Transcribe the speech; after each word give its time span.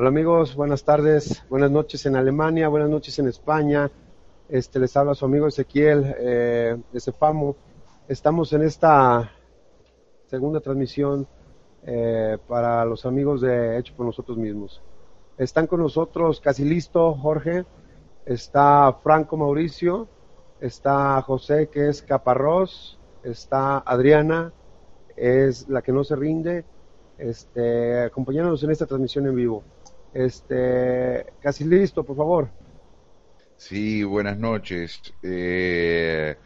Hola 0.00 0.08
amigos, 0.08 0.56
buenas 0.56 0.82
tardes, 0.82 1.44
buenas 1.50 1.70
noches 1.70 2.06
en 2.06 2.16
Alemania, 2.16 2.68
buenas 2.68 2.88
noches 2.88 3.18
en 3.18 3.28
España. 3.28 3.90
Este 4.48 4.78
les 4.78 4.96
habla 4.96 5.14
su 5.14 5.26
amigo 5.26 5.46
Ezequiel 5.46 6.16
eh, 6.18 6.74
de. 6.94 7.58
Estamos 8.08 8.50
en 8.54 8.62
esta 8.62 9.30
segunda 10.26 10.60
transmisión 10.60 11.28
eh, 11.84 12.38
para 12.48 12.82
los 12.86 13.04
amigos 13.04 13.42
de 13.42 13.76
Hecho 13.76 13.92
por 13.94 14.06
nosotros 14.06 14.38
mismos. 14.38 14.80
Están 15.36 15.66
con 15.66 15.80
nosotros 15.80 16.40
casi 16.40 16.64
listo 16.64 17.12
Jorge, 17.12 17.66
está 18.24 18.90
Franco 19.02 19.36
Mauricio, 19.36 20.08
está 20.62 21.20
José 21.20 21.68
que 21.68 21.90
es 21.90 22.00
Caparrós, 22.00 22.98
está 23.22 23.80
Adriana, 23.80 24.54
es 25.14 25.68
la 25.68 25.82
que 25.82 25.92
no 25.92 26.04
se 26.04 26.16
rinde, 26.16 26.64
este, 27.18 28.04
acompañándonos 28.04 28.62
en 28.62 28.70
esta 28.70 28.86
transmisión 28.86 29.26
en 29.26 29.36
vivo. 29.36 29.62
Este, 30.12 31.24
casi 31.40 31.64
listo, 31.64 32.04
por 32.04 32.16
favor. 32.16 32.50
Sí, 33.56 34.02
buenas 34.04 34.38
noches. 34.38 35.00
Eh, 35.22 36.36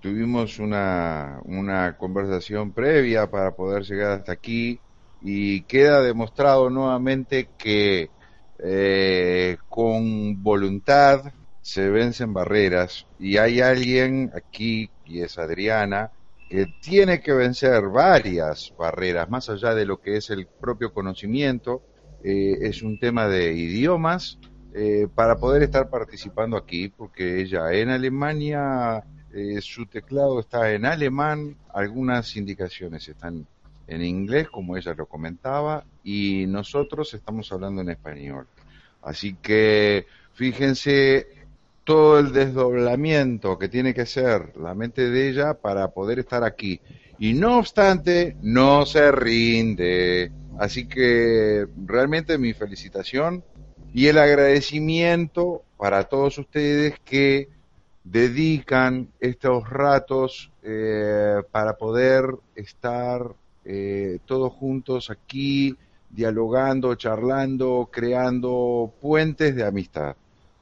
tuvimos 0.00 0.58
una, 0.58 1.40
una 1.44 1.96
conversación 1.96 2.72
previa 2.72 3.30
para 3.30 3.54
poder 3.54 3.82
llegar 3.84 4.12
hasta 4.12 4.32
aquí 4.32 4.80
y 5.20 5.62
queda 5.64 6.02
demostrado 6.02 6.70
nuevamente 6.70 7.50
que 7.56 8.10
eh, 8.58 9.56
con 9.68 10.42
voluntad 10.42 11.32
se 11.60 11.88
vencen 11.90 12.32
barreras 12.32 13.06
y 13.18 13.36
hay 13.36 13.60
alguien 13.60 14.30
aquí, 14.34 14.90
y 15.04 15.20
es 15.22 15.38
Adriana, 15.38 16.10
que 16.48 16.66
tiene 16.80 17.20
que 17.20 17.32
vencer 17.32 17.88
varias 17.88 18.72
barreras, 18.76 19.28
más 19.30 19.48
allá 19.48 19.74
de 19.74 19.84
lo 19.86 19.98
que 20.00 20.16
es 20.16 20.30
el 20.30 20.48
propio 20.60 20.92
conocimiento, 20.92 21.82
eh, 22.22 22.58
es 22.60 22.82
un 22.82 22.98
tema 22.98 23.28
de 23.28 23.52
idiomas, 23.52 24.38
eh, 24.74 25.06
para 25.14 25.36
poder 25.36 25.62
estar 25.62 25.90
participando 25.90 26.56
aquí, 26.56 26.88
porque 26.88 27.42
ella 27.42 27.72
en 27.72 27.90
Alemania, 27.90 29.04
eh, 29.32 29.60
su 29.60 29.84
teclado 29.84 30.40
está 30.40 30.72
en 30.72 30.86
alemán, 30.86 31.56
algunas 31.74 32.34
indicaciones 32.36 33.06
están 33.06 33.46
en 33.86 34.02
inglés, 34.02 34.48
como 34.48 34.76
ella 34.76 34.94
lo 34.94 35.04
comentaba, 35.04 35.84
y 36.02 36.46
nosotros 36.46 37.12
estamos 37.12 37.52
hablando 37.52 37.82
en 37.82 37.90
español. 37.90 38.46
Así 39.02 39.34
que 39.42 40.06
fíjense 40.32 41.26
todo 41.84 42.18
el 42.18 42.32
desdoblamiento 42.32 43.58
que 43.58 43.68
tiene 43.68 43.92
que 43.92 44.06
ser 44.06 44.56
la 44.56 44.74
mente 44.74 45.10
de 45.10 45.28
ella 45.28 45.54
para 45.54 45.88
poder 45.88 46.20
estar 46.20 46.44
aquí. 46.44 46.80
Y 47.18 47.34
no 47.34 47.58
obstante, 47.58 48.36
no 48.40 48.86
se 48.86 49.12
rinde. 49.12 50.32
Así 50.62 50.86
que 50.86 51.66
realmente 51.86 52.38
mi 52.38 52.52
felicitación 52.52 53.42
y 53.92 54.06
el 54.06 54.16
agradecimiento 54.16 55.64
para 55.76 56.04
todos 56.04 56.38
ustedes 56.38 56.94
que 57.04 57.48
dedican 58.04 59.08
estos 59.18 59.68
ratos 59.68 60.52
eh, 60.62 61.42
para 61.50 61.76
poder 61.76 62.26
estar 62.54 63.34
eh, 63.64 64.20
todos 64.24 64.52
juntos 64.52 65.10
aquí, 65.10 65.76
dialogando, 66.10 66.94
charlando, 66.94 67.88
creando 67.90 68.92
puentes 69.00 69.56
de 69.56 69.66
amistad. 69.66 70.14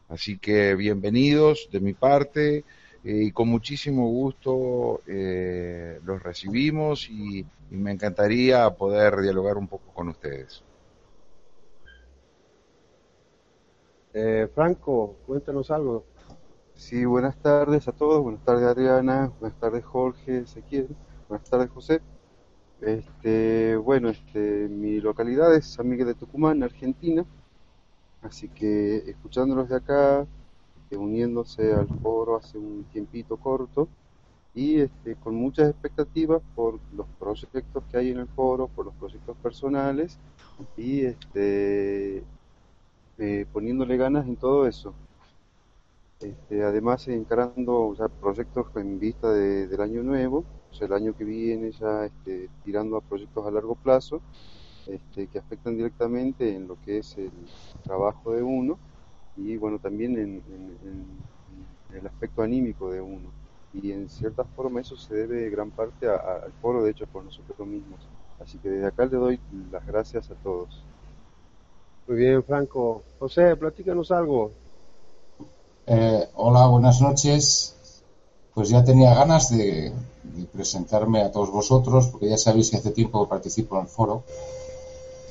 Así 0.09 0.39
que 0.39 0.77
bienvenidos 0.77 1.69
de 1.71 1.81
mi 1.81 1.93
parte 1.93 2.65
eh, 3.05 3.25
y 3.25 3.33
con 3.33 3.49
muchísimo 3.49 4.09
gusto 4.09 5.03
los 5.07 6.23
recibimos 6.23 7.07
y, 7.11 7.45
y, 7.71 7.77
me 7.77 7.93
encantaría 7.93 8.69
poder 8.71 9.21
dialogar 9.21 9.57
un 9.57 9.69
poco 9.69 9.93
con 9.93 10.09
ustedes. 10.09 10.63
Eh, 14.13 14.49
Franco, 14.55 15.17
cuéntanos 15.27 15.71
algo. 15.71 16.05
Sí, 16.75 17.05
buenas 17.05 17.37
tardes 17.37 17.87
a 17.89 17.93
todos, 17.93 18.23
buenas 18.23 18.45
tardes 18.45 18.65
Adriana, 18.65 19.31
buenas 19.39 19.59
tardes 19.61 19.85
Jorge, 19.85 20.39
Ezequiel, 20.39 20.89
buenas 21.29 21.49
tardes 21.49 21.71
José. 21.71 22.01
Este, 22.81 23.77
bueno, 23.77 24.09
este, 24.09 24.69
mi 24.69 25.01
localidad 25.01 25.55
es 25.55 25.67
San 25.67 25.89
Miguel 25.89 26.09
de 26.09 26.15
Tucumán, 26.15 26.63
Argentina, 26.63 27.25
así 28.23 28.49
que 28.49 28.97
escuchándolos 29.11 29.69
de 29.69 29.77
acá, 29.77 30.27
eh, 30.91 30.97
uniéndose 30.97 31.73
al 31.75 31.87
foro 32.01 32.37
hace 32.37 32.59
un 32.59 32.85
tiempito 32.85 33.37
corto 33.37 33.89
y 34.55 34.81
este, 34.81 35.17
con 35.17 35.35
muchas 35.35 35.71
expectativas 35.71 36.43
por 36.55 36.79
los 36.95 37.07
proyectos 37.19 37.85
que 37.91 37.97
hay 37.97 38.11
en 38.11 38.19
el 38.19 38.29
foro, 38.29 38.69
por 38.69 38.87
los 38.87 38.95
proyectos 38.95 39.37
personales 39.39 40.19
y 40.77 41.03
este, 41.03 42.25
eh, 43.19 43.47
poniéndole 43.53 43.97
ganas 43.97 44.27
en 44.27 44.37
todo 44.37 44.67
eso. 44.67 44.95
Este, 46.21 46.63
además, 46.63 47.09
encarando 47.09 47.95
ya 47.95 48.09
proyectos 48.09 48.67
en 48.77 48.99
vista 48.99 49.33
de, 49.33 49.67
del 49.67 49.81
año 49.81 50.03
nuevo, 50.03 50.45
o 50.71 50.75
sea, 50.75 50.87
el 50.87 50.93
año 50.93 51.17
que 51.17 51.25
viene 51.25 51.71
ya 51.73 52.05
este, 52.05 52.51
tirando 52.65 52.97
a 52.97 53.01
proyectos 53.01 53.47
a 53.47 53.51
largo 53.51 53.75
plazo 53.75 54.21
este, 54.87 55.29
que 55.29 55.39
afectan 55.39 55.77
directamente 55.77 56.55
en 56.55 56.67
lo 56.67 56.81
que 56.83 56.99
es 56.99 57.17
el 57.17 57.31
trabajo 57.83 58.33
de 58.33 58.43
uno 58.43 58.79
y 59.37 59.57
bueno, 59.57 59.79
también 59.79 60.19
en, 60.19 60.43
el 61.95 62.07
aspecto 62.07 62.43
anímico 62.43 62.91
de 62.91 63.01
uno. 63.01 63.40
Y 63.73 63.93
en 63.93 64.09
cierta 64.09 64.45
forma 64.45 64.81
eso 64.81 64.97
se 64.97 65.15
debe 65.15 65.49
gran 65.51 65.71
parte 65.71 66.09
a, 66.09 66.15
a, 66.15 66.35
al 66.45 66.53
foro, 66.61 66.83
de 66.83 66.91
hecho, 66.91 67.07
por 67.07 67.25
nosotros 67.25 67.67
mismos. 67.67 68.01
Así 68.41 68.59
que 68.59 68.71
desde 68.71 68.87
acá 68.87 69.05
le 69.05 69.17
doy 69.17 69.41
las 69.71 69.87
gracias 69.87 70.31
a 70.31 70.35
todos. 70.35 70.83
Muy 72.07 72.19
bien, 72.19 72.43
Franco. 72.43 73.03
José, 73.19 73.55
platícanos 73.57 74.11
algo. 74.11 74.51
Eh, 75.87 76.29
hola, 76.35 76.67
buenas 76.67 77.01
noches. 77.01 77.77
Pues 78.55 78.71
ya 78.71 78.83
tenía 78.83 79.15
ganas 79.15 79.51
de, 79.51 79.93
de, 80.25 80.45
presentarme 80.53 81.23
a 81.23 81.31
todos 81.31 81.51
vosotros, 81.51 82.09
porque 82.09 82.29
ya 82.29 82.37
sabéis 82.37 82.71
que 82.71 82.79
hace 82.79 82.91
tiempo 82.91 83.23
que 83.23 83.31
participo 83.31 83.77
en 83.77 83.83
el 83.83 83.89
foro. 83.89 84.25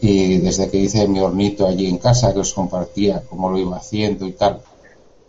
Y 0.02 0.38
desde 0.38 0.70
que 0.70 0.78
hice 0.78 1.08
mi 1.08 1.20
hornito 1.20 1.68
allí 1.68 1.88
en 1.88 1.98
casa, 1.98 2.34
que 2.34 2.40
os 2.40 2.54
compartía 2.54 3.24
cómo 3.30 3.50
lo 3.50 3.58
iba 3.58 3.76
haciendo 3.76 4.26
y 4.26 4.32
tal. 4.32 4.62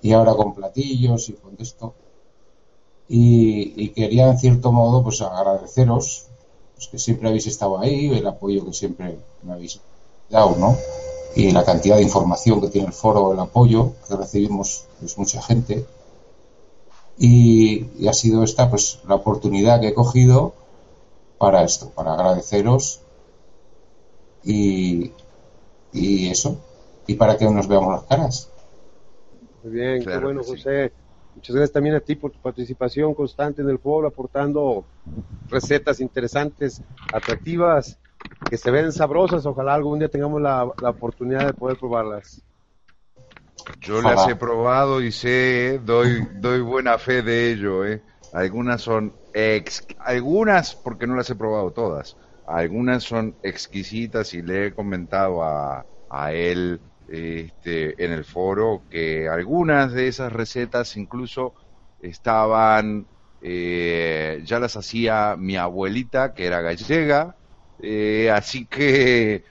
Y 0.02 0.12
ahora 0.12 0.34
con 0.34 0.54
platillos 0.54 1.28
y 1.30 1.32
con 1.32 1.56
esto. 1.58 1.94
Y, 3.12 3.74
y 3.76 3.88
quería, 3.88 4.28
en 4.28 4.38
cierto 4.38 4.70
modo, 4.70 5.02
pues 5.02 5.20
agradeceros 5.20 6.28
pues, 6.76 6.88
que 6.88 6.98
siempre 6.98 7.28
habéis 7.28 7.48
estado 7.48 7.78
ahí, 7.78 8.06
el 8.06 8.26
apoyo 8.26 8.64
que 8.64 8.72
siempre 8.72 9.18
me 9.42 9.52
habéis 9.52 9.80
dado, 10.30 10.54
¿no? 10.56 10.76
y 11.34 11.50
la 11.52 11.64
cantidad 11.64 11.96
de 11.96 12.02
información 12.02 12.60
que 12.60 12.68
tiene 12.68 12.88
el 12.88 12.92
foro, 12.92 13.32
el 13.32 13.38
apoyo 13.38 13.92
que 14.08 14.16
recibimos 14.16 14.86
pues 14.98 15.16
mucha 15.16 15.40
gente 15.42 15.84
y, 17.18 17.86
y, 17.98 18.08
ha 18.08 18.12
sido 18.12 18.42
esta 18.42 18.70
pues 18.70 18.98
la 19.06 19.16
oportunidad 19.16 19.80
que 19.80 19.88
he 19.88 19.94
cogido 19.94 20.54
para 21.38 21.62
esto, 21.64 21.90
para 21.90 22.14
agradeceros 22.14 23.00
y, 24.42 25.12
y 25.92 26.28
eso 26.28 26.56
y 27.06 27.14
para 27.14 27.36
que 27.36 27.44
nos 27.46 27.68
veamos 27.68 27.92
las 27.92 28.04
caras. 28.04 28.48
Muy 29.62 29.72
bien, 29.72 30.02
claro 30.02 30.20
qué 30.20 30.24
bueno 30.24 30.44
José. 30.44 30.92
Muchas 31.34 31.54
gracias 31.56 31.72
también 31.72 31.94
a 31.94 32.00
ti 32.00 32.16
por 32.16 32.32
tu 32.32 32.38
participación 32.40 33.14
constante 33.14 33.62
en 33.62 33.70
el 33.70 33.78
foro, 33.78 34.08
aportando 34.08 34.84
recetas 35.48 36.00
interesantes, 36.00 36.82
atractivas 37.12 37.98
que 38.48 38.56
se 38.56 38.70
ven 38.70 38.92
sabrosas. 38.92 39.46
Ojalá 39.46 39.74
algún 39.74 39.98
día 39.98 40.08
tengamos 40.08 40.40
la, 40.40 40.70
la 40.80 40.90
oportunidad 40.90 41.46
de 41.46 41.54
poder 41.54 41.76
probarlas. 41.78 42.42
Yo 43.80 44.02
las 44.02 44.28
he 44.28 44.36
probado 44.36 45.00
y 45.00 45.12
sé, 45.12 45.80
doy, 45.84 46.26
doy 46.40 46.60
buena 46.60 46.98
fe 46.98 47.22
de 47.22 47.52
ello. 47.52 47.84
¿eh? 47.84 48.02
Algunas 48.32 48.82
son 48.82 49.14
ex, 49.34 49.86
algunas 49.98 50.74
porque 50.74 51.06
no 51.06 51.14
las 51.14 51.30
he 51.30 51.34
probado 51.34 51.70
todas. 51.70 52.16
Algunas 52.46 53.04
son 53.04 53.36
exquisitas 53.42 54.34
y 54.34 54.42
le 54.42 54.66
he 54.66 54.74
comentado 54.74 55.42
a, 55.42 55.86
a 56.10 56.32
él 56.32 56.80
este, 57.10 58.02
en 58.02 58.12
el 58.12 58.24
foro 58.24 58.82
que 58.88 59.28
algunas 59.28 59.92
de 59.92 60.08
esas 60.08 60.32
recetas 60.32 60.96
incluso 60.96 61.54
estaban 62.00 63.06
eh, 63.42 64.42
ya 64.44 64.60
las 64.60 64.76
hacía 64.76 65.34
mi 65.38 65.56
abuelita, 65.56 66.34
que 66.34 66.46
era 66.46 66.60
gallega, 66.60 67.36
eh, 67.80 68.30
así 68.30 68.66
que 68.66 69.44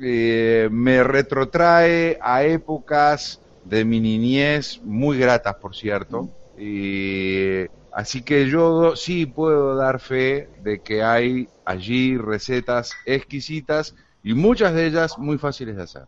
eh, 0.00 0.68
me 0.70 1.02
retrotrae 1.02 2.18
a 2.22 2.44
épocas 2.44 3.40
de 3.64 3.84
mi 3.84 4.00
niñez 4.00 4.80
muy 4.82 5.18
gratas, 5.18 5.56
por 5.56 5.74
cierto. 5.74 6.30
Y, 6.56 7.66
así 7.92 8.22
que 8.22 8.48
yo 8.48 8.94
sí 8.96 9.26
puedo 9.26 9.76
dar 9.76 10.00
fe 10.00 10.48
de 10.62 10.80
que 10.80 11.02
hay 11.02 11.48
allí 11.64 12.16
recetas 12.16 12.92
exquisitas 13.04 13.94
y 14.22 14.34
muchas 14.34 14.72
de 14.74 14.86
ellas 14.86 15.18
muy 15.18 15.36
fáciles 15.36 15.76
de 15.76 15.82
hacer. 15.82 16.04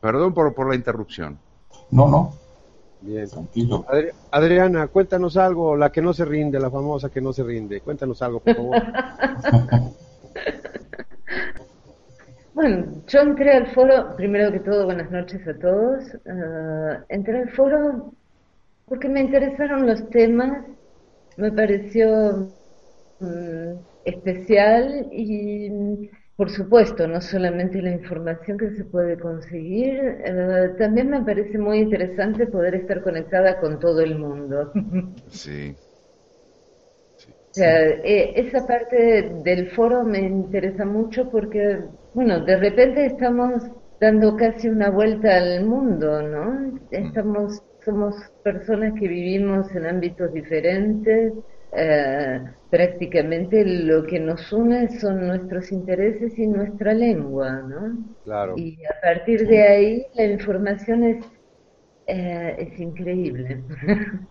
Perdón 0.00 0.34
por, 0.34 0.54
por 0.54 0.68
la 0.68 0.74
interrupción. 0.76 1.38
No, 1.90 2.08
no, 2.08 2.32
Bien. 3.00 3.28
tranquilo. 3.28 3.84
Adri- 3.88 4.12
Adriana, 4.30 4.88
cuéntanos 4.88 5.36
algo, 5.36 5.76
la 5.76 5.90
que 5.90 6.02
no 6.02 6.12
se 6.12 6.24
rinde, 6.24 6.58
la 6.60 6.70
famosa 6.70 7.10
que 7.10 7.20
no 7.20 7.32
se 7.32 7.42
rinde. 7.42 7.80
Cuéntanos 7.80 8.20
algo, 8.22 8.40
por 8.40 8.54
favor. 8.54 8.76
Bueno, 12.54 13.02
yo 13.06 13.20
entré 13.20 13.52
al 13.52 13.66
foro, 13.74 14.16
primero 14.16 14.50
que 14.50 14.60
todo, 14.60 14.86
buenas 14.86 15.10
noches 15.10 15.46
a 15.46 15.58
todos. 15.58 16.04
Ah, 16.26 17.04
entré 17.10 17.40
al 17.40 17.50
foro 17.50 18.12
porque 18.86 19.08
me 19.08 19.20
interesaron 19.20 19.86
los 19.86 20.08
temas, 20.10 20.64
me 21.36 21.52
pareció 21.52 22.48
mm, 23.20 23.72
especial 24.04 25.08
y, 25.12 25.70
por 26.36 26.50
supuesto, 26.50 27.06
no 27.08 27.20
solamente 27.22 27.80
la 27.80 27.92
información 27.92 28.58
que 28.58 28.70
se 28.72 28.84
puede 28.84 29.18
conseguir, 29.18 29.98
eh, 30.24 30.74
también 30.78 31.08
me 31.08 31.22
parece 31.22 31.56
muy 31.58 31.78
interesante 31.78 32.46
poder 32.46 32.74
estar 32.74 33.02
conectada 33.02 33.58
con 33.58 33.78
todo 33.80 34.00
el 34.00 34.18
mundo. 34.18 34.72
Sí. 35.28 35.74
O 37.50 37.58
sea, 37.58 37.88
eh, 37.88 38.34
esa 38.36 38.66
parte 38.66 39.30
del 39.42 39.70
foro 39.70 40.04
me 40.04 40.18
interesa 40.20 40.84
mucho 40.84 41.30
porque, 41.30 41.78
bueno, 42.12 42.44
de 42.44 42.56
repente 42.58 43.06
estamos 43.06 43.62
dando 43.98 44.36
casi 44.36 44.68
una 44.68 44.90
vuelta 44.90 45.38
al 45.38 45.64
mundo, 45.64 46.20
¿no? 46.20 46.78
Estamos, 46.90 47.62
somos 47.82 48.14
personas 48.44 48.92
que 49.00 49.08
vivimos 49.08 49.74
en 49.74 49.86
ámbitos 49.86 50.34
diferentes, 50.34 51.32
eh, 51.76 52.40
prácticamente 52.70 53.64
lo 53.64 54.04
que 54.06 54.18
nos 54.20 54.52
une 54.52 54.88
son 54.98 55.26
nuestros 55.26 55.72
intereses 55.72 56.38
y 56.38 56.46
nuestra 56.46 56.94
lengua, 56.94 57.62
¿no? 57.62 57.98
Claro. 58.24 58.54
Y 58.56 58.78
a 58.84 59.00
partir 59.00 59.46
de 59.46 59.62
ahí 59.62 60.06
la 60.14 60.24
información 60.24 61.04
es, 61.04 61.24
eh, 62.06 62.56
es 62.58 62.80
increíble. 62.80 63.64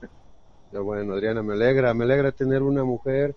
Ya 0.72 0.80
bueno, 0.82 1.14
Adriana, 1.14 1.42
me 1.44 1.54
alegra, 1.54 1.94
me 1.94 2.04
alegra 2.04 2.32
tener 2.32 2.62
una 2.62 2.84
mujer 2.84 3.36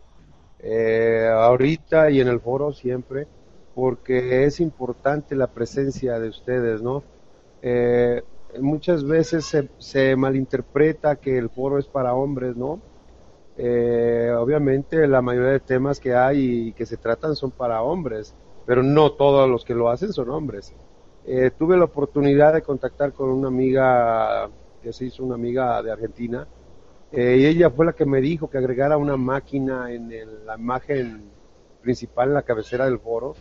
eh, 0.59 1.29
ahorita 1.33 2.11
y 2.11 2.21
en 2.21 2.29
el 2.29 2.41
foro 2.41 2.73
siempre, 2.73 3.29
porque 3.75 4.45
es 4.45 4.61
importante 4.61 5.37
la 5.37 5.53
presencia 5.53 6.19
de 6.19 6.29
ustedes, 6.31 6.83
¿no? 6.83 7.07
Eh, 7.63 8.23
muchas 8.61 9.05
veces 9.07 9.47
se, 9.47 9.71
se 9.79 10.17
malinterpreta 10.17 11.17
que 11.17 11.39
el 11.39 11.51
foro 11.51 11.79
es 11.79 11.89
para 11.89 12.15
hombres, 12.15 12.57
¿no? 12.57 12.83
Eh, 13.61 14.33
obviamente 14.39 15.07
la 15.09 15.21
mayoría 15.21 15.51
de 15.51 15.61
temas 15.61 15.99
que 15.99 16.15
hay 16.15 16.69
y 16.69 16.73
que 16.75 16.87
se 16.87 16.97
tratan 16.97 17.35
son 17.35 17.51
para 17.51 17.83
hombres, 17.83 18.37
pero 18.65 18.83
no 18.85 19.13
todos 19.13 19.51
los 19.51 19.65
que 19.65 19.75
lo 19.75 19.91
hacen 19.91 20.13
son 20.13 20.31
hombres. 20.31 20.73
Eh, 21.25 21.51
tuve 21.51 21.77
la 21.77 21.85
oportunidad 21.85 22.55
de 22.55 22.63
contactar 22.63 23.13
con 23.13 23.31
una 23.31 23.49
amiga 23.49 24.49
que 24.81 24.93
se 24.93 25.07
hizo 25.07 25.25
una 25.25 25.35
amiga 25.35 25.83
de 25.83 25.91
Argentina, 25.91 26.47
eh, 27.11 27.39
y 27.41 27.47
ella 27.47 27.71
fue 27.71 27.87
la 27.87 27.95
que 27.95 28.07
me 28.07 28.21
dijo 28.21 28.49
que 28.49 28.59
agregara 28.59 28.97
una 28.97 29.17
máquina 29.17 29.91
en 29.93 30.13
el- 30.13 30.47
la 30.47 30.57
imagen 30.57 31.33
principal, 31.81 32.29
en 32.29 32.35
la 32.35 32.43
cabecera 32.43 32.85
del 32.85 33.01
foro, 33.01 33.35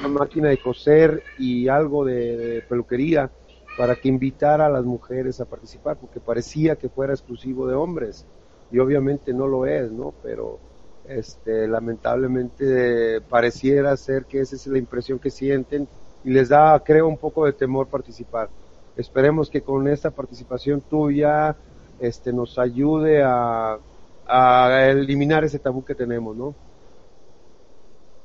una 0.00 0.08
máquina 0.08 0.48
de 0.50 0.58
coser 0.58 1.22
y 1.38 1.68
algo 1.68 2.04
de, 2.04 2.36
de 2.36 2.62
peluquería 2.62 3.30
para 3.76 3.96
que 3.96 4.08
invitara 4.08 4.66
a 4.66 4.70
las 4.70 4.84
mujeres 4.84 5.40
a 5.40 5.46
participar, 5.46 5.96
porque 5.98 6.20
parecía 6.20 6.76
que 6.76 6.88
fuera 6.88 7.12
exclusivo 7.12 7.66
de 7.66 7.74
hombres, 7.74 8.26
y 8.74 8.80
obviamente 8.80 9.32
no 9.34 9.46
lo 9.46 9.66
es, 9.66 9.92
¿no? 9.92 10.16
Pero 10.22 10.62
este, 11.04 11.68
lamentablemente 11.68 13.20
pareciera 13.22 13.96
ser 13.96 14.26
que 14.26 14.40
esa 14.40 14.56
es 14.56 14.66
la 14.66 14.78
impresión 14.78 15.20
que 15.20 15.30
sienten 15.30 15.88
y 16.22 16.30
les 16.30 16.48
da, 16.48 16.82
creo, 16.84 17.08
un 17.08 17.18
poco 17.18 17.46
de 17.46 17.52
temor 17.52 17.88
participar. 17.90 18.50
Esperemos 18.96 19.50
que 19.50 19.62
con 19.62 19.86
esta 19.88 20.10
participación 20.12 20.82
tuya 20.82 21.58
este, 21.98 22.32
nos 22.32 22.58
ayude 22.58 23.22
a, 23.24 23.78
a 24.26 24.86
eliminar 24.90 25.44
ese 25.44 25.60
tabú 25.60 25.84
que 25.84 25.94
tenemos, 25.94 26.36
¿no? 26.36 26.58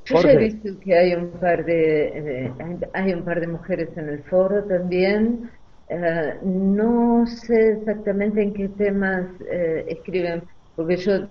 Yo 0.05 0.15
ya 0.15 0.31
he 0.31 0.37
visto 0.37 0.79
que 0.79 0.97
hay 0.97 1.13
un 1.13 1.39
par 1.39 1.63
de 1.65 2.47
eh, 2.47 2.55
hay 2.93 3.13
un 3.13 3.23
par 3.23 3.39
de 3.39 3.47
mujeres 3.47 3.95
en 3.97 4.09
el 4.09 4.23
foro 4.23 4.65
también. 4.65 5.51
Eh, 5.89 6.39
no 6.43 7.25
sé 7.25 7.71
exactamente 7.71 8.43
en 8.43 8.53
qué 8.53 8.69
temas 8.69 9.25
eh, 9.49 9.85
escriben, 9.87 10.43
porque 10.75 10.97
yo 10.97 11.27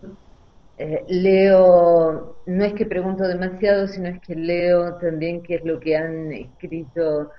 eh, 0.79 1.05
leo, 1.09 2.37
no 2.47 2.65
es 2.65 2.73
que 2.75 2.85
pregunto 2.87 3.23
demasiado, 3.29 3.87
sino 3.87 4.09
es 4.09 4.21
que 4.21 4.35
leo 4.35 4.97
también 4.99 5.43
qué 5.45 5.57
es 5.57 5.65
lo 5.65 5.79
que 5.79 5.97
han 5.97 6.33
escrito 6.33 7.31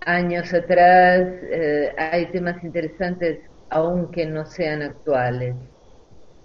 años 0.00 0.52
atrás. 0.54 1.28
Hay 1.98 2.26
temas 2.32 2.62
interesantes, 2.64 3.40
aunque 3.70 4.26
no 4.26 4.46
sean 4.46 4.82
actuales. 4.82 5.54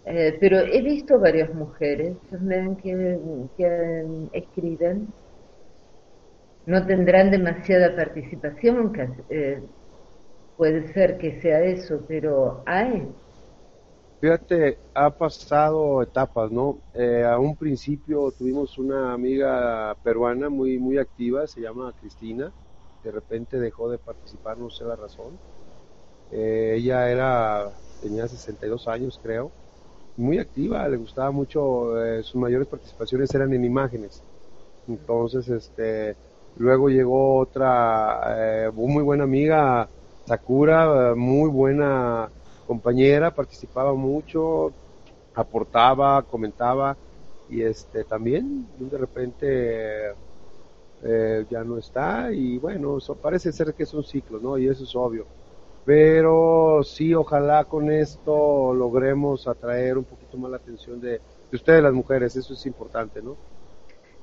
Pero 0.06 0.60
he 0.60 0.81
visto 0.81 1.19
varias 1.19 1.54
mujeres 1.54 2.18
que, 2.83 4.30
escriben. 4.33 5.07
No 6.66 6.86
tendrán 6.86 7.31
demasiada 7.31 7.95
participación, 7.95 8.94
puede 10.60 10.92
ser 10.92 11.18
que 11.18 11.40
sea 11.42 11.62
eso, 11.64 12.02
pero 12.06 12.62
hay. 12.66 13.08
Fíjate, 14.20 14.78
ha 14.94 15.10
pasado 15.10 16.04
etapas, 16.04 16.52
¿no? 16.52 16.80
Eh, 16.94 17.24
a 17.24 17.40
un 17.40 17.56
principio 17.56 18.30
tuvimos 18.38 18.78
una 18.78 19.14
amiga 19.14 19.96
peruana 20.04 20.50
muy, 20.50 20.78
muy 20.78 20.98
activa, 20.98 21.48
se 21.48 21.62
llama 21.62 21.94
Cristina, 21.98 22.52
de 23.02 23.12
repente 23.12 23.58
dejó 23.58 23.90
de 23.90 23.98
participar, 24.00 24.58
no 24.58 24.70
sé 24.70 24.84
la 24.84 24.98
razón. 24.98 25.40
Eh, 26.32 26.76
ella 26.78 27.10
era, 27.10 27.72
tenía 28.02 28.28
62 28.28 28.90
años, 28.90 29.18
creo, 29.24 29.54
muy 30.18 30.40
activa, 30.40 30.88
le 30.90 30.98
gustaba 30.98 31.32
mucho, 31.32 32.04
eh, 32.04 32.22
sus 32.24 32.36
mayores 32.36 32.68
participaciones 32.68 33.34
eran 33.34 33.54
en 33.54 33.64
imágenes. 33.64 34.22
Entonces, 34.88 35.48
este, 35.50 36.18
luego 36.56 36.90
llegó 36.90 37.38
otra 37.38 38.66
eh, 38.68 38.72
muy 38.74 39.04
buena 39.04 39.24
amiga, 39.24 39.90
Sakura, 40.30 41.16
muy 41.16 41.50
buena 41.50 42.30
compañera, 42.68 43.31
participaba 43.31 43.95
mucho, 43.95 44.71
aportaba, 45.33 46.21
comentaba 46.21 46.95
y 47.50 47.64
este 47.64 48.04
también 48.04 48.68
de 48.78 48.98
repente 49.00 50.14
eh, 51.04 51.45
ya 51.50 51.64
no 51.64 51.80
está 51.80 52.31
y 52.31 52.59
bueno, 52.59 53.00
eso 53.00 53.16
parece 53.16 53.52
ser 53.52 53.74
que 53.74 53.81
es 53.81 53.94
un 53.95 54.04
ciclo, 54.04 54.40
¿no? 54.40 54.59
Y 54.59 54.68
eso 54.68 54.83
es 54.83 54.95
obvio. 54.95 55.26
Pero 55.83 56.81
sí, 56.83 57.12
ojalá 57.16 57.64
con 57.64 57.92
esto 57.92 58.71
logremos 58.76 59.48
atraer 59.48 59.98
un 59.98 60.04
poquito 60.04 60.38
más 60.38 60.52
la 60.52 60.57
atención 60.57 61.02
de 61.02 61.19
ustedes 61.52 61.81
las 61.81 61.94
mujeres, 61.94 62.36
eso 62.36 62.54
es 62.54 62.64
importante, 62.68 63.19
¿no? 63.19 63.36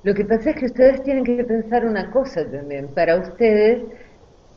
Lo 0.04 0.14
que 0.14 0.24
pasa 0.24 0.50
es 0.50 0.56
que 0.56 0.66
ustedes 0.66 1.02
tienen 1.02 1.24
que 1.24 1.42
pensar 1.42 1.84
una 1.84 2.12
cosa 2.12 2.48
también. 2.48 2.86
Para 2.94 3.16
ustedes, 3.16 3.82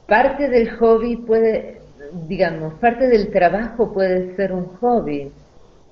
parte 0.10 0.50
del 0.50 0.72
hobby 0.78 1.18
puede, 1.18 1.86
digamos, 2.14 2.76
parte 2.80 3.08
del 3.10 3.32
trabajo 3.32 3.94
puede 3.94 4.36
ser 4.36 4.54
un 4.54 4.68
hobby. 4.78 5.36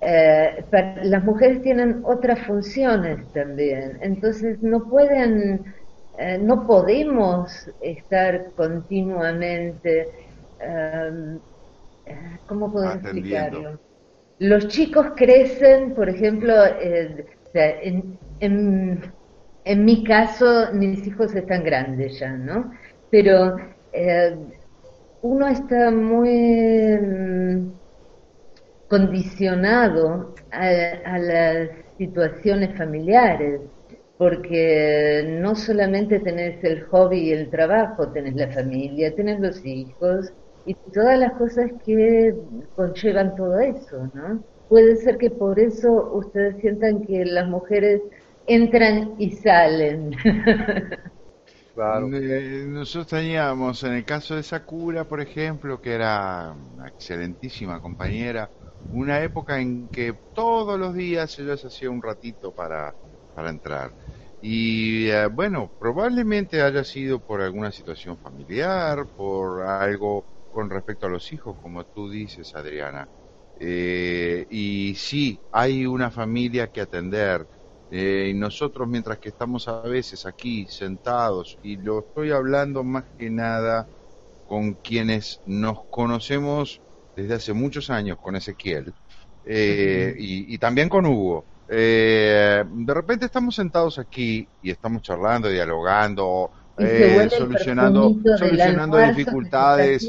Eh, 0.01 0.65
para- 0.71 1.03
las 1.05 1.23
mujeres 1.23 1.61
tienen 1.63 2.01
otras 2.05 2.39
funciones 2.45 3.31
también, 3.33 3.97
entonces 4.01 4.61
no 4.61 4.87
pueden, 4.89 5.65
eh, 6.17 6.37
no 6.39 6.67
podemos 6.67 7.51
estar 7.81 8.53
continuamente, 8.55 10.11
eh, 10.59 12.39
¿cómo 12.45 12.71
puedo 12.71 12.91
explicarlo? 12.93 13.81
Los 14.39 14.67
chicos 14.69 15.07
crecen, 15.17 15.95
por 15.95 16.09
ejemplo, 16.09 16.53
eh, 16.65 17.25
en, 17.53 18.19
en, 18.39 19.15
en 19.65 19.85
mi 19.85 20.03
caso, 20.03 20.73
mis 20.73 21.07
hijos 21.07 21.35
están 21.35 21.63
grandes 21.63 22.19
ya, 22.19 22.33
¿no? 22.33 22.71
Pero 23.09 23.57
eh, 23.97 24.37
uno 25.21 25.47
está 25.47 25.91
muy 25.91 26.29
mm, 26.97 27.71
condicionado 28.87 30.33
a, 30.51 30.67
a 31.05 31.19
las 31.19 31.69
situaciones 31.97 32.77
familiares, 32.77 33.61
porque 34.17 35.37
no 35.41 35.55
solamente 35.55 36.19
tenés 36.19 36.63
el 36.63 36.83
hobby 36.85 37.19
y 37.19 37.31
el 37.33 37.49
trabajo, 37.49 38.09
tenés 38.11 38.35
la 38.35 38.49
familia, 38.49 39.15
tenés 39.15 39.39
los 39.39 39.63
hijos 39.65 40.31
y 40.65 40.73
todas 40.93 41.19
las 41.19 41.33
cosas 41.33 41.71
que 41.85 42.35
conllevan 42.75 43.35
todo 43.35 43.59
eso, 43.59 44.09
¿no? 44.13 44.43
puede 44.67 44.95
ser 44.97 45.17
que 45.17 45.29
por 45.29 45.59
eso 45.59 46.11
ustedes 46.13 46.57
sientan 46.61 47.01
que 47.01 47.25
las 47.25 47.47
mujeres 47.47 48.01
entran 48.47 49.15
y 49.17 49.31
salen. 49.31 50.11
Nosotros 51.77 53.07
teníamos, 53.07 53.83
en 53.83 53.93
el 53.93 54.05
caso 54.05 54.35
de 54.35 54.41
Sakura, 54.43 55.07
por 55.07 55.21
ejemplo, 55.21 55.79
que 55.79 55.93
era 55.93 56.51
una 56.53 56.87
excelentísima 56.87 57.79
compañera, 57.81 58.51
una 58.89 59.21
época 59.23 59.59
en 59.59 59.89
que 59.89 60.19
todos 60.33 60.79
los 60.79 60.95
días 60.95 61.37
ella 61.37 61.55
se 61.57 61.67
hacía 61.67 61.89
un 61.91 62.01
ratito 62.01 62.51
para, 62.53 62.95
para 63.33 63.49
entrar. 63.51 63.95
Y 64.39 65.07
eh, 65.09 65.27
bueno, 65.27 65.73
probablemente 65.77 66.61
haya 66.61 66.83
sido 66.83 67.19
por 67.23 67.41
alguna 67.41 67.71
situación 67.71 68.17
familiar, 68.17 69.07
por 69.15 69.61
algo 69.63 70.27
con 70.49 70.69
respecto 70.71 71.05
a 71.05 71.09
los 71.09 71.31
hijos, 71.31 71.57
como 71.59 71.85
tú 71.85 72.09
dices, 72.09 72.55
Adriana. 72.55 73.09
Eh, 73.59 74.45
y 74.49 74.95
sí, 74.95 75.43
hay 75.51 75.85
una 75.85 76.11
familia 76.11 76.71
que 76.71 76.81
atender 76.81 77.47
eh, 77.89 78.29
y 78.31 78.33
nosotros, 78.33 78.87
mientras 78.87 79.17
que 79.19 79.29
estamos 79.29 79.67
a 79.67 79.81
veces 79.81 80.25
aquí 80.25 80.65
sentados, 80.69 81.57
y 81.63 81.77
lo 81.77 81.99
estoy 81.99 82.31
hablando 82.31 82.83
más 82.83 83.05
que 83.17 83.29
nada 83.29 83.87
con 84.47 84.73
quienes 84.73 85.41
nos 85.45 85.83
conocemos 85.85 86.81
desde 87.15 87.35
hace 87.35 87.53
muchos 87.53 87.89
años, 87.89 88.17
con 88.21 88.35
Ezequiel, 88.35 88.93
eh, 89.45 90.13
y, 90.17 90.57
también 90.57 90.89
con 90.89 91.05
Hugo. 91.05 91.45
Eh, 91.69 92.63
de 92.65 92.93
repente 92.93 93.25
estamos 93.25 93.55
sentados 93.55 93.99
aquí 93.99 94.47
y 94.61 94.71
estamos 94.71 95.01
charlando, 95.01 95.49
dialogando, 95.49 96.51
solucionando, 96.77 98.15
solucionando 98.37 98.97
dificultades. 98.97 100.07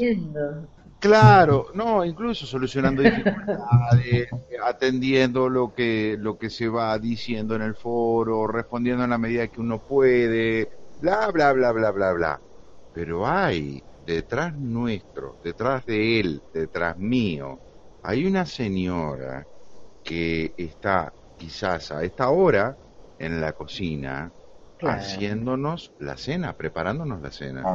Claro, 0.99 1.67
no, 1.73 2.03
incluso 2.03 2.45
solucionando 2.45 3.01
dificultades, 3.01 4.27
atendiendo 4.65 5.47
lo 5.47 5.71
que 5.71 6.17
lo 6.19 6.37
que 6.37 6.49
se 6.49 6.67
va 6.67 6.99
diciendo 6.99 7.55
en 7.55 7.61
el 7.61 7.75
foro, 7.75 8.47
respondiendo 8.47 9.05
en 9.05 9.09
la 9.11 9.17
medida 9.17 9.47
que 9.47 9.61
uno 9.61 9.79
puede, 9.81 10.69
bla 10.97 11.31
bla 11.31 11.53
bla 11.53 11.71
bla 11.71 11.91
bla 11.91 12.11
bla. 12.13 12.43
Pero 12.91 13.25
hay 13.27 13.85
detrás 13.97 14.57
nuestro, 14.57 15.37
detrás 15.41 15.85
de 15.85 16.19
él, 16.19 16.43
detrás 16.51 16.97
mío, 16.97 17.61
hay 18.01 18.25
una 18.25 18.45
señora 18.45 19.47
que 20.03 20.53
está 20.57 21.15
quizás 21.37 21.91
a 21.91 22.03
esta 22.03 22.29
hora 22.29 22.77
en 23.17 23.41
la 23.41 23.53
cocina 23.53 24.33
haciéndonos 24.83 25.93
la 25.97 26.17
cena, 26.17 26.55
preparándonos 26.57 27.21
la 27.21 27.31
cena 27.31 27.69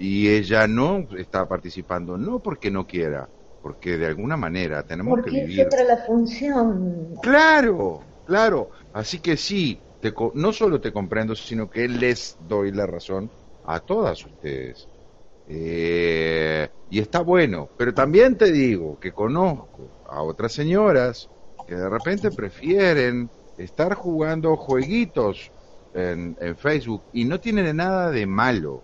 y 0.00 0.28
ella 0.28 0.66
no 0.66 1.06
está 1.16 1.46
participando, 1.46 2.18
no 2.18 2.40
porque 2.40 2.70
no 2.70 2.86
quiera, 2.86 3.28
porque 3.62 3.96
de 3.96 4.06
alguna 4.06 4.36
manera 4.36 4.82
tenemos 4.82 5.22
que 5.22 5.30
vivir. 5.30 5.68
Porque 5.68 5.82
es 5.82 5.88
la 5.88 5.96
función. 5.98 7.14
Claro, 7.22 8.02
claro. 8.26 8.70
Así 8.92 9.20
que 9.20 9.36
sí, 9.36 9.78
te, 10.00 10.12
no 10.34 10.52
solo 10.52 10.80
te 10.80 10.92
comprendo, 10.92 11.34
sino 11.34 11.70
que 11.70 11.88
les 11.88 12.36
doy 12.48 12.72
la 12.72 12.86
razón 12.86 13.30
a 13.64 13.80
todas 13.80 14.24
ustedes. 14.24 14.88
Eh, 15.48 16.68
y 16.90 16.98
está 16.98 17.20
bueno, 17.20 17.68
pero 17.76 17.92
también 17.92 18.36
te 18.36 18.50
digo 18.50 18.98
que 18.98 19.12
conozco 19.12 19.88
a 20.08 20.22
otras 20.22 20.52
señoras 20.52 21.28
que 21.66 21.74
de 21.74 21.88
repente 21.88 22.30
prefieren 22.30 23.28
estar 23.58 23.94
jugando 23.94 24.56
jueguitos 24.56 25.52
en, 25.92 26.36
en 26.40 26.56
Facebook 26.56 27.02
y 27.12 27.24
no 27.24 27.40
tienen 27.40 27.76
nada 27.76 28.10
de 28.10 28.26
malo 28.26 28.82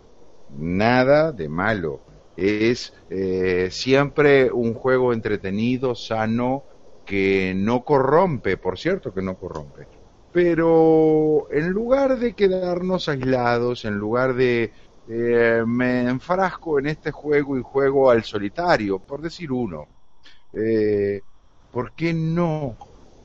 nada 0.58 1.32
de 1.32 1.48
malo. 1.48 2.00
Es 2.36 2.92
eh, 3.10 3.68
siempre 3.70 4.50
un 4.50 4.74
juego 4.74 5.12
entretenido, 5.12 5.94
sano, 5.94 6.64
que 7.04 7.54
no 7.56 7.84
corrompe, 7.84 8.56
por 8.56 8.78
cierto 8.78 9.12
que 9.12 9.22
no 9.22 9.34
corrompe. 9.34 9.86
Pero 10.32 11.48
en 11.50 11.70
lugar 11.70 12.18
de 12.18 12.34
quedarnos 12.34 13.08
aislados, 13.08 13.84
en 13.84 13.96
lugar 13.96 14.34
de 14.34 14.72
eh, 15.08 15.64
me 15.66 16.02
enfrasco 16.08 16.78
en 16.78 16.86
este 16.86 17.10
juego 17.10 17.58
y 17.58 17.62
juego 17.62 18.10
al 18.10 18.22
solitario, 18.22 19.00
por 19.00 19.20
decir 19.20 19.50
uno, 19.50 19.88
eh, 20.52 21.20
¿por 21.72 21.92
qué 21.92 22.14
no 22.14 22.76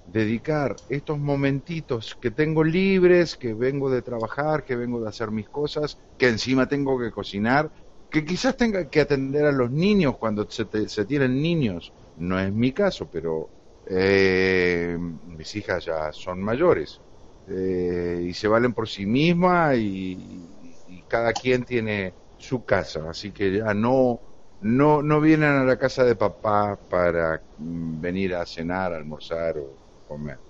dedicar 0.06 0.82
estos 0.88 1.20
momentitos 1.20 2.16
que 2.22 2.32
tengo 2.32 2.64
libres, 2.64 3.36
que 3.38 3.54
vengo 3.54 3.90
de 3.90 4.02
trabajar, 4.02 4.64
que 4.64 4.76
vengo 4.76 5.02
de 5.02 5.10
hacer 5.10 5.32
mis 5.32 5.50
cosas, 5.50 5.98
que 6.18 6.30
encima 6.30 6.68
tengo 6.68 7.00
que 7.00 7.12
cocinar, 7.12 7.72
que 8.10 8.24
quizás 8.24 8.56
tenga 8.56 8.88
que 8.90 9.02
atender 9.02 9.46
a 9.46 9.52
los 9.52 9.72
niños 9.72 10.18
cuando 10.18 10.48
se, 10.50 10.66
tienen 11.06 11.42
niños. 11.42 11.94
No 12.16 12.40
es 12.40 12.54
mi 12.54 12.72
caso, 12.72 13.10
pero 13.10 13.50
eh, 13.86 14.98
mis 15.00 15.56
hijas 15.56 15.86
ya 15.86 16.12
son 16.14 16.42
mayores 16.42 17.02
eh, 17.48 18.26
y 18.30 18.34
se 18.34 18.48
valen 18.48 18.74
por 18.74 18.88
sí 18.88 19.06
mismas 19.06 19.78
y, 19.78 20.82
y, 20.88 21.04
cada 21.08 21.34
quien 21.34 21.64
tiene 21.66 22.16
su 22.38 22.64
casa, 22.66 23.10
así 23.10 23.32
que 23.32 23.58
ya 23.58 23.74
no 23.74 24.22
no 24.60 25.02
no 25.04 25.22
vienen 25.22 25.50
a 25.52 25.64
la 25.64 25.78
casa 25.78 26.04
de 26.04 26.16
papá 26.16 26.80
para 26.90 27.44
mm, 27.58 28.02
venir 28.02 28.36
a 28.36 28.46
cenar, 28.46 28.94
almorzar 28.94 29.58
o 29.60 29.85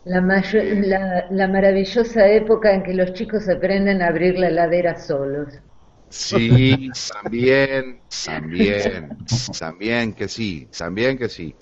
la, 0.04 0.22
la, 0.22 1.28
la, 1.30 1.48
maravillosa 1.48 2.28
época 2.28 2.74
en 2.74 2.84
que 2.84 2.94
los 2.94 3.14
chicos 3.14 3.48
aprenden 3.50 4.02
a 4.02 4.08
abrir 4.08 4.38
la 4.38 4.50
heladera 4.50 4.98
solos. 4.98 5.54
Sí, 6.10 6.90
también, 7.24 8.02
también, 8.26 9.18
también 9.60 10.14
que 10.14 10.28
sí, 10.28 10.68
también 10.78 11.18
que 11.18 11.30
sí. 11.30 11.56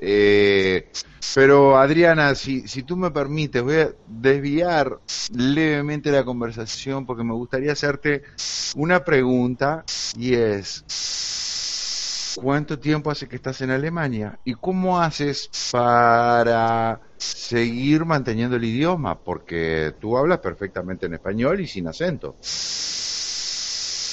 Eh, 0.00 0.90
pero 1.34 1.76
Adriana, 1.76 2.34
si, 2.34 2.66
si 2.66 2.82
tú 2.82 2.96
me 2.96 3.10
permites, 3.10 3.62
voy 3.62 3.76
a 3.76 3.90
desviar 4.06 4.98
levemente 5.34 6.10
la 6.10 6.24
conversación 6.24 7.06
porque 7.06 7.24
me 7.24 7.34
gustaría 7.34 7.72
hacerte 7.72 8.22
una 8.74 9.04
pregunta 9.04 9.84
y 10.16 10.34
es, 10.34 10.84
¿cuánto 12.40 12.78
tiempo 12.78 13.10
hace 13.10 13.28
que 13.28 13.36
estás 13.36 13.60
en 13.60 13.70
Alemania? 13.70 14.38
¿Y 14.44 14.54
cómo 14.54 15.00
haces 15.00 15.50
para 15.72 17.00
seguir 17.20 18.04
manteniendo 18.04 18.56
el 18.56 18.64
idioma, 18.64 19.22
porque 19.22 19.92
tú 20.00 20.16
hablas 20.16 20.38
perfectamente 20.38 21.06
en 21.06 21.14
español 21.14 21.60
y 21.60 21.66
sin 21.66 21.86
acento. 21.86 22.34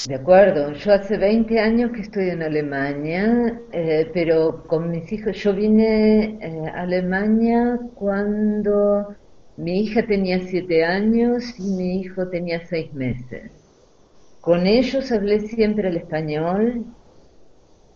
De 0.08 0.16
acuerdo, 0.16 0.74
yo 0.74 0.94
hace 0.94 1.18
20 1.18 1.60
años 1.60 1.92
que 1.92 2.02
estoy 2.02 2.30
en 2.30 2.44
Alemania, 2.44 3.60
eh, 3.72 4.10
pero 4.14 4.64
con 4.68 4.90
mis 4.90 5.12
hijos, 5.12 5.36
yo 5.38 5.54
vine 5.54 6.38
eh, 6.42 6.68
a 6.74 6.82
Alemania 6.82 7.80
cuando 7.96 9.16
mi 9.58 9.82
hija 9.82 10.06
tenía 10.06 10.40
7 10.40 10.86
años 10.86 11.44
y 11.58 11.64
mi 11.64 12.02
hijo 12.02 12.28
tenía 12.30 12.66
6 12.68 12.94
meses. 12.94 13.52
Con 14.42 14.66
ellos 14.66 15.12
hablé 15.12 15.42
siempre 15.42 15.90
el 15.90 15.98
español 15.98 16.86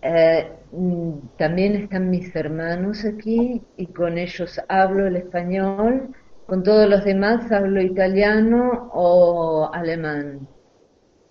eh, 0.01 0.51
mm, 0.71 1.13
también 1.37 1.75
están 1.75 2.09
mis 2.09 2.35
hermanos 2.35 3.05
aquí 3.05 3.61
y 3.77 3.87
con 3.87 4.17
ellos 4.17 4.59
hablo 4.69 5.07
el 5.07 5.17
español, 5.17 6.15
con 6.45 6.63
todos 6.63 6.89
los 6.89 7.03
demás 7.05 7.51
hablo 7.51 7.81
italiano 7.81 8.89
o 8.93 9.69
alemán. 9.73 10.47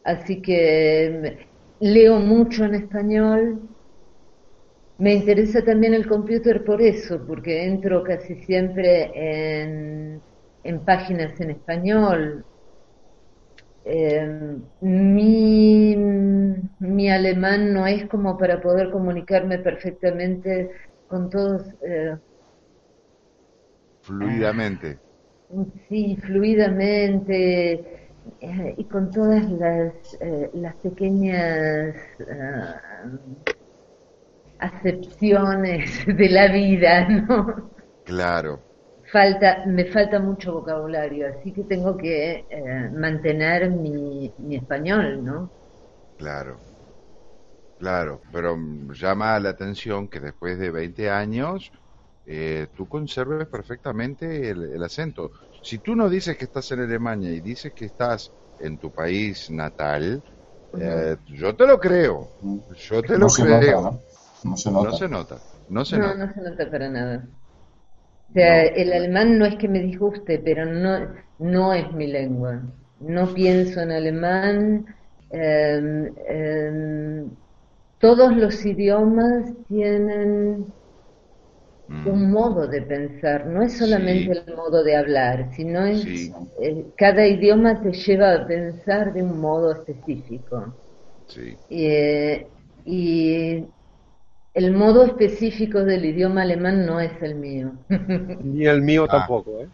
Así 0.05 0.43
que 0.43 1.39
mm, 1.81 1.85
leo 1.85 2.21
mucho 2.21 2.65
en 2.65 2.75
español. 2.77 3.71
Me 4.99 5.15
interesa 5.15 5.65
también 5.65 5.95
el 5.95 6.07
computer 6.07 6.62
por 6.65 6.81
eso, 6.83 7.25
porque 7.27 7.65
entro 7.65 8.05
casi 8.05 8.37
siempre 8.37 9.11
en, 9.62 10.23
en 10.62 10.85
páginas 10.85 11.41
en 11.41 11.50
español, 11.50 12.45
eh, 13.85 14.57
mi, 14.81 15.97
mi, 15.97 17.11
alemán 17.11 17.73
no 17.73 17.87
es 17.87 18.07
como 18.09 18.37
para 18.37 18.61
poder 18.61 18.91
comunicarme 18.91 19.59
perfectamente 19.59 20.71
con 21.09 21.31
todos. 21.31 21.63
Eh, 21.83 22.17
fluidamente. 24.03 24.99
Sí, 25.89 26.17
fluidamente 26.23 27.73
eh, 28.41 28.75
y 28.77 28.85
con 28.85 29.11
todas 29.11 29.51
las, 29.51 30.19
las 30.53 30.77
pequeñas 30.77 31.97
acepciones 34.59 36.07
de 36.07 36.29
la 36.29 36.53
vida, 36.53 37.09
¿no? 37.09 37.71
Claro 38.05 38.70
falta, 39.12 39.64
me 39.67 39.85
falta 39.87 40.19
mucho 40.19 40.52
vocabulario, 40.52 41.29
así 41.29 41.52
que 41.52 41.64
tengo 41.64 41.97
que 41.97 42.47
eh, 42.49 42.90
mantener 42.93 43.71
mi, 43.71 44.33
mi 44.38 44.57
español, 44.57 45.25
¿no? 45.25 45.50
Claro, 46.17 46.59
claro, 47.79 48.21
pero 48.33 48.57
llama 48.93 49.38
la 49.40 49.50
atención 49.50 50.09
que 50.09 50.21
después 50.21 50.59
de 50.59 50.71
20 50.71 51.11
años 51.11 51.73
eh, 52.26 52.69
tú 52.76 52.88
conserves 52.88 53.49
perfectamente 53.49 54.50
el, 54.50 54.83
acento. 54.83 55.31
Si 55.62 55.79
tú 55.79 55.97
no 55.97 56.09
dices 56.09 56.37
que 56.37 56.45
estás 56.45 56.71
en 56.71 56.81
Alemania 56.81 57.33
y 57.33 57.40
dices 57.40 57.73
que 57.75 57.87
estás 57.87 58.31
en 58.61 58.79
tu 58.79 58.90
país 58.90 59.50
natal, 59.50 60.23
eh, 60.79 61.17
yo 61.26 61.57
te 61.57 61.67
lo 61.67 61.81
creo, 61.81 62.29
yo 62.76 63.02
te 63.02 63.19
lo 63.19 63.26
creo. 63.26 64.00
¿no? 64.45 64.57
se 64.57 64.71
nota. 64.71 64.90
No 64.90 64.97
se 64.97 65.09
nota. 65.09 65.38
No 65.69 65.85
se 65.85 65.99
nota. 65.99 66.14
No 66.14 66.33
se 66.33 66.40
nota 66.40 66.71
para 66.71 66.88
nada. 66.88 67.25
O 68.31 68.33
sea, 68.33 68.63
el 68.65 68.93
alemán 68.93 69.39
no 69.39 69.47
es 69.47 69.57
que 69.57 69.69
me 69.69 69.81
disguste, 69.81 70.39
pero 70.39 70.65
no, 70.67 71.15
no 71.39 71.73
es 71.75 71.93
mi 71.93 72.07
lengua. 72.07 72.63
No 72.99 73.35
pienso 73.35 73.81
en 73.83 73.91
alemán. 73.93 74.87
Em, 75.31 76.15
em, 76.29 77.37
todos 77.99 78.37
los 78.37 78.65
idiomas 78.67 79.53
tienen 79.69 80.75
Mm. 81.89 82.15
un 82.15 82.31
modo 82.31 82.67
de 82.69 82.83
pensar, 82.83 83.47
no 83.47 83.63
es 83.63 83.77
solamente 83.79 84.33
Sí. 84.33 84.33
el 84.33 84.55
modo 84.57 84.83
de 84.85 84.97
hablar, 84.97 85.51
sino 85.55 85.85
es 85.87 86.03
Sí. 86.03 86.35
eh, 86.63 86.93
cada 86.97 87.27
idioma 87.27 87.81
te 87.83 87.93
lleva 87.93 88.35
a 88.35 88.47
pensar 88.47 89.13
de 89.13 89.23
un 89.23 89.39
modo 89.41 89.73
específico. 89.73 90.79
Sí, 91.27 91.59
Y, 91.69 91.87
eh, 91.87 92.53
y 92.85 93.67
el 94.54 94.73
modo 94.73 95.04
específico 95.04 95.85
del 95.85 96.04
idioma 96.04 96.42
alemán 96.42 96.87
no 96.87 97.00
es 97.00 97.12
el 97.23 97.37
mío. 97.37 97.73
Ni 98.42 98.66
el 98.66 98.83
mío 98.83 99.07
Ah. 99.09 99.09
tampoco, 99.09 99.61
¿eh? 99.62 99.69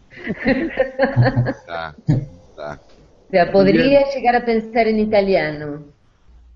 está, 1.45 1.95
está. 2.07 2.81
O 3.27 3.29
sea, 3.31 3.51
podría 3.51 4.09
llegar 4.13 4.35
a 4.35 4.45
pensar 4.45 4.87
en 4.87 4.99
italiano. 4.99 5.93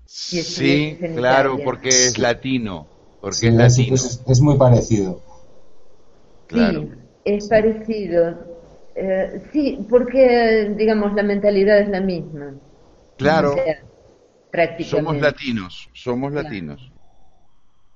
Sí, 0.04 0.98
en 1.00 1.16
claro, 1.16 1.58
Italia. 1.58 1.64
porque 1.64 2.06
es 2.08 2.18
latino, 2.18 2.86
porque 3.20 3.36
Sí, 3.38 3.46
es 3.48 3.54
es, 3.60 3.78
latino, 3.78 3.94
es- 3.94 4.22
es 4.26 4.40
muy 4.40 4.56
parecido. 4.58 5.20
claro. 6.46 6.82
Sí, 6.82 6.88
es 7.24 7.48
parecido. 7.48 8.46
Eh, 8.94 9.42
sí, 9.52 9.86
porque, 9.88 10.74
digamos, 10.76 11.14
la 11.14 11.22
mentalidad 11.22 11.78
es 11.80 11.88
la 11.88 12.00
misma. 12.00 12.54
Claro, 13.16 13.52
O 13.52 13.54
sea, 13.54 13.84
prácticamente. 14.50 14.84
somos 14.84 15.20
latinos, 15.20 15.90
somos 15.94 16.32
Claro. 16.32 16.44
latinos. 16.44 16.91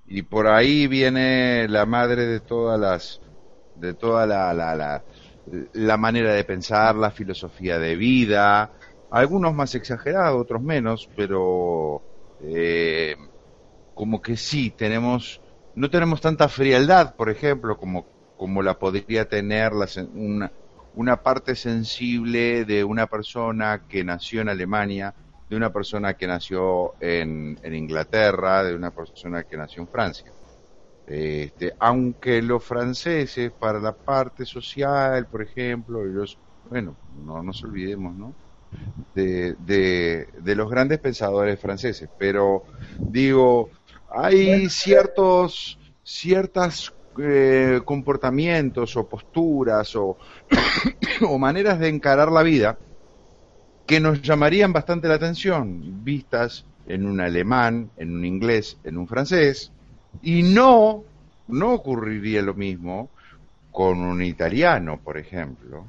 Y 0.07 0.23
por 0.23 0.47
ahí 0.47 0.87
viene 0.87 1.67
la 1.69 1.85
madre 1.87 2.27
de 2.27 2.41
todas 2.41 2.79
las, 2.79 3.21
de 3.75 3.95
toda 3.95 4.27
la, 4.27 4.55
la, 4.55 4.75
la, 4.77 5.05
la 5.73 5.97
manera 5.97 6.33
de 6.35 6.45
pensar, 6.45 6.95
la 6.97 7.11
filosofía 7.11 7.79
de 7.79 7.97
vida, 7.97 8.73
algunos 9.11 9.53
más 9.55 9.75
exagerados, 9.75 10.41
otros 10.41 10.63
menos, 10.63 11.11
pero 11.15 12.05
eh, 12.39 13.17
como 13.95 14.21
que 14.23 14.37
sí, 14.37 14.71
tenemos, 14.73 15.43
no 15.75 15.91
tenemos 15.91 16.21
tanta 16.21 16.49
frialdad, 16.49 17.15
por 17.17 17.31
ejemplo, 17.31 17.77
como, 17.79 18.09
como 18.37 18.63
la 18.63 18.79
podría 18.79 19.29
tener 19.29 19.73
la 19.73 19.87
una, 20.13 20.53
una 20.93 21.23
parte 21.23 21.57
sensible 21.57 22.65
de 22.65 22.85
una 22.85 23.07
persona 23.09 23.87
que 23.89 24.05
nació 24.05 24.41
en 24.43 24.49
Alemania, 24.51 25.17
de 25.49 25.57
una 25.57 25.73
persona 25.73 26.15
que 26.15 26.27
nació 26.27 26.95
en, 27.01 27.59
en 27.63 27.75
Inglaterra, 27.75 28.65
de 28.65 28.75
una 28.75 28.91
persona 28.91 29.45
que 29.45 29.57
nació 29.57 29.83
en 29.83 29.89
Francia. 29.89 30.33
Este, 31.07 31.73
aunque 31.79 32.43
los 32.43 32.65
franceses, 32.65 33.53
para 33.53 33.79
la 33.79 33.93
parte 33.95 34.45
social, 34.45 35.27
por 35.27 35.43
ejemplo, 35.43 36.05
ellos, 36.05 36.37
bueno, 36.69 36.97
no 37.25 37.43
nos 37.43 37.63
olvidemos, 37.63 38.17
¿no? 38.17 38.35
De, 39.15 39.55
de, 39.55 40.55
los 40.57 40.69
grandes 40.69 40.99
pensadores 40.99 41.59
franceses, 41.61 42.11
pero 42.19 42.65
digo, 42.99 43.71
hay 44.11 44.69
ciertos, 44.69 45.79
ciertas 46.03 46.93
eh, 47.19 47.81
comportamientos 47.85 48.97
o 48.97 49.09
posturas 49.09 49.95
o, 49.95 50.19
o 51.27 51.39
maneras 51.39 51.79
de 51.79 51.89
encarar 51.89 52.31
la 52.31 52.43
vida 52.43 52.77
que 53.87 54.01
nos 54.01 54.21
llamarían 54.23 54.73
bastante 54.73 55.09
la 55.09 55.15
atención, 55.15 56.05
vistas 56.05 56.65
en 56.87 57.07
un 57.07 57.21
alemán, 57.21 57.91
en 57.97 58.15
un 58.15 58.25
inglés, 58.25 58.77
en 58.85 58.97
un 58.99 59.07
francés, 59.09 59.73
y 60.23 60.43
no, 60.43 61.05
no 61.49 61.73
ocurriría 61.75 62.43
lo 62.43 62.55
mismo 62.55 63.11
con 63.71 63.99
un 64.01 64.23
italiano, 64.23 65.01
por 65.03 65.19
ejemplo, 65.19 65.87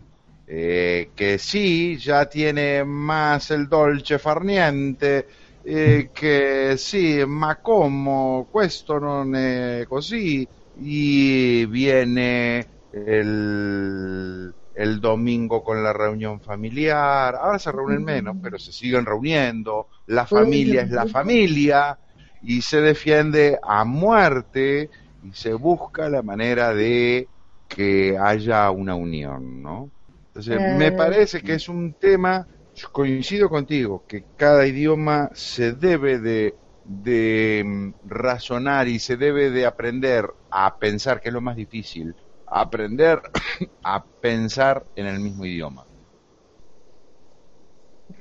eh, 0.48 1.10
que 1.16 1.38
sí 1.38 1.98
ya 1.98 2.25
tiene 2.30 2.84
más 2.84 3.51
el 3.51 3.68
dolce 3.68 4.20
farniente, 4.20 5.27
eh, 5.63 6.10
che 6.14 6.75
sì, 6.77 7.24
ma 7.25 7.57
come 7.57 8.46
questo 8.50 9.00
non 9.00 9.36
è 9.36 9.86
così, 9.88 10.48
y 10.79 11.66
viene 11.66 12.68
el, 12.92 14.53
el 14.77 15.01
domingo 15.01 15.63
con 15.63 15.83
la 15.83 15.94
reunión 15.94 16.42
familiar, 16.42 17.35
ahora 17.35 17.59
se 17.59 17.72
reúnen 17.72 18.03
menos, 18.03 18.37
pero 18.42 18.59
se 18.59 18.72
siguen 18.72 19.05
reuniendo, 19.05 19.87
la 20.07 20.25
familia 20.27 20.83
es 20.83 20.92
la 20.92 21.05
familia 21.07 22.00
y 22.42 22.61
se 22.61 22.81
defiende 22.81 23.59
a 23.63 23.83
muerte 23.85 24.90
y 25.22 25.33
se 25.33 25.53
busca 25.53 26.09
la 26.09 26.22
manera 26.24 26.74
de 26.74 27.31
que 27.68 28.18
haya 28.20 28.70
una 28.72 28.96
unión, 28.96 29.61
¿no? 29.61 29.92
Entonces, 30.33 30.61
me 30.63 30.92
Eh, 30.92 30.94
parece 30.94 31.44
que 31.44 31.55
es 31.55 31.68
un 31.70 31.96
tema, 31.96 32.48
coincido 32.92 33.50
contigo, 33.50 34.05
que 34.07 34.27
cada 34.35 34.68
idioma 34.68 35.29
se 35.33 35.74
debe 35.74 36.20
de, 36.20 36.59
de 36.83 37.63
mm, 37.66 37.92
razonar 38.03 38.87
y 38.87 39.00
se 39.00 39.18
debe 39.18 39.50
de 39.51 39.66
aprender 39.66 40.25
a 40.50 40.77
pensar, 40.79 41.20
que 41.20 41.29
es 41.29 41.33
lo 41.33 41.42
más 41.42 41.55
difícil, 41.55 42.16
aprender 42.48 43.22
a 43.83 44.05
pensar 44.20 44.88
en 44.96 45.07
el 45.07 45.20
mismo 45.20 45.46
idioma. 45.46 45.88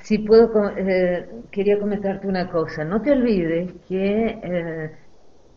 Si 0.02 0.18
puedo, 0.18 0.70
eh, 0.76 1.28
quería 1.50 1.78
comentarte 1.78 2.26
una 2.26 2.50
cosa. 2.50 2.84
No 2.84 3.02
te 3.02 3.12
olvides 3.12 3.72
que 3.88 4.38
eh, 4.42 4.90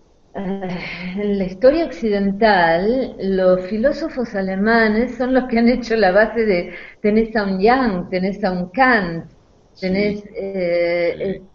en 0.34 1.38
la 1.40 1.46
historia 1.46 1.86
occidental 1.86 3.16
los 3.20 3.66
filósofos 3.68 4.36
alemanes 4.36 5.16
son 5.18 5.34
los 5.34 5.46
que 5.50 5.60
han 5.60 5.70
hecho 5.70 5.96
la 5.96 6.12
base 6.12 6.46
de, 6.46 6.74
tenés 7.02 7.36
a 7.36 7.44
un 7.46 7.60
Young, 7.62 8.10
tenés 8.10 8.44
a 8.44 8.52
un 8.52 8.70
Kant, 8.72 9.32
tenés, 9.80 10.24
Sí. 10.24 10.30
eh, 10.36 11.24
Sí. 11.24 11.50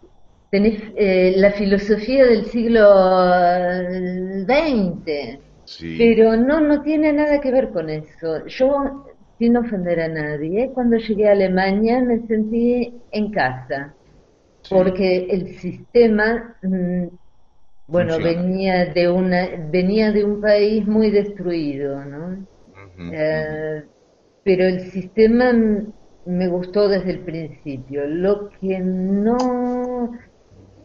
tenés 0.51 0.81
eh, 0.97 1.33
la 1.37 1.51
filosofía 1.53 2.25
del 2.25 2.45
siglo 2.47 2.81
XX. 4.45 5.39
Sí, 5.65 5.95
Pero 5.97 6.35
no, 6.37 6.59
no 6.61 6.81
tiene 6.83 7.13
nada 7.13 7.39
que 7.41 7.51
ver 7.51 7.71
con 7.71 7.89
eso. 7.89 8.45
Yo, 8.47 9.05
sin 9.37 9.57
ofender 9.57 9.99
a 10.01 10.07
nadie, 10.09 10.71
cuando 10.73 10.97
llegué 10.97 11.29
a 11.29 11.33
Alemania 11.33 12.01
me 12.01 12.19
sentí 12.27 13.01
en 13.11 13.31
casa, 13.31 13.97
sí, 14.63 14.77
porque 14.83 15.27
el 15.31 15.57
sistema, 15.59 16.57
mm, 16.63 17.07
bueno, 17.87 18.19
Funciona. 18.19 18.21
venía 18.21 18.85
de 18.87 19.09
una, 19.09 19.47
venía 19.71 20.11
de 20.11 20.23
un 20.25 20.41
país 20.41 20.87
muy 20.87 21.11
destruido, 21.11 22.03
¿no? 22.05 22.47
Eh, 23.07 23.83
pero 24.43 24.65
el 24.65 24.91
sistema 24.91 25.53
me 26.25 26.47
gustó 26.49 26.89
desde 26.89 27.11
el 27.11 27.25
principio. 27.25 28.05
Lo 28.07 28.49
que 28.49 28.79
no, 28.79 30.11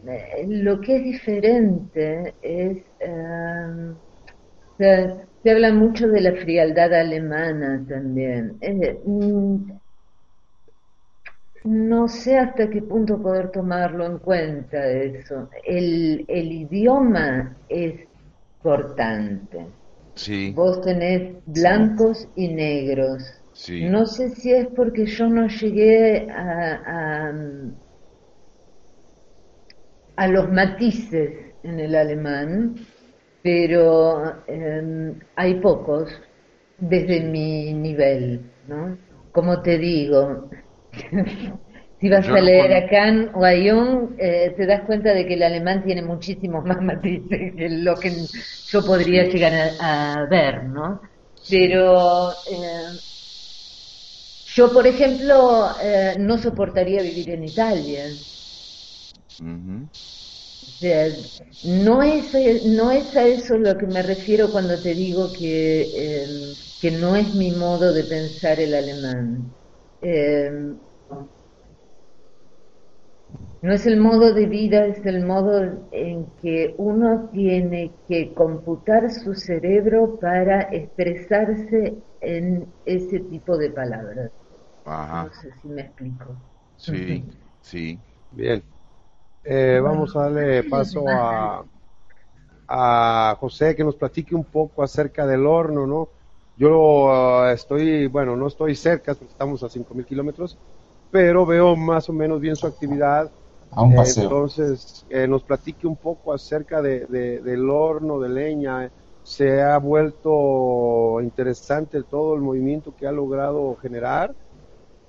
eh, 0.05 0.45
lo 0.47 0.81
que 0.81 0.97
es 0.97 1.03
diferente 1.03 2.35
es, 2.41 2.85
se 5.43 5.51
habla 5.51 5.73
mucho 5.73 6.07
de 6.07 6.21
la 6.21 6.33
frialdad 6.35 6.93
alemana 6.93 7.85
también. 7.87 8.57
Eh, 8.61 9.01
mm, 9.05 9.71
no 11.63 12.07
sé 12.07 12.37
hasta 12.37 12.69
qué 12.69 12.81
punto 12.81 13.21
poder 13.21 13.51
tomarlo 13.51 14.05
en 14.05 14.19
cuenta 14.19 14.87
eso. 14.89 15.49
El, 15.63 16.25
el 16.27 16.51
idioma 16.51 17.61
es 17.67 18.09
cortante. 18.57 19.73
sí, 20.15 20.55
Vos 20.55 20.81
tenés 20.81 21.43
blancos 21.45 22.29
y 22.35 22.49
negros. 22.53 23.23
sí, 23.53 23.95
No 23.95 24.05
sé 24.07 24.29
si 24.31 24.53
es 24.53 24.67
porque 24.75 25.05
yo 25.07 25.29
no 25.29 25.47
llegué 25.47 26.29
a, 26.31 27.29
a, 27.29 27.33
a 30.15 30.27
los 30.27 30.49
matices 30.49 31.55
en 31.63 31.79
el 31.81 31.95
alemán, 31.95 32.75
pero 33.41 34.43
eh, 34.47 35.13
hay 35.35 35.55
pocos 35.59 36.09
desde 36.77 37.21
mi 37.21 37.73
nivel, 37.73 38.51
¿no? 38.67 38.97
Como 39.31 39.61
te 39.61 39.77
digo, 39.77 40.49
si 41.99 42.09
vas 42.09 42.27
Yo 42.27 42.35
a 42.35 42.41
leer 42.41 42.73
a 42.73 42.87
Kant 42.89 43.31
o 43.35 43.45
a 43.45 43.51
Jung, 43.53 44.15
eh, 44.17 44.53
te 44.57 44.65
das 44.65 44.81
cuenta 44.85 45.13
de 45.13 45.25
que 45.27 45.35
el 45.35 45.43
alemán 45.43 45.83
tiene 45.83 46.01
muchísimos 46.01 46.65
más 46.65 46.81
matices 46.81 47.53
que 47.55 47.69
lo 47.69 47.99
que 47.99 48.27
yo 48.65 48.83
podría 48.85 49.25
llegar 49.25 49.53
a, 49.79 50.21
a 50.23 50.25
ver, 50.27 50.63
¿no? 50.65 51.01
Pero 51.47 52.31
eh, 52.45 52.99
yo, 54.45 54.71
por 54.71 54.85
ejemplo, 54.87 55.79
eh, 55.79 56.15
no 56.19 56.37
soportaría 56.37 57.01
vivir 57.01 57.29
en 57.31 57.43
Italia. 57.43 58.19
O 58.19 58.23
sea, 60.81 61.07
no 61.63 62.01
es, 62.03 62.33
no 62.65 62.91
es 62.91 63.15
a 63.15 63.25
eso 63.27 63.57
lo 63.57 63.77
que 63.77 63.87
me 63.87 64.03
refiero 64.03 64.51
cuando 64.51 64.81
te 64.81 64.95
digo 64.95 65.31
que, 65.31 65.81
eh, 65.95 66.27
que 66.81 66.91
no 66.91 67.15
es 67.15 67.33
mi 67.35 67.51
modo 67.51 67.93
de 67.93 68.03
pensar 68.03 68.59
el 68.59 68.73
alemán. 68.73 69.55
Eh, 70.01 70.51
No 73.61 73.71
es 73.73 73.85
el 73.85 73.97
modo 73.97 74.33
de 74.33 74.45
vida, 74.45 74.85
es 74.87 75.05
el 75.05 75.25
modo 75.25 75.87
en 75.91 76.25
que 76.41 76.75
uno 76.77 77.29
tiene 77.31 77.95
que 78.07 78.33
computar 78.33 79.09
su 79.11 79.33
cerebro 79.35 80.19
para 80.19 80.63
expresarse 80.73 82.03
en 82.19 82.73
ese 82.85 83.19
tipo 83.21 83.57
de 83.57 83.69
palabras. 83.71 84.31
Ajá. 84.85 85.23
No 85.23 85.33
sé 85.33 85.51
si 85.61 85.67
me 85.69 85.81
explico. 85.83 86.37
Sí, 86.75 87.23
sí. 87.61 88.03
Bien. 88.31 88.63
Eh, 89.43 89.79
vamos 89.83 90.15
a 90.15 90.21
darle 90.23 90.63
paso 90.63 91.19
a, 91.19 91.65
a 92.67 93.35
José 93.39 93.75
que 93.75 93.83
nos 93.83 93.95
platique 93.95 94.35
un 94.35 94.45
poco 94.45 94.83
acerca 94.83 95.25
del 95.27 95.45
horno, 95.45 95.85
¿no? 95.87 96.09
Yo 96.55 97.11
ah, 97.11 97.51
estoy, 97.53 98.07
bueno, 98.07 98.35
no 98.37 98.47
estoy 98.47 98.75
cerca, 98.75 99.13
porque 99.15 99.31
estamos 99.31 99.63
a 99.63 99.69
5.000 99.69 100.05
kilómetros, 100.05 100.57
pero 101.09 101.45
veo 101.45 101.75
más 101.75 102.09
o 102.09 102.13
menos 102.13 102.39
bien 102.39 102.55
su 102.55 102.67
actividad. 102.67 103.33
A 103.71 103.81
un 103.83 103.91
Eh, 103.91 103.93
paseo. 103.93 104.31
entonces, 104.31 105.05
eh, 105.09 105.27
nos 105.27 105.43
platique 105.43 105.87
un 105.87 105.97
poco 105.97 106.33
acerca 106.33 106.81
de, 106.81 107.05
de- 107.07 107.41
del 107.41 107.69
horno 107.69 108.19
de 108.19 108.29
leña. 108.29 108.91
Se 109.23 109.61
ha 109.61 109.77
vuelto 109.79 111.19
interesante 111.21 112.03
todo 112.03 112.35
el 112.35 112.41
movimiento 112.41 112.93
que 112.95 113.07
ha 113.07 113.11
logrado 113.11 113.75
generar 113.75 114.35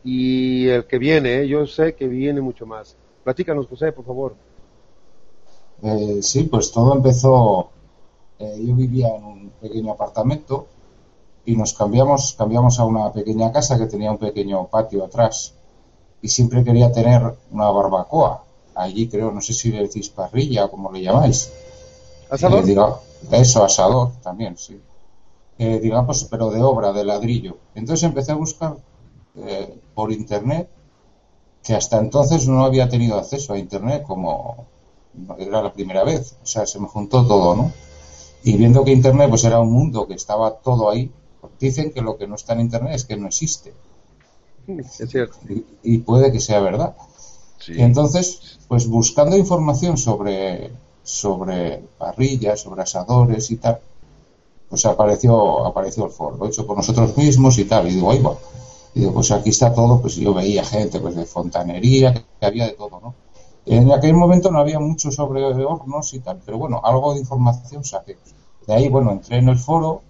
y 0.02 0.68
el 0.68 0.86
que 0.86 0.98
viene, 0.98 1.42
eh, 1.42 1.48
yo 1.48 1.66
sé 1.66 1.94
que 1.96 2.08
viene 2.08 2.40
mucho 2.42 2.66
más. 2.66 2.98
Platícanos, 3.24 3.66
José, 3.68 3.92
por 3.92 4.04
favor. 4.04 4.34
Eh, 5.82 6.20
sí, 6.22 6.44
pues 6.44 6.70
todo 6.72 6.94
empezó. 6.94 7.70
eh, 8.38 8.60
yo 8.66 8.74
vivía 8.74 9.08
en 9.16 9.24
un 9.24 9.50
pequeño 9.60 9.92
apartamento 9.92 10.66
y 11.46 11.56
nos 11.56 11.74
cambiamos, 11.74 12.34
cambiamos 12.38 12.78
a 12.80 12.84
una 12.84 13.12
pequeña 13.12 13.52
casa 13.52 13.78
que 13.78 13.86
tenía 13.86 14.10
un 14.10 14.18
pequeño 14.18 14.66
patio 14.68 15.04
atrás 15.04 15.54
y 16.22 16.28
siempre 16.28 16.64
quería 16.64 16.92
tener 16.92 17.22
una 17.52 17.70
barbacoa. 17.70 18.44
Allí 18.74 19.08
creo, 19.08 19.30
no 19.32 19.40
sé 19.40 19.52
si 19.54 19.70
le 19.72 19.82
decís 19.82 20.08
parrilla 20.08 20.64
o 20.66 20.70
como 20.70 20.90
le 20.92 21.02
llamáis. 21.02 21.52
¿Asador? 22.30 22.60
Eh, 22.60 22.66
diga- 22.66 22.96
eso, 23.32 23.64
asador 23.64 24.12
también, 24.22 24.56
sí. 24.56 24.80
Eh, 25.58 25.78
digamos, 25.80 26.24
pero 26.30 26.50
de 26.50 26.62
obra, 26.62 26.92
de 26.92 27.04
ladrillo. 27.04 27.56
Entonces 27.74 28.04
empecé 28.04 28.32
a 28.32 28.36
buscar 28.36 28.76
eh, 29.36 29.78
por 29.94 30.12
internet, 30.12 30.68
que 31.62 31.74
hasta 31.74 31.98
entonces 31.98 32.48
no 32.48 32.64
había 32.64 32.88
tenido 32.88 33.18
acceso 33.18 33.52
a 33.52 33.58
internet 33.58 34.02
como 34.06 34.66
era 35.38 35.62
la 35.62 35.72
primera 35.72 36.04
vez. 36.04 36.36
O 36.42 36.46
sea, 36.46 36.66
se 36.66 36.80
me 36.80 36.88
juntó 36.88 37.26
todo, 37.26 37.54
¿no? 37.54 37.72
Y 38.44 38.56
viendo 38.56 38.84
que 38.84 38.92
internet 38.92 39.28
pues 39.28 39.44
era 39.44 39.60
un 39.60 39.72
mundo 39.72 40.06
que 40.06 40.14
estaba 40.14 40.54
todo 40.54 40.90
ahí, 40.90 41.10
dicen 41.60 41.92
que 41.92 42.00
lo 42.00 42.16
que 42.16 42.26
no 42.26 42.34
está 42.34 42.54
en 42.54 42.60
internet 42.60 42.94
es 42.94 43.04
que 43.04 43.16
no 43.16 43.28
existe. 43.28 43.72
Es 44.66 45.02
cierto. 45.08 45.36
Y, 45.48 45.64
y 45.82 45.98
puede 45.98 46.32
que 46.32 46.40
sea 46.40 46.60
verdad. 46.60 46.94
Sí. 47.58 47.74
Y 47.74 47.82
entonces, 47.82 48.58
pues 48.66 48.88
buscando 48.88 49.36
información 49.36 49.96
sobre, 49.96 50.72
sobre 51.02 51.84
parrillas, 51.98 52.60
sobre 52.60 52.82
asadores 52.82 53.50
y 53.50 53.56
tal, 53.56 53.78
pues 54.68 54.84
apareció, 54.86 55.66
apareció 55.66 56.06
el 56.06 56.10
foro, 56.10 56.46
hecho 56.46 56.66
por 56.66 56.76
nosotros 56.76 57.16
mismos 57.16 57.58
y 57.58 57.64
tal. 57.64 57.88
Y 57.88 57.94
digo, 57.94 58.10
ahí 58.10 58.20
va. 58.20 58.36
Digo, 58.94 59.12
pues 59.14 59.30
aquí 59.30 59.50
está 59.50 59.72
todo, 59.74 60.00
pues 60.00 60.16
yo 60.16 60.34
veía 60.34 60.64
gente 60.64 61.00
pues 61.00 61.16
de 61.16 61.24
fontanería, 61.24 62.12
que 62.14 62.46
había 62.46 62.66
de 62.66 62.72
todo, 62.72 63.00
¿no? 63.00 63.14
En 63.64 63.90
aquel 63.92 64.14
momento 64.14 64.50
no 64.50 64.58
había 64.58 64.80
mucho 64.80 65.10
sobre 65.10 65.44
hornos 65.44 66.12
y 66.14 66.20
tal, 66.20 66.40
pero 66.44 66.58
bueno, 66.58 66.80
algo 66.82 67.14
de 67.14 67.20
información 67.20 67.84
saqué. 67.84 68.16
De 68.66 68.74
ahí, 68.74 68.88
bueno, 68.88 69.12
entré 69.12 69.38
en 69.38 69.48
el 69.48 69.56
foro 69.58 70.02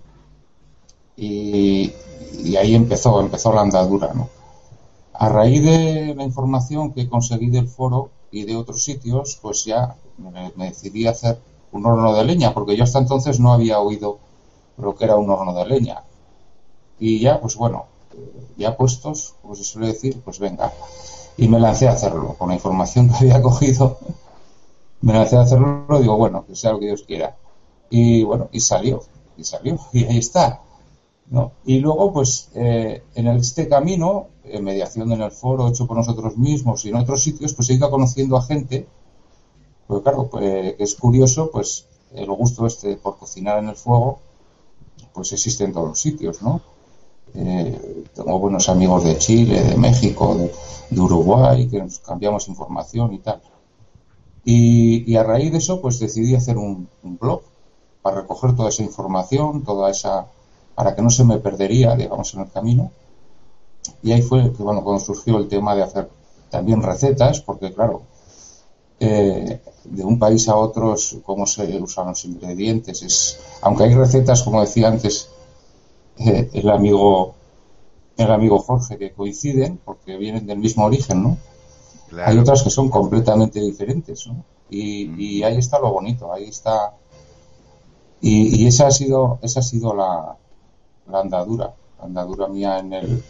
y, 1.16 1.92
y 2.44 2.56
ahí 2.56 2.74
empezó, 2.74 3.20
empezó 3.20 3.52
la 3.52 3.62
andadura, 3.62 4.12
¿no? 4.14 4.28
A 5.14 5.28
raíz 5.28 5.62
de 5.64 6.14
la 6.16 6.24
información 6.24 6.92
que 6.92 7.08
conseguí 7.08 7.50
del 7.50 7.68
foro 7.68 8.10
y 8.30 8.44
de 8.44 8.56
otros 8.56 8.84
sitios, 8.84 9.38
pues 9.42 9.64
ya 9.64 9.96
me, 10.18 10.52
me 10.56 10.66
decidí 10.70 11.06
hacer 11.06 11.40
un 11.72 11.86
horno 11.86 12.14
de 12.14 12.24
leña, 12.24 12.54
porque 12.54 12.76
yo 12.76 12.84
hasta 12.84 13.00
entonces 13.00 13.40
no 13.40 13.52
había 13.52 13.80
oído 13.80 14.18
lo 14.78 14.94
que 14.96 15.04
era 15.04 15.16
un 15.16 15.30
horno 15.30 15.54
de 15.54 15.66
leña. 15.66 16.02
Y 16.98 17.20
ya, 17.20 17.40
pues 17.40 17.56
bueno, 17.56 17.86
ya 18.56 18.76
puestos, 18.76 19.34
como 19.42 19.54
se 19.54 19.64
suele 19.64 19.88
decir, 19.88 20.20
pues 20.24 20.38
venga. 20.38 20.72
Y 21.36 21.48
me 21.48 21.58
lancé 21.58 21.88
a 21.88 21.92
hacerlo, 21.92 22.34
con 22.38 22.48
la 22.48 22.54
información 22.54 23.08
que 23.08 23.16
había 23.16 23.42
cogido, 23.48 23.98
me 25.00 25.12
lancé 25.12 25.36
a 25.36 25.42
hacerlo 25.42 25.98
digo, 26.00 26.16
bueno, 26.16 26.44
que 26.46 26.54
sea 26.56 26.72
lo 26.72 26.80
que 26.80 26.86
Dios 26.86 27.02
quiera. 27.02 27.36
Y 27.90 28.22
bueno, 28.22 28.48
y 28.52 28.60
salió, 28.60 29.02
y 29.36 29.44
salió, 29.44 29.78
y 29.92 30.04
ahí 30.04 30.18
está. 30.18 30.60
¿no? 31.30 31.52
Y 31.64 31.78
luego, 31.78 32.12
pues, 32.12 32.50
eh, 32.54 33.02
en 33.14 33.26
este 33.28 33.68
camino, 33.68 34.28
en 34.44 34.64
mediación 34.64 35.12
en 35.12 35.22
el 35.22 35.30
foro 35.30 35.68
hecho 35.68 35.86
por 35.86 35.96
nosotros 35.96 36.36
mismos 36.36 36.84
y 36.84 36.90
en 36.90 36.96
otros 36.96 37.22
sitios, 37.22 37.54
pues 37.54 37.70
he 37.70 37.74
ido 37.74 37.90
conociendo 37.90 38.36
a 38.36 38.42
gente, 38.42 38.86
pues 39.86 40.02
claro, 40.02 40.28
pues, 40.28 40.74
es 40.78 40.94
curioso, 40.94 41.50
pues 41.50 41.86
el 42.14 42.30
gusto 42.30 42.66
este 42.66 42.96
por 42.96 43.16
cocinar 43.16 43.58
en 43.58 43.70
el 43.70 43.76
fuego, 43.76 44.20
pues 45.12 45.32
existe 45.32 45.64
en 45.64 45.72
todos 45.72 45.88
los 45.88 46.00
sitios, 46.00 46.42
¿no? 46.42 46.60
Eh, 47.34 48.04
tengo 48.14 48.38
buenos 48.38 48.68
amigos 48.68 49.04
de 49.04 49.16
Chile, 49.18 49.62
de 49.62 49.76
México, 49.76 50.34
de, 50.34 50.52
Uruguay, 51.00 51.68
que 51.68 51.78
nos 51.78 52.00
cambiamos 52.00 52.48
información 52.48 53.14
y 53.14 53.18
tal. 53.18 53.40
Y, 54.44 55.16
a 55.16 55.22
raíz 55.22 55.52
de 55.52 55.58
eso, 55.58 55.80
pues 55.80 55.98
decidí 55.98 56.34
hacer 56.34 56.58
un, 56.58 56.88
blog 57.02 57.42
para 58.02 58.20
recoger 58.22 58.54
toda 58.54 58.68
esa 58.68 58.82
información, 58.82 59.62
toda 59.62 59.90
esa 59.90 60.26
para 60.74 60.94
que 60.94 61.02
no 61.02 61.10
se 61.10 61.24
me 61.24 61.38
perdería, 61.38 61.94
digamos, 61.94 62.34
en 62.34 62.40
el 62.40 62.50
camino. 62.50 62.90
Y 64.02 64.12
ahí 64.12 64.22
fue 64.22 64.52
que, 64.52 64.62
bueno, 64.62 64.82
cuando 64.82 65.02
surgió 65.02 65.38
el 65.38 65.48
tema 65.48 65.74
de 65.74 65.82
hacer 65.82 66.10
también 66.50 66.82
recetas, 66.82 67.40
porque 67.40 67.72
claro, 67.72 68.02
eh, 69.00 69.60
de 69.84 70.04
un 70.04 70.18
país 70.18 70.48
a 70.48 70.56
otro, 70.56 70.94
cómo 71.24 71.46
se 71.46 71.80
usan 71.80 72.08
los 72.08 72.24
ingredientes, 72.24 73.02
es, 73.02 73.38
aunque 73.62 73.84
hay 73.84 73.94
recetas, 73.94 74.42
como 74.42 74.60
decía 74.60 74.88
antes 74.88 75.28
eh, 76.26 76.50
el 76.52 76.70
amigo 76.70 77.34
el 78.16 78.30
amigo 78.30 78.58
Jorge, 78.58 78.98
que 78.98 79.12
coinciden, 79.12 79.78
porque 79.84 80.16
vienen 80.16 80.46
del 80.46 80.58
mismo 80.58 80.84
origen, 80.84 81.22
¿no? 81.22 81.38
Claro. 82.08 82.30
Hay 82.30 82.38
otras 82.38 82.62
que 82.62 82.70
son 82.70 82.90
completamente 82.90 83.60
diferentes, 83.60 84.26
¿no? 84.26 84.44
Y, 84.68 85.10
y 85.22 85.42
ahí 85.42 85.56
está 85.56 85.78
lo 85.78 85.92
bonito, 85.92 86.32
ahí 86.32 86.44
está. 86.44 86.94
Y, 88.20 88.62
y 88.62 88.66
esa 88.66 88.86
ha 88.86 88.90
sido, 88.90 89.38
esa 89.42 89.60
ha 89.60 89.62
sido 89.62 89.94
la, 89.94 90.36
la 91.10 91.20
andadura, 91.20 91.74
la 91.98 92.04
andadura 92.04 92.48
mía 92.48 92.78
en 92.78 92.92
el. 92.92 93.24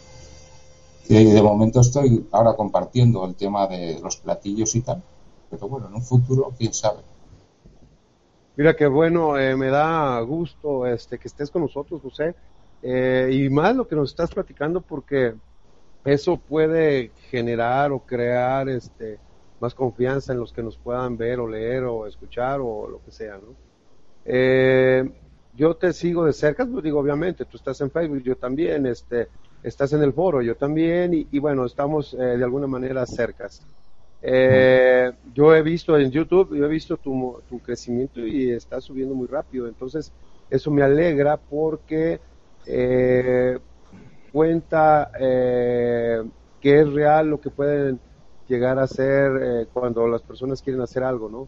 Y 1.07 1.23
de 1.25 1.41
momento 1.41 1.81
estoy 1.81 2.27
ahora 2.31 2.55
compartiendo 2.55 3.25
el 3.25 3.35
tema 3.35 3.67
de 3.67 3.99
los 3.99 4.17
platillos 4.17 4.73
y 4.75 4.81
tal, 4.81 5.03
pero 5.49 5.67
bueno, 5.67 5.87
en 5.87 5.95
un 5.95 6.01
futuro, 6.01 6.53
quién 6.57 6.73
sabe. 6.73 6.99
Mira 8.55 8.75
qué 8.75 8.87
bueno, 8.87 9.37
eh, 9.37 9.55
me 9.55 9.67
da 9.67 10.19
gusto 10.21 10.85
este 10.85 11.17
que 11.17 11.27
estés 11.27 11.49
con 11.49 11.63
nosotros, 11.63 12.01
José, 12.01 12.35
eh, 12.83 13.29
y 13.31 13.49
más 13.49 13.75
lo 13.75 13.87
que 13.87 13.95
nos 13.95 14.11
estás 14.11 14.31
platicando 14.31 14.81
porque 14.81 15.33
eso 16.03 16.37
puede 16.37 17.11
generar 17.29 17.91
o 17.91 17.99
crear 17.99 18.67
este 18.69 19.19
más 19.59 19.73
confianza 19.73 20.33
en 20.33 20.39
los 20.39 20.51
que 20.51 20.61
nos 20.61 20.77
puedan 20.77 21.15
ver 21.15 21.39
o 21.39 21.47
leer 21.47 21.85
o 21.85 22.05
escuchar 22.05 22.59
o 22.61 22.87
lo 22.87 23.01
que 23.01 23.11
sea, 23.11 23.37
¿no? 23.37 23.55
Eh, 24.25 25.09
yo 25.53 25.75
te 25.75 25.93
sigo 25.93 26.25
de 26.25 26.33
cerca, 26.33 26.65
pues 26.65 26.83
digo, 26.83 26.99
obviamente, 26.99 27.45
tú 27.45 27.57
estás 27.57 27.79
en 27.81 27.91
Facebook, 27.91 28.21
yo 28.23 28.35
también, 28.35 28.85
este, 28.87 29.29
estás 29.61 29.93
en 29.93 30.01
el 30.01 30.11
foro, 30.11 30.41
yo 30.41 30.55
también, 30.55 31.13
y, 31.13 31.39
bueno, 31.39 31.65
estamos 31.65 32.13
eh, 32.13 32.17
de 32.17 32.43
alguna 32.43 32.67
manera 32.67 33.05
cercas. 33.05 33.65
Eh, 34.21 35.11
yo 35.33 35.55
he 35.55 35.61
visto 35.61 35.97
en 35.97 36.09
YouTube, 36.11 36.55
yo 36.57 36.65
he 36.65 36.69
visto 36.69 36.97
tu, 36.97 37.41
tu 37.47 37.59
crecimiento 37.59 38.19
y 38.21 38.51
estás 38.51 38.85
subiendo 38.85 39.13
muy 39.13 39.27
rápido, 39.27 39.67
entonces 39.67 40.11
eso 40.49 40.71
me 40.71 40.81
alegra 40.81 41.37
porque 41.37 42.19
eh, 42.65 43.57
cuenta 44.33 45.11
eh, 45.19 46.23
que 46.59 46.81
es 46.81 46.91
real 46.91 47.27
lo 47.27 47.39
que 47.39 47.51
pueden 47.51 47.99
llegar 48.47 48.79
a 48.79 48.87
ser 48.87 49.31
eh, 49.41 49.67
cuando 49.71 50.07
las 50.07 50.21
personas 50.21 50.61
quieren 50.61 50.81
hacer 50.81 51.03
algo, 51.03 51.29
¿no? 51.29 51.47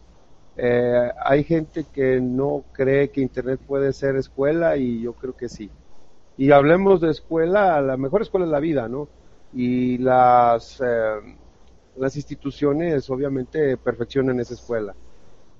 Eh, 0.56 1.10
hay 1.22 1.44
gente 1.44 1.84
que 1.92 2.20
no 2.20 2.64
cree 2.72 3.10
que 3.10 3.20
Internet 3.20 3.60
puede 3.66 3.92
ser 3.92 4.16
escuela 4.16 4.76
y 4.76 5.02
yo 5.02 5.12
creo 5.12 5.36
que 5.36 5.48
sí. 5.48 5.68
Y 6.38 6.50
hablemos 6.52 7.00
de 7.00 7.10
escuela, 7.10 7.80
la 7.80 7.96
mejor 7.96 8.22
escuela 8.22 8.46
es 8.46 8.52
la 8.52 8.60
vida, 8.60 8.88
¿no? 8.88 9.08
Y 9.52 9.98
las, 9.98 10.82
las 11.96 12.16
instituciones 12.16 13.08
obviamente 13.10 13.76
perfeccionan 13.76 14.38
esa 14.40 14.54
escuela. 14.54 14.94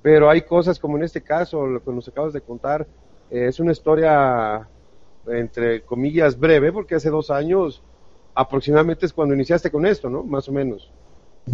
Pero 0.03 0.31
hay 0.31 0.43
cosas 0.43 0.79
como 0.79 0.97
en 0.97 1.05
este 1.05 1.23
caso, 1.23 1.67
lo 1.67 1.83
que 1.83 1.91
nos 1.93 2.09
acabas 2.09 2.33
de 2.33 2.41
contar, 2.41 2.87
es 3.31 3.59
una 3.59 3.73
historia 3.73 4.69
entre 5.29 5.85
comillas 5.85 6.39
breve, 6.39 6.73
porque 6.73 6.97
hace 6.97 7.11
dos 7.11 7.31
años 7.31 7.83
aproximadamente 8.35 9.07
es 9.07 9.13
cuando 9.13 9.35
iniciaste 9.35 9.71
con 9.71 9.87
esto, 9.87 10.09
¿no? 10.09 10.23
Más 10.23 10.49
o 10.49 10.53
menos. 10.53 10.91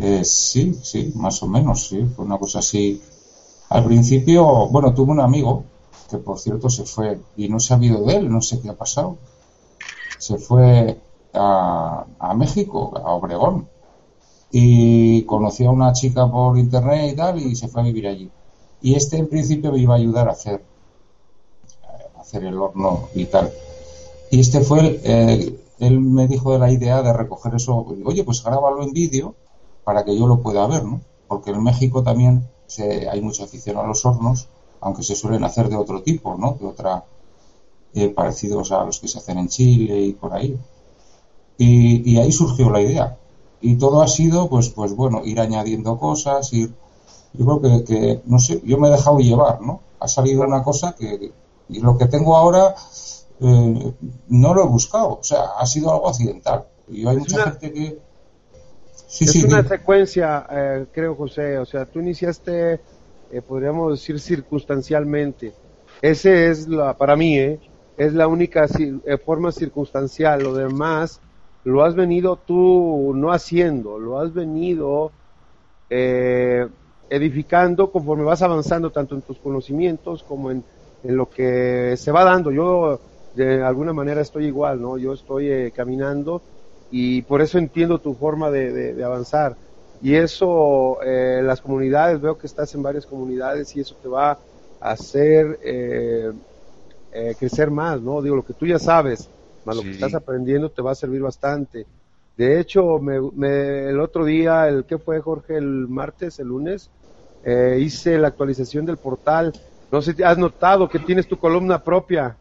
Eh, 0.00 0.24
sí, 0.24 0.74
sí, 0.82 1.12
más 1.16 1.42
o 1.42 1.48
menos, 1.48 1.88
sí, 1.88 2.04
fue 2.16 2.24
una 2.24 2.38
cosa 2.38 2.61
así. 2.61 3.00
Al 3.68 3.85
principio, 3.85 4.68
bueno, 4.68 4.92
tuve 4.92 5.12
un 5.12 5.20
amigo 5.20 5.64
que 6.11 6.18
por 6.18 6.38
cierto 6.38 6.68
se 6.68 6.85
fue 6.85 7.18
y 7.37 7.48
no 7.48 7.56
he 7.56 7.61
sabido 7.61 8.04
de 8.04 8.16
él, 8.16 8.30
no 8.30 8.40
sé 8.42 8.61
qué 8.61 8.70
ha 8.70 8.74
pasado. 8.74 9.16
Se 10.18 10.37
fue 10.38 10.98
a, 11.32 12.04
a 12.18 12.35
México, 12.35 12.92
a 12.96 13.12
Obregón, 13.12 13.68
y 14.50 15.22
conoció 15.22 15.70
a 15.70 15.72
una 15.72 15.92
chica 15.92 16.30
por 16.30 16.58
internet 16.58 17.12
y 17.12 17.16
tal 17.16 17.38
y 17.40 17.56
se 17.56 17.68
fue 17.68 17.80
a 17.80 17.85
vivir 17.85 18.06
allí. 18.06 18.30
Y 18.82 18.94
este 18.94 19.16
en 19.16 19.28
principio 19.28 19.72
me 19.72 19.78
iba 19.78 19.94
a 19.94 19.98
ayudar 19.98 20.28
a 20.28 20.32
hacer, 20.32 20.62
hacer 22.32 22.48
el 22.48 22.58
horno 22.58 23.08
y 23.14 23.26
tal. 23.26 23.52
Y 24.30 24.40
este 24.40 24.60
fue, 24.60 24.80
el, 24.80 25.00
eh, 25.04 25.60
él 25.78 26.00
me 26.00 26.26
dijo 26.26 26.52
de 26.52 26.58
la 26.58 26.70
idea 26.70 27.02
de 27.02 27.12
recoger 27.12 27.54
eso, 27.54 27.86
oye, 28.04 28.24
pues 28.24 28.42
grábalo 28.42 28.82
en 28.82 28.92
vídeo 28.92 29.34
para 29.84 30.04
que 30.04 30.16
yo 30.16 30.26
lo 30.26 30.40
pueda 30.40 30.66
ver, 30.66 30.84
¿no? 30.84 31.00
Porque 31.28 31.50
en 31.50 31.62
México 31.62 32.02
también 32.02 32.48
hay 33.10 33.20
mucha 33.20 33.44
afición 33.44 33.76
a 33.76 33.82
los 33.82 34.04
hornos, 34.06 34.48
aunque 34.80 35.02
se 35.02 35.14
suelen 35.14 35.44
hacer 35.44 35.68
de 35.68 35.76
otro 35.76 36.02
tipo, 36.02 36.36
¿no? 36.36 36.56
De 36.58 36.66
otra, 36.66 37.04
eh, 37.94 38.08
parecidos 38.08 38.72
a 38.72 38.84
los 38.84 38.98
que 38.98 39.08
se 39.08 39.18
hacen 39.18 39.38
en 39.38 39.48
Chile 39.48 40.00
y 40.00 40.12
por 40.14 40.32
ahí. 40.32 40.58
Y, 41.58 42.10
y 42.10 42.18
ahí 42.18 42.32
surgió 42.32 42.70
la 42.70 42.80
idea 42.80 43.18
y 43.62 43.76
todo 43.76 44.02
ha 44.02 44.08
sido, 44.08 44.48
pues, 44.48 44.68
pues 44.70 44.94
bueno, 44.94 45.22
ir 45.24 45.40
añadiendo 45.40 45.96
cosas, 45.96 46.52
ir, 46.52 46.74
yo 47.32 47.46
creo 47.46 47.84
que, 47.84 48.20
no 48.26 48.38
sé, 48.40 48.60
yo 48.64 48.76
me 48.76 48.88
he 48.88 48.90
dejado 48.90 49.18
llevar, 49.18 49.62
¿no? 49.62 49.80
Ha 50.00 50.08
salido 50.08 50.42
una 50.42 50.64
cosa 50.64 50.94
que, 50.98 51.32
y 51.68 51.81
lo 51.81 51.96
que 51.96 52.07
tengo 52.07 52.37
ahora 52.37 52.75
eh, 53.40 53.92
no 54.29 54.55
lo 54.55 54.64
he 54.64 54.66
buscado, 54.66 55.18
o 55.18 55.22
sea, 55.22 55.44
ha 55.59 55.66
sido 55.66 55.92
algo 55.92 56.09
accidental. 56.09 56.66
Y 56.88 57.07
hay 57.07 57.16
mucha 57.16 57.51
gente 57.51 57.72
que... 57.72 57.98
Sí, 59.07 59.25
es 59.25 59.44
una 59.44 59.62
secuencia, 59.62 60.46
eh, 60.51 60.87
creo, 60.90 61.14
José, 61.14 61.59
o 61.59 61.66
sea, 61.66 61.85
tú 61.85 62.01
iniciaste, 62.01 62.81
eh, 63.31 63.42
podríamos 63.46 63.92
decir, 63.92 64.18
circunstancialmente. 64.18 65.53
Ese 66.01 66.51
es 66.51 66.66
la, 66.66 66.96
para 66.96 67.14
mí, 67.14 67.38
es 67.38 68.12
la 68.14 68.27
única 68.27 68.66
forma 69.25 69.53
circunstancial, 69.53 70.42
lo 70.42 70.55
demás 70.55 71.20
lo 71.64 71.85
has 71.85 71.94
venido 71.94 72.37
tú 72.37 73.12
no 73.14 73.33
haciendo, 73.33 73.98
lo 73.98 74.18
has 74.18 74.33
venido 74.33 75.12
eh, 75.90 76.66
edificando 77.09 77.92
conforme 77.92 78.25
vas 78.25 78.42
avanzando 78.42 78.90
tanto 78.90 79.14
en 79.14 79.22
tus 79.22 79.38
conocimientos 79.38 80.22
como 80.22 80.51
en, 80.51 80.64
lo 81.04 81.28
que 81.28 81.96
se 81.96 82.12
va 82.12 82.24
dando. 82.24 82.50
Yo 82.50 83.00
de 83.34 83.62
alguna 83.62 83.92
manera 83.92 84.20
estoy 84.20 84.46
igual, 84.46 84.80
¿no? 84.80 84.98
Yo 84.98 85.12
estoy 85.12 85.50
eh, 85.50 85.72
caminando 85.74 86.42
y 86.90 87.22
por 87.22 87.40
eso 87.40 87.58
entiendo 87.58 87.98
tu 87.98 88.14
forma 88.14 88.50
de, 88.50 89.02
avanzar. 89.04 89.56
Y 90.02 90.14
eso, 90.14 91.02
eh, 91.02 91.40
las 91.44 91.60
comunidades, 91.60 92.20
veo 92.20 92.36
que 92.36 92.46
estás 92.46 92.74
en 92.74 92.82
varias 92.82 93.06
comunidades 93.06 93.74
y 93.76 93.80
eso 93.80 93.94
te 94.02 94.08
va 94.08 94.32
a 94.80 94.90
hacer 94.90 95.58
crecer 97.38 97.70
más, 97.70 98.00
¿no? 98.00 98.20
Digo, 98.20 98.36
lo 98.36 98.44
que 98.44 98.54
tú 98.54 98.66
ya 98.66 98.78
sabes, 98.78 99.28
más 99.64 99.76
lo 99.76 99.82
que 99.82 99.92
estás 99.92 100.14
aprendiendo 100.14 100.70
te 100.70 100.82
va 100.82 100.92
a 100.92 100.96
servir 100.96 101.20
bastante. 101.22 101.86
De 102.36 102.58
hecho, 102.58 102.98
me, 102.98 103.88
el 103.88 104.00
otro 104.00 104.24
día, 104.24 104.68
el 104.68 104.84
que 104.84 104.98
fue 104.98 105.20
Jorge, 105.20 105.56
el 105.56 105.86
martes, 105.88 106.38
el 106.38 106.48
lunes, 106.48 106.90
eh, 107.44 107.78
hice 107.80 108.18
la 108.18 108.28
actualización 108.28 108.86
del 108.86 108.96
portal. 108.96 109.52
No 109.92 110.00
sé 110.00 110.14
si 110.14 110.22
has 110.22 110.38
notado 110.38 110.88
que 110.88 110.98
tienes 110.98 111.28
tu 111.28 111.38
columna 111.38 111.85
propia. 111.85 112.35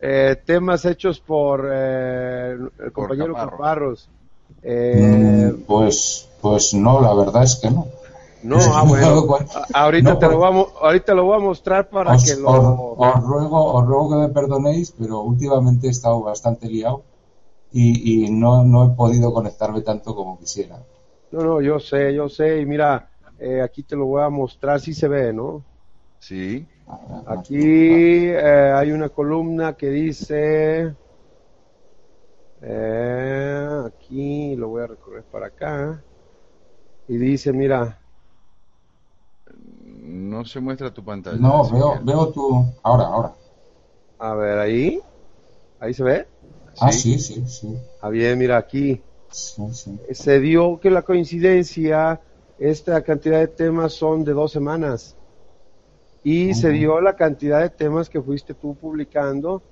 Eh, 0.00 0.36
temas 0.44 0.84
hechos 0.84 1.20
por 1.20 1.68
eh, 1.72 2.56
el 2.80 2.92
compañero 2.92 3.32
Caparros. 3.32 4.08
Mm, 4.64 5.62
pues, 5.68 6.28
pues 6.42 6.74
no, 6.74 7.00
la 7.00 7.14
verdad 7.14 7.44
es 7.44 7.54
que 7.56 7.70
no. 7.70 7.86
No, 8.42 8.58
ah, 8.60 8.82
bueno. 8.86 9.46
Ahorita, 9.72 10.18
te 10.18 10.26
lo 10.26 10.40
vamos, 10.40 10.68
ahorita 10.82 11.14
lo 11.14 11.26
voy 11.26 11.36
a 11.36 11.38
mostrar 11.38 11.88
para 11.88 12.16
que 12.16 12.34
lo... 12.34 12.94
Os, 12.96 13.22
ruego, 13.22 13.74
os 13.74 13.86
ruego 13.86 14.10
que 14.10 14.16
me 14.16 14.28
perdonéis, 14.28 14.92
pero 14.98 15.20
últimamente 15.20 15.86
he 15.86 15.90
estado 15.90 16.22
bastante 16.22 16.68
liado 16.68 17.02
y, 17.72 18.28
no, 18.30 18.64
no 18.64 18.84
he 18.84 18.96
podido 18.96 19.32
conectarme 19.32 19.82
tanto 19.82 20.14
como 20.16 20.40
quisiera. 20.40 20.78
No, 21.30 21.42
no, 21.42 21.60
yo 21.60 21.78
sé, 21.78 22.12
yo 22.12 22.28
sé. 22.28 22.60
Y 22.60 22.66
mira, 22.66 23.10
eh, 23.38 23.62
aquí 23.62 23.84
te 23.84 23.94
lo 23.94 24.06
voy 24.06 24.22
a 24.22 24.28
mostrar, 24.28 24.80
si 24.80 24.92
se 24.92 25.06
ve, 25.06 25.32
¿no? 25.32 25.62
Sí. 26.18 26.66
Aquí 27.26 27.58
eh, 27.58 28.72
hay 28.74 28.92
una 28.92 29.08
columna 29.08 29.74
que 29.74 29.90
dice... 29.90 30.94
Eh, 32.62 33.82
aquí 33.86 34.56
lo 34.56 34.68
voy 34.68 34.82
a 34.82 34.86
recorrer 34.86 35.24
para 35.24 35.46
acá. 35.46 36.02
Y 37.08 37.16
dice, 37.16 37.52
mira, 37.52 38.00
no 40.02 40.44
se 40.44 40.60
muestra 40.60 40.92
tu 40.92 41.04
pantalla. 41.04 41.36
No, 41.36 41.68
veo, 41.70 42.00
veo 42.02 42.28
tu. 42.32 42.66
Ahora, 42.82 43.04
ahora. 43.04 43.34
A 44.18 44.34
ver, 44.34 44.58
ahí. 44.58 45.00
Ahí 45.78 45.94
se 45.94 46.02
ve. 46.02 46.26
Ah, 46.80 46.92
sí, 46.92 47.18
sí, 47.18 47.46
sí. 47.46 47.76
Ah, 48.00 48.08
bien, 48.08 48.38
mira 48.38 48.56
aquí. 48.56 49.02
Se 49.30 50.40
dio 50.40 50.80
que 50.80 50.90
la 50.90 51.02
coincidencia, 51.02 52.20
esta 52.58 53.02
cantidad 53.02 53.38
de 53.38 53.48
temas 53.48 53.92
son 53.92 54.24
de 54.24 54.32
dos 54.32 54.52
semanas. 54.52 55.16
Y 56.28 56.54
se 56.54 56.70
dio 56.70 57.00
la 57.00 57.14
cantidad 57.14 57.60
de 57.60 57.70
temas 57.70 58.10
que 58.10 58.20
fuiste 58.20 58.52
tú 58.52 58.74
publicando. 58.74 59.62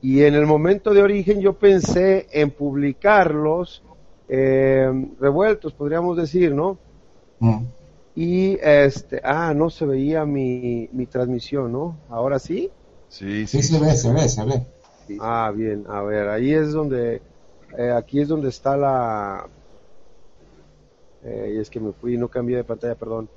Y 0.00 0.22
en 0.22 0.34
el 0.34 0.46
momento 0.46 0.94
de 0.94 1.02
origen 1.02 1.42
yo 1.42 1.58
pensé 1.58 2.26
en 2.32 2.52
publicarlos 2.52 3.82
eh, 4.26 4.90
revueltos, 5.20 5.74
podríamos 5.74 6.16
decir, 6.16 6.54
¿no? 6.54 6.78
Y 8.14 8.56
este, 8.62 9.20
ah, 9.22 9.52
no 9.54 9.68
se 9.68 9.84
veía 9.84 10.24
mi, 10.24 10.88
mi 10.90 11.04
transmisión, 11.04 11.70
¿no? 11.70 11.98
¿Ahora 12.08 12.38
sí? 12.38 12.70
Sí, 13.10 13.46
sí, 13.46 13.62
se 13.62 13.78
ve, 13.78 13.92
se 13.92 14.10
ve, 14.10 14.26
se 14.26 14.42
ve. 14.46 14.66
Ah, 15.20 15.52
bien, 15.54 15.84
a 15.86 16.00
ver, 16.00 16.28
ahí 16.28 16.54
es 16.54 16.72
donde, 16.72 17.20
eh, 17.76 17.90
aquí 17.94 18.22
es 18.22 18.28
donde 18.28 18.48
está 18.48 18.74
la, 18.74 19.46
eh, 21.24 21.52
y 21.56 21.58
es 21.60 21.68
que 21.68 21.78
me 21.78 21.92
fui, 21.92 22.16
no 22.16 22.28
cambié 22.28 22.56
de 22.56 22.64
pantalla, 22.64 22.94
perdón. 22.94 23.28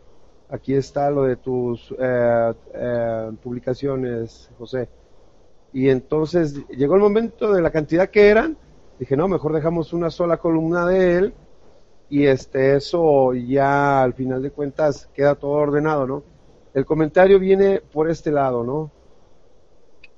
Aquí 0.53 0.75
está 0.75 1.09
lo 1.09 1.23
de 1.23 1.37
tus 1.37 1.93
eh, 1.97 2.53
publicaciones, 3.41 4.51
José. 4.59 4.87
Y 5.73 5.89
entonces 5.89 6.63
llegó 6.67 6.93
el 6.93 7.01
momento 7.01 7.51
de 7.51 7.59
la 7.59 7.71
cantidad 7.71 8.09
que 8.11 8.27
eran, 8.29 8.55
dije, 8.99 9.17
no, 9.17 9.27
mejor 9.27 9.53
dejamos 9.53 9.93
una 9.93 10.11
sola 10.11 10.37
columna 10.37 10.85
de 10.85 11.17
él 11.17 11.33
y 12.07 12.27
este 12.27 12.75
eso 12.75 13.33
ya 13.33 14.03
al 14.03 14.13
final 14.13 14.43
de 14.43 14.51
cuentas 14.51 15.09
queda 15.15 15.33
todo 15.33 15.53
ordenado, 15.53 16.05
¿no? 16.05 16.23
El 16.75 16.85
comentario 16.85 17.39
viene 17.39 17.81
por 17.81 18.07
este 18.07 18.31
lado, 18.31 18.63
¿no? 18.63 18.91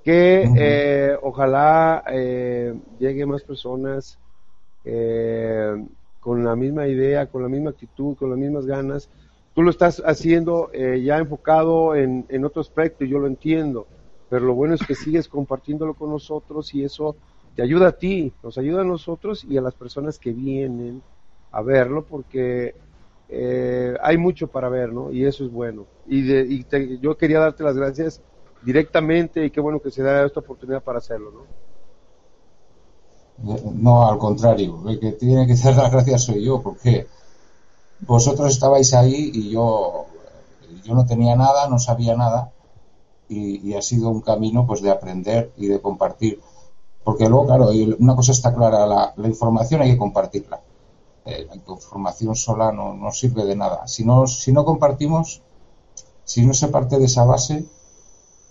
Que 0.04 0.46
eh, 0.58 1.18
ojalá 1.22 2.04
eh, 2.12 2.78
llegue 3.00 3.26
más 3.26 3.44
personas 3.44 4.20
eh, 4.84 5.74
con 6.20 6.44
la 6.44 6.58
misma 6.58 6.86
idea, 6.88 7.28
con 7.28 7.42
la 7.42 7.48
misma 7.48 7.70
actitud, 7.70 8.18
con 8.18 8.30
las 8.30 8.38
mismas 8.40 8.66
ganas. 8.66 9.10
Tú 9.56 9.64
lo 9.64 9.72
estás 9.72 10.04
haciendo 10.06 10.70
ya 10.74 11.18
enfocado 11.18 11.96
en, 11.96 12.26
en 12.30 12.46
otro 12.46 12.62
aspecto 12.62 13.06
y 13.06 13.10
yo 13.10 13.20
lo 13.20 13.28
entiendo, 13.28 13.88
pero 14.30 14.46
lo 14.46 14.54
bueno 14.54 14.76
es 14.76 14.86
que 14.86 14.96
sigues 14.96 15.30
compartiéndolo 15.30 15.94
con 15.94 16.10
nosotros 16.10 16.74
y 16.74 16.84
eso 16.84 17.16
te 17.56 17.64
ayuda 17.64 17.88
a 17.88 17.92
ti, 17.94 18.34
nos 18.44 18.58
ayuda 18.58 18.82
a 18.82 18.86
nosotros 18.86 19.46
y 19.46 19.58
a 19.58 19.62
las 19.62 19.74
personas 19.74 20.20
que 20.20 20.34
vienen 20.34 21.02
a 21.52 21.62
verlo 21.62 22.04
porque 22.04 22.76
eh, 23.30 23.96
hay 24.02 24.18
mucho 24.18 24.48
para 24.48 24.70
ver, 24.70 24.92
¿no? 24.92 25.12
Y 25.12 25.26
eso 25.26 25.46
es 25.46 25.52
bueno. 25.52 25.86
Y, 26.08 26.66
yo 27.00 27.18
quería 27.18 27.40
darte 27.40 27.64
las 27.64 27.78
gracias 27.78 28.22
directamente 28.64 29.46
y 29.46 29.52
qué 29.52 29.62
bueno 29.62 29.80
que 29.80 29.90
se 29.90 30.04
da 30.04 30.26
esta 30.26 30.42
oportunidad 30.42 30.84
para 30.84 30.98
hacerlo, 30.98 31.32
¿no? 31.32 31.46
No, 33.74 34.08
al 34.08 34.18
contrario, 34.18 34.84
el 34.88 35.00
que 35.00 35.14
tiene 35.14 35.48
que 35.48 35.56
dar 35.64 35.76
las 35.76 35.92
gracias 35.92 36.26
soy 36.26 36.44
yo, 36.44 36.62
porque 36.62 37.08
vosotros 38.06 38.52
estabais 38.52 38.94
ahí 38.94 39.32
y 39.34 39.50
yo, 39.50 40.06
yo 40.84 40.94
no 40.94 41.06
tenía 41.06 41.36
nada, 41.36 41.68
no 41.68 41.80
sabía 41.80 42.16
nada, 42.16 42.52
y, 43.28 43.74
ha 43.74 43.82
sido 43.82 44.10
un 44.10 44.22
camino 44.22 44.68
pues 44.68 44.82
de 44.82 44.92
aprender 44.92 45.52
y 45.58 45.68
de 45.68 45.82
compartir. 45.82 46.40
Porque 47.04 47.28
luego, 47.30 47.46
claro, 47.46 47.70
una 48.00 48.16
cosa 48.16 48.32
está 48.32 48.54
clara, 48.54 49.14
la 49.16 49.28
información 49.28 49.82
hay 49.82 49.92
que 49.92 49.98
compartirla 49.98 50.62
eh, 51.26 51.48
la 51.50 51.56
información 51.56 52.36
sola 52.36 52.72
no, 52.72 52.94
no, 52.94 53.12
sirve 53.12 53.46
de 53.46 53.56
nada. 53.56 53.88
Si 53.88 54.06
no, 54.06 54.28
si 54.28 54.52
no 54.52 54.64
compartimos, 54.64 55.42
si 56.24 56.46
no 56.46 56.54
se 56.54 56.68
parte 56.68 57.00
de 57.00 57.06
esa 57.06 57.26
base, 57.26 57.66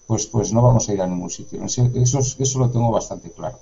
pues, 0.08 0.26
pues 0.26 0.52
no 0.52 0.60
vamos 0.60 0.88
a 0.88 0.92
ir 0.92 1.00
a 1.00 1.06
ningún 1.06 1.30
sitio. 1.30 1.62
Eso, 1.64 2.18
eso 2.18 2.58
lo 2.58 2.70
tengo 2.70 2.90
bastante 2.90 3.30
claro. 3.30 3.58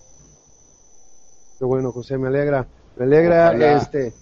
Qué 1.58 1.64
bueno, 1.66 1.92
José, 1.92 2.16
me 2.16 2.28
alegra. 2.28 2.66
Me 2.96 3.04
alegra 3.04 3.76
este. 3.76 4.14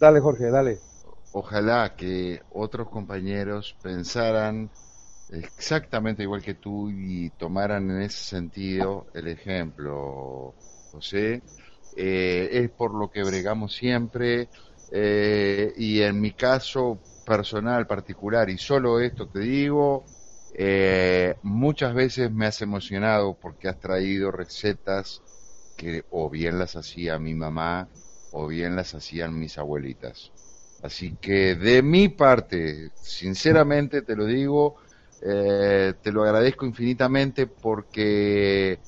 Dale, 0.00 0.20
Jorge, 0.20 0.50
dale. 0.50 0.80
Ojalá 1.36 1.96
que 1.96 2.40
otros 2.50 2.88
compañeros 2.90 3.76
pensaran 3.82 4.70
exactamente 5.28 6.22
igual 6.22 6.42
que 6.42 6.54
tú 6.54 6.90
y 6.90 7.30
tomaran 7.32 7.90
en 7.90 8.02
ese 8.02 8.24
sentido 8.24 9.08
el 9.14 9.28
ejemplo, 9.28 10.56
José, 10.90 11.44
eh, 11.96 12.48
es 12.52 12.70
por 12.70 12.94
lo 12.94 13.10
que 13.10 13.24
bregamos 13.24 13.74
siempre 13.74 14.50
eh, 14.90 15.72
y 15.76 16.02
en 16.02 16.20
mi 16.20 16.32
caso 16.34 17.02
personal 17.24 17.86
particular 17.86 18.48
y 18.50 18.58
solo 18.58 19.00
esto 19.00 19.28
te 19.28 19.40
digo 19.40 20.06
eh, 20.50 21.36
muchas 21.42 21.94
veces 21.94 22.30
me 22.32 22.46
has 22.46 22.62
emocionado 22.62 23.36
porque 23.40 23.68
has 23.68 23.80
traído 23.80 24.30
recetas 24.30 25.24
que 25.76 26.04
o 26.10 26.30
bien 26.30 26.58
las 26.58 26.76
hacía 26.76 27.18
mi 27.18 27.34
mamá 27.34 27.90
o 28.30 28.46
bien 28.48 28.76
las 28.76 28.94
hacían 28.94 29.38
mis 29.38 29.58
abuelitas. 29.58 30.32
Así 30.86 31.16
que 31.18 31.54
de 31.56 31.82
mi 31.82 32.08
parte, 32.10 32.90
sinceramente 33.00 34.02
te 34.02 34.14
lo 34.16 34.26
digo, 34.26 34.76
eh, 35.20 35.94
te 36.02 36.12
lo 36.12 36.24
agradezco 36.24 36.66
infinitamente 36.66 37.46
porque 37.46 38.82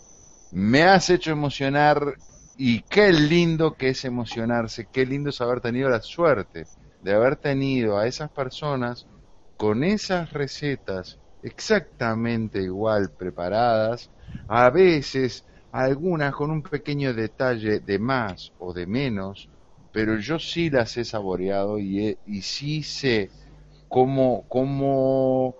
me 0.50 0.82
has 0.84 1.08
hecho 1.10 1.30
emocionar 1.32 2.18
y 2.54 2.82
qué 2.84 3.12
lindo 3.12 3.76
que 3.76 3.90
es 3.90 4.04
emocionarse, 4.04 4.88
qué 4.92 5.06
lindo 5.06 5.30
es 5.30 5.40
haber 5.40 5.60
tenido 5.62 5.88
la 5.90 6.02
suerte 6.02 6.68
de 7.00 7.14
haber 7.14 7.36
tenido 7.36 7.98
a 7.98 8.06
esas 8.06 8.30
personas 8.30 9.08
con 9.56 9.82
esas 9.84 10.32
recetas 10.32 11.18
exactamente 11.42 12.60
igual 12.62 13.12
preparadas, 13.16 14.12
a 14.48 14.68
veces 14.70 15.46
algunas 15.70 16.34
con 16.34 16.50
un 16.50 16.62
pequeño 16.62 17.14
detalle 17.14 17.80
de 17.80 17.98
más 17.98 18.52
o 18.58 18.72
de 18.74 18.86
menos, 18.86 19.50
pero 19.96 20.18
yo 20.18 20.38
sí 20.38 20.68
las 20.68 20.94
he 20.98 21.06
saboreado 21.06 21.78
y, 21.78 22.18
y 22.26 22.42
sí 22.42 22.82
sé 22.82 23.30
cómo, 23.88 24.44
cómo, 24.46 25.54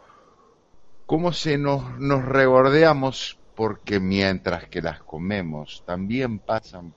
cómo 1.07 1.33
se 1.33 1.57
nos, 1.57 1.99
nos 1.99 2.23
regordeamos 2.23 3.39
porque 3.55 3.99
mientras 3.99 4.69
que 4.69 4.83
las 4.83 5.01
comemos 5.01 5.83
también 5.87 6.39
pasan 6.39 6.93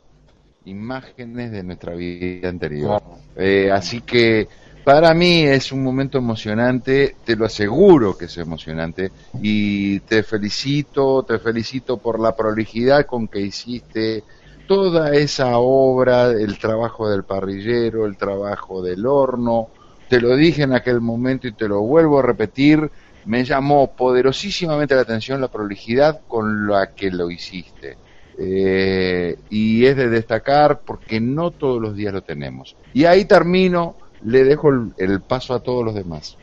imágenes 0.66 1.52
de 1.52 1.64
nuestra 1.64 1.94
vida 1.94 2.50
anterior. 2.50 3.02
Eh, 3.38 3.72
así 3.72 4.02
que 4.02 4.50
para 4.84 5.14
mí 5.14 5.44
es 5.44 5.72
un 5.72 5.82
momento 5.82 6.18
emocionante, 6.18 7.16
te 7.24 7.38
lo 7.38 7.46
aseguro 7.46 8.18
que 8.18 8.26
es 8.26 8.38
emocionante 8.38 9.12
y 9.42 10.02
te 10.02 10.24
felicito, 10.24 11.24
te 11.24 11.40
felicito 11.40 11.96
por 12.00 12.20
la 12.20 12.36
prolijidad 12.36 13.06
con 13.06 13.30
que 13.30 13.40
hiciste 13.40 14.26
toda 14.70 15.16
esa 15.16 15.58
obra, 15.58 16.30
el 16.30 16.60
trabajo 16.60 17.10
del 17.10 17.24
parrillero, 17.24 18.06
el 18.06 18.18
trabajo 18.18 18.84
del 18.84 19.08
horno. 19.08 19.70
Te 20.08 20.22
lo 20.22 20.36
dije 20.36 20.62
en 20.62 20.74
aquel 20.74 21.02
momento 21.02 21.48
y 21.48 21.54
te 21.54 21.68
lo 21.68 21.82
vuelvo 21.82 22.20
a 22.20 22.22
repetir, 22.22 22.92
me 23.26 23.44
llamó 23.44 23.96
poderosísimamente 23.96 24.94
la 24.94 25.02
atención 25.02 25.42
la 25.42 25.48
prolijidad 25.48 26.22
con 26.28 26.68
la 26.68 26.94
que 26.94 27.10
lo 27.10 27.32
hiciste. 27.32 27.98
Eh, 28.38 29.40
y 29.50 29.86
es 29.88 29.98
de 29.98 30.08
destacar 30.08 30.82
porque 30.86 31.20
no 31.20 31.50
todos 31.50 31.82
los 31.82 31.96
días 31.96 32.14
lo 32.14 32.22
tenemos. 32.22 32.76
Y 32.94 33.06
ahí 33.06 33.26
termino, 33.26 33.96
le 34.24 34.44
dejo 34.44 34.70
el, 34.98 35.22
paso 35.22 35.56
a 35.56 35.62
todos 35.62 35.84
los 35.84 35.96
demás. 35.96 36.38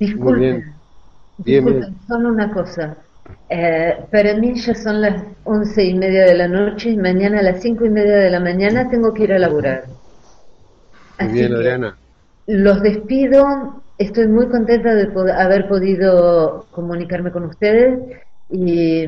Disculpen, 0.00 0.74
disculpen, 1.38 1.96
solo 2.08 2.30
una 2.30 2.52
cosa. 2.52 2.96
Eh, 3.48 3.96
para 4.10 4.34
mí 4.34 4.54
ya 4.54 4.74
son 4.74 5.00
las 5.00 5.22
once 5.44 5.84
y 5.84 5.94
media 5.94 6.24
de 6.24 6.34
la 6.34 6.48
noche 6.48 6.90
y 6.90 6.96
mañana 6.96 7.40
a 7.40 7.42
las 7.42 7.60
cinco 7.60 7.84
y 7.84 7.90
media 7.90 8.16
de 8.16 8.30
la 8.30 8.40
mañana 8.40 8.88
tengo 8.88 9.12
que 9.12 9.24
ir 9.24 9.32
a 9.32 9.38
laburar. 9.38 9.84
Muy 11.20 11.32
bien, 11.32 11.54
Adriana. 11.54 11.96
Los 12.46 12.82
despido 12.82 13.82
Estoy 14.00 14.28
muy 14.28 14.48
contenta 14.48 14.94
de 14.94 15.12
haber 15.30 15.68
podido 15.68 16.64
comunicarme 16.70 17.30
con 17.30 17.44
ustedes 17.44 18.00
y, 18.48 19.06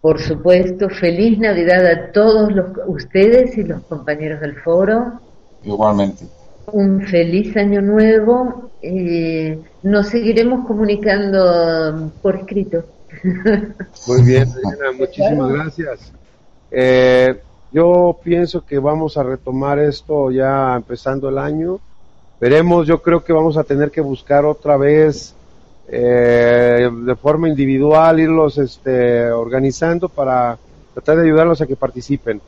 por 0.00 0.18
supuesto, 0.22 0.88
feliz 0.88 1.38
Navidad 1.38 1.84
a 1.84 2.12
todos 2.12 2.50
los, 2.50 2.68
ustedes 2.86 3.58
y 3.58 3.64
los 3.64 3.82
compañeros 3.82 4.40
del 4.40 4.56
foro. 4.56 5.20
Igualmente. 5.62 6.24
Un 6.72 7.02
feliz 7.02 7.54
año 7.58 7.82
nuevo 7.82 8.70
y 8.82 9.52
nos 9.82 10.08
seguiremos 10.08 10.66
comunicando 10.66 12.10
por 12.22 12.36
escrito. 12.36 12.84
Muy 13.22 14.22
bien, 14.22 14.48
muchísimas 14.98 15.52
gracias. 15.52 16.12
Eh, 16.70 17.40
yo 17.72 18.18
pienso 18.22 18.64
que 18.64 18.78
vamos 18.78 19.16
a 19.16 19.22
retomar 19.22 19.78
esto 19.78 20.30
ya 20.30 20.74
empezando 20.76 21.28
el 21.28 21.38
año 21.38 21.80
Veremos, 22.42 22.88
yo 22.88 23.00
creo 23.00 23.22
que 23.22 23.32
vamos 23.32 23.56
a 23.56 23.62
tener 23.62 23.92
que 23.92 24.00
buscar 24.00 24.44
otra 24.44 24.76
vez 24.76 25.32
eh, 25.86 26.90
de 26.92 27.14
forma 27.14 27.48
individual, 27.48 28.18
irlos 28.18 28.58
este, 28.58 29.30
organizando 29.30 30.08
para 30.08 30.58
tratar 30.92 31.18
de 31.18 31.22
ayudarlos 31.22 31.60
a 31.60 31.68
que 31.68 31.76
participen. 31.76 32.40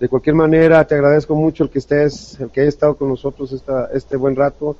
De 0.00 0.08
cualquier 0.08 0.34
manera, 0.34 0.82
te 0.86 0.94
agradezco 0.94 1.34
mucho 1.34 1.62
el 1.62 1.68
que 1.68 1.80
estés, 1.80 2.40
el 2.40 2.48
que 2.48 2.62
hayas 2.62 2.72
estado 2.72 2.94
con 2.94 3.10
nosotros 3.10 3.52
esta, 3.52 3.90
este 3.92 4.16
buen 4.16 4.34
rato, 4.34 4.76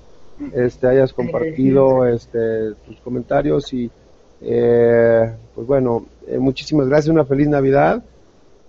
este, 0.54 0.86
hayas 0.86 1.12
compartido 1.12 2.06
este, 2.06 2.70
tus 2.86 2.98
comentarios 3.04 3.70
y, 3.74 3.90
eh, 4.44 5.32
pues 5.54 5.66
bueno, 5.66 6.06
eh, 6.26 6.38
muchísimas 6.38 6.88
gracias, 6.88 7.10
una 7.10 7.24
feliz 7.24 7.48
Navidad, 7.48 8.02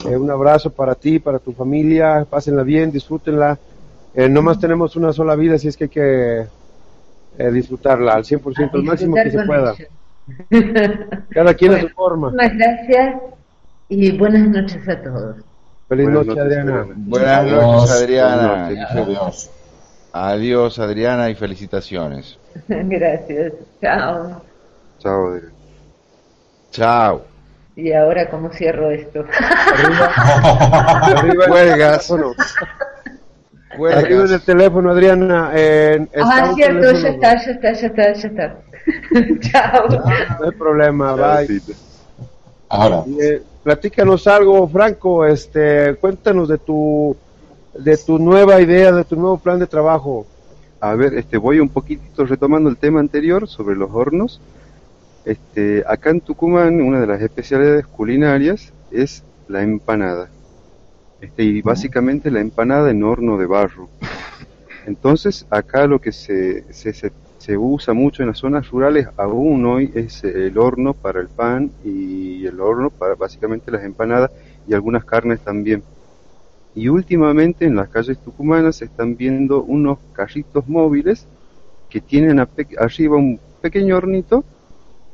un 0.04 0.30
abrazo 0.30 0.70
para 0.70 0.96
ti, 0.96 1.20
para 1.20 1.40
tu 1.40 1.52
familia, 1.52 2.26
pásenla 2.30 2.64
bien, 2.64 2.92
disfrútenla 2.92 3.58
eh, 4.16 4.30
nomás 4.30 4.60
tenemos 4.60 4.96
una 4.96 5.12
sola 5.12 5.36
vida, 5.36 5.56
así 5.56 5.68
es 5.68 5.76
que 5.76 5.84
hay 5.84 5.90
que 5.90 6.48
eh, 7.38 7.52
disfrutarla 7.52 8.14
al 8.14 8.24
100%, 8.24 8.74
al 8.74 8.84
máximo 8.84 9.16
que 9.16 9.30
se 9.30 9.44
pueda. 9.44 9.76
Cada 11.32 11.54
quien 11.54 11.74
a 11.74 11.82
su 11.82 11.90
forma. 11.90 12.32
Muchas 12.32 12.54
gracias 12.56 13.22
y 13.90 14.18
buenas 14.18 14.48
noches 14.48 14.88
a 14.88 15.02
todos. 15.02 15.36
Feliz 15.90 16.08
noche, 16.08 16.40
Adriana. 16.40 16.88
Buenas 16.96 17.52
noches, 17.52 17.92
Adriana. 17.92 18.68
Adiós. 18.68 19.52
Adiós, 20.14 20.80
Adriana, 20.80 21.30
y 21.30 21.36
felicitaciones. 21.36 22.40
Gracias. 22.70 23.52
Chao. 23.82 24.42
Chao, 25.00 25.28
Adriana. 25.28 25.55
Chao. 26.76 27.22
Y 27.78 27.94
ahora, 27.94 28.30
¿cómo 28.30 28.50
cierro 28.50 28.92
esto? 28.92 29.24
Arriba. 29.30 30.14
Arriba. 31.18 31.48
Cuelgas. 31.48 32.12
Arriba 33.94 34.24
del 34.24 34.42
teléfono, 34.42 34.92
Adriana. 34.92 35.52
ah, 35.52 36.54
cierto, 36.54 36.92
ya 36.92 37.10
está, 37.10 37.46
ya 37.46 37.52
está, 37.52 37.74
ya 37.74 37.88
está, 37.88 38.14
ya 38.14 38.28
está. 38.28 38.58
Chao. 39.40 39.88
No 40.40 40.46
hay 40.46 40.52
problema, 40.52 41.14
bye. 41.16 41.62
Ahora. 42.68 43.04
Eh, 43.22 43.42
platícanos 43.64 44.28
algo, 44.28 44.68
Franco. 44.68 45.26
Este, 45.26 45.96
cuéntanos 45.96 46.50
de 46.50 46.58
tu, 46.58 47.16
de 47.74 47.96
tu 47.98 48.20
nueva 48.20 48.60
idea, 48.60 48.92
de 48.92 49.06
tu 49.06 49.16
nuevo 49.16 49.38
plan 49.38 49.60
de 49.60 49.68
trabajo. 49.68 50.26
A 50.82 50.94
ver, 50.96 51.14
este, 51.14 51.38
voy 51.38 51.62
un 51.62 51.70
poquitito 51.70 52.26
retomando 52.26 52.70
el 52.70 52.76
tema 52.76 53.00
anterior 53.00 53.48
sobre 53.48 53.78
los 53.78 53.90
hornos. 53.94 54.42
Este, 55.26 55.84
acá 55.88 56.12
en 56.12 56.22
Tucumán, 56.22 56.80
una 56.82 57.02
de 57.02 57.08
las 57.08 57.20
especialidades 57.20 57.88
culinarias 57.88 58.72
es 58.92 59.24
la 59.48 59.64
empanada. 59.64 60.30
Este, 61.20 61.44
y 61.44 61.62
básicamente 61.64 62.30
la 62.30 62.42
empanada 62.42 62.92
en 62.92 63.04
horno 63.04 63.38
de 63.40 63.48
barro. 63.48 63.90
Entonces, 64.86 65.48
acá 65.50 65.88
lo 65.88 66.00
que 66.00 66.12
se, 66.12 66.72
se, 66.72 66.94
se, 66.94 67.58
usa 67.58 67.96
mucho 67.96 68.22
en 68.22 68.30
las 68.30 68.38
zonas 68.38 68.70
rurales 68.70 69.08
aún 69.18 69.66
hoy 69.66 69.92
es 69.96 70.24
el 70.24 70.58
horno 70.60 70.94
para 70.94 71.22
el 71.22 71.28
pan 71.28 71.72
y 71.84 72.46
el 72.46 72.60
horno 72.60 72.92
para 72.92 73.16
básicamente 73.16 73.72
las 73.72 73.84
empanadas 73.84 74.30
y 74.68 74.76
algunas 74.76 75.06
carnes 75.06 75.40
también. 75.40 75.82
Y 76.76 76.90
últimamente 76.90 77.66
en 77.66 77.76
las 77.76 77.90
calles 77.90 78.20
tucumanas 78.20 78.76
se 78.76 78.86
están 78.86 79.16
viendo 79.16 79.64
unos 79.64 79.98
carritos 80.14 80.68
móviles 80.68 81.26
que 81.90 82.02
tienen 82.02 82.40
arriba 82.40 83.16
un 83.16 83.40
pequeño 83.62 83.98
hornito 83.98 84.44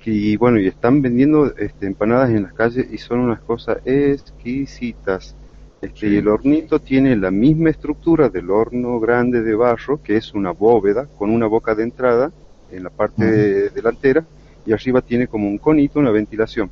y 0.05 0.35
bueno, 0.35 0.59
y 0.59 0.67
están 0.67 1.01
vendiendo 1.01 1.55
este, 1.57 1.85
empanadas 1.85 2.31
en 2.31 2.43
las 2.43 2.53
calles 2.53 2.87
y 2.91 2.97
son 2.97 3.19
unas 3.19 3.39
cosas 3.41 3.77
exquisitas. 3.85 5.35
Este, 5.81 6.07
y 6.07 6.17
el 6.17 6.27
hornito 6.27 6.79
tiene 6.79 7.15
la 7.15 7.31
misma 7.31 7.69
estructura 7.69 8.29
del 8.29 8.51
horno 8.51 8.99
grande 8.99 9.41
de 9.41 9.55
barro, 9.55 10.01
que 10.01 10.15
es 10.15 10.33
una 10.33 10.51
bóveda 10.51 11.07
con 11.17 11.31
una 11.31 11.47
boca 11.47 11.73
de 11.73 11.83
entrada 11.83 12.31
en 12.71 12.83
la 12.83 12.89
parte 12.89 13.69
delantera 13.71 14.23
y 14.65 14.73
arriba 14.73 15.01
tiene 15.01 15.27
como 15.27 15.47
un 15.47 15.57
conito, 15.57 15.99
una 15.99 16.11
ventilación. 16.11 16.69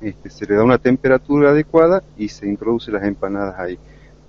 Este, 0.00 0.30
se 0.30 0.46
le 0.46 0.54
da 0.54 0.62
una 0.62 0.78
temperatura 0.78 1.50
adecuada 1.50 2.02
y 2.16 2.28
se 2.28 2.46
introduce 2.46 2.90
las 2.90 3.04
empanadas 3.04 3.58
ahí. 3.58 3.78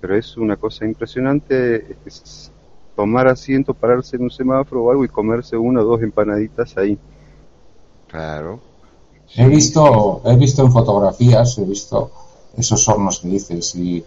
Pero 0.00 0.16
es 0.16 0.36
una 0.36 0.56
cosa 0.56 0.84
impresionante 0.84 1.96
este, 2.04 2.52
tomar 2.96 3.28
asiento, 3.28 3.74
pararse 3.74 4.16
en 4.16 4.22
un 4.22 4.30
semáforo 4.30 4.82
o 4.82 4.90
algo 4.90 5.04
y 5.04 5.08
comerse 5.08 5.56
una 5.56 5.82
o 5.82 5.84
dos 5.84 6.02
empanaditas 6.02 6.76
ahí. 6.76 6.98
Claro. 8.08 8.60
He 9.36 9.46
visto, 9.46 10.22
he 10.24 10.36
visto 10.36 10.62
en 10.62 10.72
fotografías, 10.72 11.58
he 11.58 11.64
visto 11.64 12.10
esos 12.56 12.88
hornos 12.88 13.20
que 13.20 13.28
dices 13.28 13.74
y, 13.74 14.02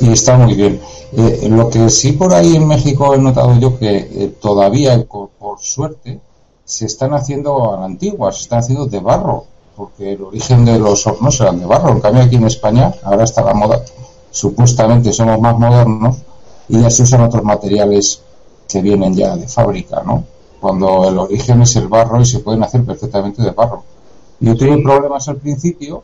y 0.00 0.12
está 0.12 0.36
muy 0.36 0.54
bien. 0.54 0.80
Eh, 1.12 1.48
lo 1.50 1.68
que 1.68 1.88
sí 1.90 2.12
por 2.12 2.32
ahí 2.34 2.56
en 2.56 2.66
México 2.66 3.14
he 3.14 3.18
notado 3.18 3.58
yo 3.58 3.78
que 3.78 3.96
eh, 3.96 4.36
todavía, 4.40 5.04
por, 5.04 5.58
suerte, 5.60 6.20
se 6.64 6.86
están 6.86 7.12
haciendo 7.14 7.74
a 7.74 7.80
la 7.80 7.86
antigua, 7.86 8.32
se 8.32 8.42
están 8.42 8.60
haciendo 8.60 8.86
de 8.86 9.00
barro, 9.00 9.44
porque 9.76 10.12
el 10.12 10.22
origen 10.22 10.64
de 10.64 10.78
los 10.78 11.06
hornos 11.06 11.40
eran 11.40 11.60
de 11.60 11.66
barro. 11.66 11.92
En 11.92 12.00
cambio 12.00 12.22
aquí 12.22 12.36
en 12.36 12.46
España 12.46 12.94
ahora 13.02 13.24
está 13.24 13.42
la 13.42 13.54
moda, 13.54 13.82
supuestamente 14.30 15.12
somos 15.12 15.38
más 15.40 15.58
modernos 15.58 16.16
y 16.68 16.80
ya 16.80 16.90
se 16.90 17.02
usan 17.02 17.22
otros 17.22 17.44
materiales 17.44 18.22
que 18.66 18.82
vienen 18.82 19.14
ya 19.14 19.36
de 19.36 19.48
fábrica, 19.48 20.02
¿no? 20.04 20.24
Cuando 20.60 21.08
el 21.08 21.18
origen 21.18 21.62
es 21.62 21.76
el 21.76 21.88
barro 21.88 22.20
y 22.20 22.24
se 22.24 22.40
pueden 22.40 22.62
hacer 22.62 22.84
perfectamente 22.84 23.42
de 23.42 23.50
barro. 23.50 23.82
Yo 24.40 24.56
tuve 24.56 24.82
problemas 24.82 25.28
al 25.28 25.36
principio 25.36 26.02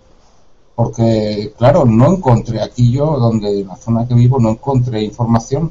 porque, 0.74 1.54
claro, 1.56 1.84
no 1.84 2.12
encontré 2.12 2.60
aquí 2.60 2.90
yo, 2.90 3.06
donde 3.18 3.60
en 3.60 3.68
la 3.68 3.76
zona 3.76 4.06
que 4.08 4.14
vivo, 4.14 4.38
no 4.40 4.50
encontré 4.50 5.02
información 5.02 5.70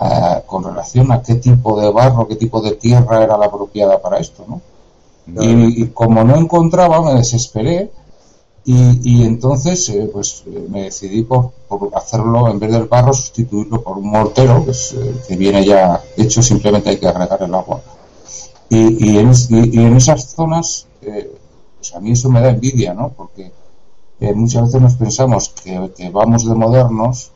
eh, 0.00 0.42
con 0.46 0.62
relación 0.62 1.10
a 1.10 1.22
qué 1.22 1.36
tipo 1.36 1.80
de 1.80 1.90
barro, 1.90 2.28
qué 2.28 2.36
tipo 2.36 2.60
de 2.60 2.72
tierra 2.72 3.24
era 3.24 3.36
la 3.36 3.46
apropiada 3.46 4.00
para 4.00 4.18
esto, 4.18 4.44
¿no? 4.46 4.60
Y, 5.42 5.88
como 5.88 6.22
no 6.22 6.36
encontraba, 6.36 7.00
me 7.02 7.14
desesperé 7.14 7.90
y, 8.64 9.24
entonces 9.24 9.88
eh, 9.88 10.08
pues 10.12 10.44
eh, 10.46 10.66
me 10.70 10.84
decidí 10.84 11.22
por, 11.22 11.50
hacerlo, 11.94 12.48
en 12.48 12.60
vez 12.60 12.70
del 12.70 12.84
barro, 12.84 13.12
sustituirlo 13.12 13.82
por 13.82 13.98
un 13.98 14.08
mortero, 14.08 14.64
que 15.26 15.36
viene 15.36 15.64
ya 15.64 16.00
hecho, 16.16 16.42
simplemente 16.42 16.90
hay 16.90 16.98
que 16.98 17.08
agregar 17.08 17.42
el 17.42 17.54
agua. 17.54 17.80
Y, 18.68 19.18
en, 19.18 19.30
en, 19.50 19.96
esas 19.96 20.30
zonas, 20.32 20.86
pues 21.00 21.94
a 21.94 22.00
mí 22.00 22.12
eso 22.12 22.28
me 22.28 22.40
da 22.40 22.50
envidia, 22.50 22.94
¿no? 22.94 23.10
Porque 23.10 23.52
muchas 24.34 24.64
veces 24.64 24.80
nos 24.80 24.94
pensamos 24.96 25.50
que, 25.50 25.92
que 25.96 26.10
vamos 26.10 26.48
de 26.48 26.54
modernos 26.54 27.30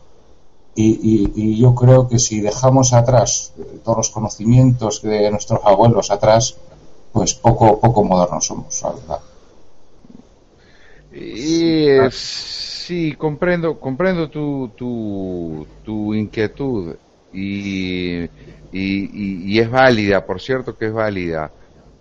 y, 0.75 1.57
yo 1.57 1.75
creo 1.75 2.09
que 2.09 2.19
si 2.19 2.41
dejamos 2.41 2.93
atrás 2.93 3.53
todos 3.85 3.99
los 3.99 4.11
conocimientos 4.11 5.03
de 5.03 5.31
nuestros 5.31 5.61
abuelos 5.65 6.11
atrás, 6.11 6.57
pues 7.13 7.35
poco 7.35 7.79
poco 7.81 8.05
modernos 8.05 8.47
somos, 8.47 8.83
la 8.83 8.91
verdad. 8.93 9.21
Y 11.13 12.11
sí, 12.13 13.15
comprendo, 13.15 13.79
comprendo 13.79 14.31
tu, 14.31 14.71
tu, 14.77 15.67
tu 15.85 16.15
inquietud 16.15 16.95
y, 17.33 18.29
y, 18.73 19.59
es 19.59 19.71
válida, 19.71 20.25
por 20.25 20.41
cierto 20.41 20.77
que 20.77 20.87
es 20.87 20.93
válida. 20.93 21.51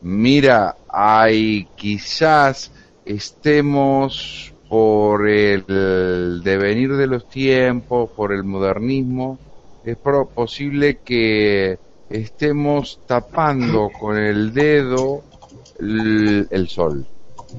Mira, 0.01 0.75
hay 0.87 1.67
quizás 1.75 2.71
estemos 3.05 4.53
por 4.69 5.27
el 5.27 6.41
devenir 6.43 6.95
de 6.95 7.07
los 7.07 7.27
tiempos, 7.27 8.11
por 8.11 8.31
el 8.31 8.43
modernismo, 8.43 9.39
es 9.83 9.97
posible 9.97 10.99
que 11.03 11.79
estemos 12.09 12.99
tapando 13.07 13.89
con 13.89 14.17
el 14.17 14.53
dedo 14.53 15.23
el, 15.79 16.67
sol. 16.67 17.05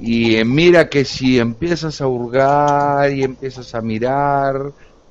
Y 0.01 0.37
eh, 0.37 0.45
mira 0.45 0.89
que 0.89 1.05
si 1.05 1.39
empiezas 1.39 2.01
a 2.01 2.07
hurgar 2.07 3.13
y 3.13 3.25
empiezas 3.25 3.75
a 3.75 3.81
mirar, 3.81 4.57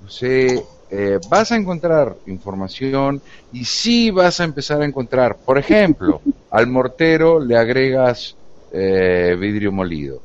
no 0.01 0.09
sé, 0.09 0.63
eh, 0.91 1.19
vas 1.29 1.51
a 1.51 1.55
encontrar 1.55 2.15
información 2.25 3.21
y 3.51 3.65
sí 3.65 4.11
vas 4.11 4.39
a 4.39 4.43
empezar 4.43 4.81
a 4.81 4.85
encontrar, 4.85 5.37
por 5.37 5.57
ejemplo, 5.57 6.21
al 6.51 6.67
mortero 6.67 7.39
le 7.39 7.57
agregas 7.57 8.35
eh, 8.71 9.35
vidrio 9.39 9.71
molido. 9.71 10.21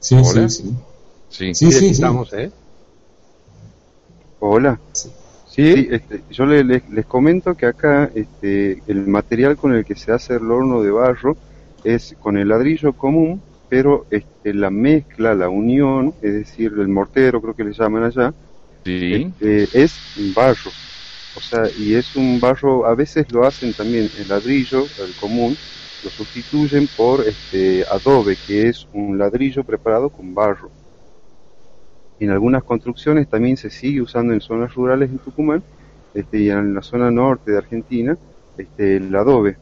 Sí, 0.00 0.22
sí, 0.24 0.48
sí. 0.48 0.74
Sí, 1.28 1.54
sí, 1.54 1.72
sí, 1.72 1.86
estamos, 1.88 2.30
¿eh? 2.34 2.50
Hola. 4.40 4.78
Sí, 4.92 5.88
este, 5.90 6.22
yo 6.30 6.44
les, 6.44 6.82
comento 7.06 7.54
que 7.54 7.66
acá 7.66 8.10
este, 8.14 8.82
el 8.86 9.06
material 9.06 9.56
con 9.56 9.74
el 9.74 9.84
que 9.84 9.94
se 9.94 10.12
hace 10.12 10.34
el 10.34 10.50
horno 10.50 10.82
de 10.82 10.90
barro 10.90 11.36
es 11.84 12.16
con 12.20 12.36
el 12.36 12.48
ladrillo 12.48 12.92
común, 12.92 13.40
pero 13.72 14.04
este, 14.10 14.52
la 14.52 14.68
mezcla, 14.68 15.34
la 15.34 15.48
unión, 15.48 16.12
es 16.20 16.34
decir, 16.34 16.74
el 16.76 16.88
mortero, 16.88 17.40
creo 17.40 17.56
que 17.56 17.64
le 17.64 17.72
llaman 17.72 18.04
allá, 18.04 18.34
sí. 18.84 19.32
este, 19.40 19.82
es 19.82 19.98
barro. 20.34 20.70
O 21.34 21.40
sea, 21.40 21.62
y 21.78 21.94
es 21.94 22.14
un 22.14 22.38
barro, 22.38 22.84
a 22.84 22.94
veces 22.94 23.32
lo 23.32 23.46
hacen 23.46 23.72
también 23.72 24.10
el 24.18 24.28
ladrillo, 24.28 24.84
el 25.02 25.14
común, 25.18 25.56
lo 26.04 26.10
sustituyen 26.10 26.86
por 26.98 27.26
este 27.26 27.86
adobe, 27.90 28.36
que 28.46 28.68
es 28.68 28.86
un 28.92 29.16
ladrillo 29.16 29.64
preparado 29.64 30.10
con 30.10 30.34
barro. 30.34 30.70
En 32.20 32.28
algunas 32.28 32.64
construcciones 32.64 33.26
también 33.26 33.56
se 33.56 33.70
sigue 33.70 34.02
usando 34.02 34.34
en 34.34 34.42
zonas 34.42 34.74
rurales 34.74 35.08
en 35.08 35.16
Tucumán 35.16 35.62
este, 36.12 36.40
y 36.40 36.50
en 36.50 36.74
la 36.74 36.82
zona 36.82 37.10
norte 37.10 37.52
de 37.52 37.56
Argentina 37.56 38.18
este, 38.58 38.96
el 38.96 39.16
adobe. 39.16 39.56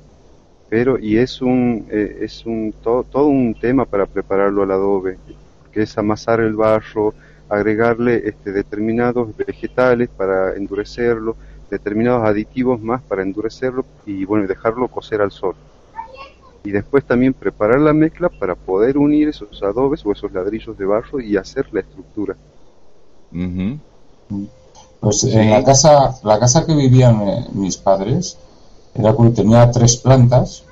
Pero, 0.71 1.01
y 1.01 1.19
es 1.19 1.43
un, 1.43 1.87
eh, 1.91 2.19
es 2.23 2.47
un 2.47 2.73
todo 2.81 3.27
un 3.27 3.57
tema 3.61 3.85
para 3.85 4.07
prepararlo 4.07 4.63
al 4.63 4.71
adobe, 4.71 5.19
que 5.73 5.83
es 5.83 5.99
amasar 5.99 6.39
el 6.39 6.55
barro, 6.55 7.13
agregarle 7.49 8.23
este, 8.29 8.53
determinados 8.53 9.37
vegetales 9.37 10.09
para 10.09 10.55
endurecerlo, 10.55 11.37
determinados 11.69 12.25
aditivos 12.25 12.81
más 12.81 13.03
para 13.03 13.23
endurecerlo 13.23 13.85
y 14.07 14.25
bueno, 14.25 14.47
dejarlo 14.47 14.87
cocer 14.87 15.21
al 15.21 15.33
sol. 15.33 15.57
Y 16.63 16.71
después 16.71 17.05
también 17.05 17.35
preparar 17.35 17.81
la 17.81 17.93
mezcla 17.93 18.29
para 18.29 18.55
poder 18.55 18.97
unir 18.97 19.29
esos 19.29 19.61
adobes 19.65 20.07
o 20.07 20.13
esos 20.13 20.31
ladrillos 20.31 20.79
de 20.79 20.85
barro 20.85 21.21
y 21.21 21.37
hacer 21.37 21.67
la 21.73 21.81
estructura. 21.81 22.37
Pues 25.01 25.25
en 25.25 25.51
la 25.51 25.65
casa, 25.65 26.15
la 26.23 26.39
casa 26.39 26.65
que 26.65 26.77
vivían 26.77 27.23
eh, 27.23 27.47
mis 27.55 27.77
padres 27.77 28.39
era 28.95 29.15
tenía 29.35 29.71
tres 29.71 29.97
plantas 29.97 30.65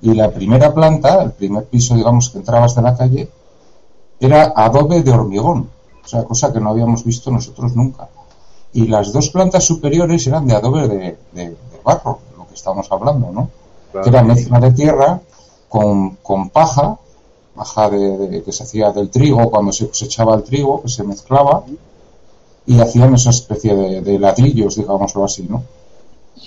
y 0.00 0.14
la 0.14 0.30
primera 0.30 0.72
planta, 0.72 1.22
el 1.22 1.32
primer 1.32 1.64
piso, 1.64 1.94
digamos, 1.94 2.30
que 2.30 2.38
entrabas 2.38 2.74
de 2.74 2.82
la 2.82 2.96
calle, 2.96 3.30
era 4.20 4.52
adobe 4.54 5.02
de 5.02 5.10
hormigón, 5.10 5.68
o 6.04 6.08
sea, 6.08 6.24
cosa 6.24 6.52
que 6.52 6.60
no 6.60 6.70
habíamos 6.70 7.04
visto 7.04 7.30
nosotros 7.30 7.74
nunca. 7.74 8.08
Y 8.72 8.86
las 8.86 9.12
dos 9.12 9.30
plantas 9.30 9.64
superiores 9.64 10.26
eran 10.26 10.46
de 10.46 10.54
adobe 10.54 10.88
de, 10.88 11.18
de 11.32 11.56
barro, 11.84 12.18
lo 12.36 12.46
que 12.46 12.54
estamos 12.54 12.90
hablando, 12.90 13.30
¿no? 13.32 13.48
que 13.92 14.08
era 14.08 14.22
mezcla 14.22 14.60
de 14.60 14.72
tierra 14.72 15.20
con, 15.68 16.16
con 16.16 16.50
paja, 16.50 16.98
paja 17.54 17.90
de, 17.90 18.42
que 18.42 18.52
se 18.52 18.64
hacía 18.64 18.92
del 18.92 19.10
trigo 19.10 19.50
cuando 19.50 19.72
se 19.72 19.88
cosechaba 19.88 20.34
el 20.34 20.42
trigo, 20.42 20.82
que 20.82 20.88
se 20.88 21.04
mezclaba 21.04 21.64
y 22.66 22.80
hacían 22.80 23.14
esa 23.14 23.30
especie 23.30 23.74
de, 23.74 24.18
ladrillos, 24.18 24.76
digámoslo 24.76 25.24
así, 25.24 25.46
¿no? 25.48 25.62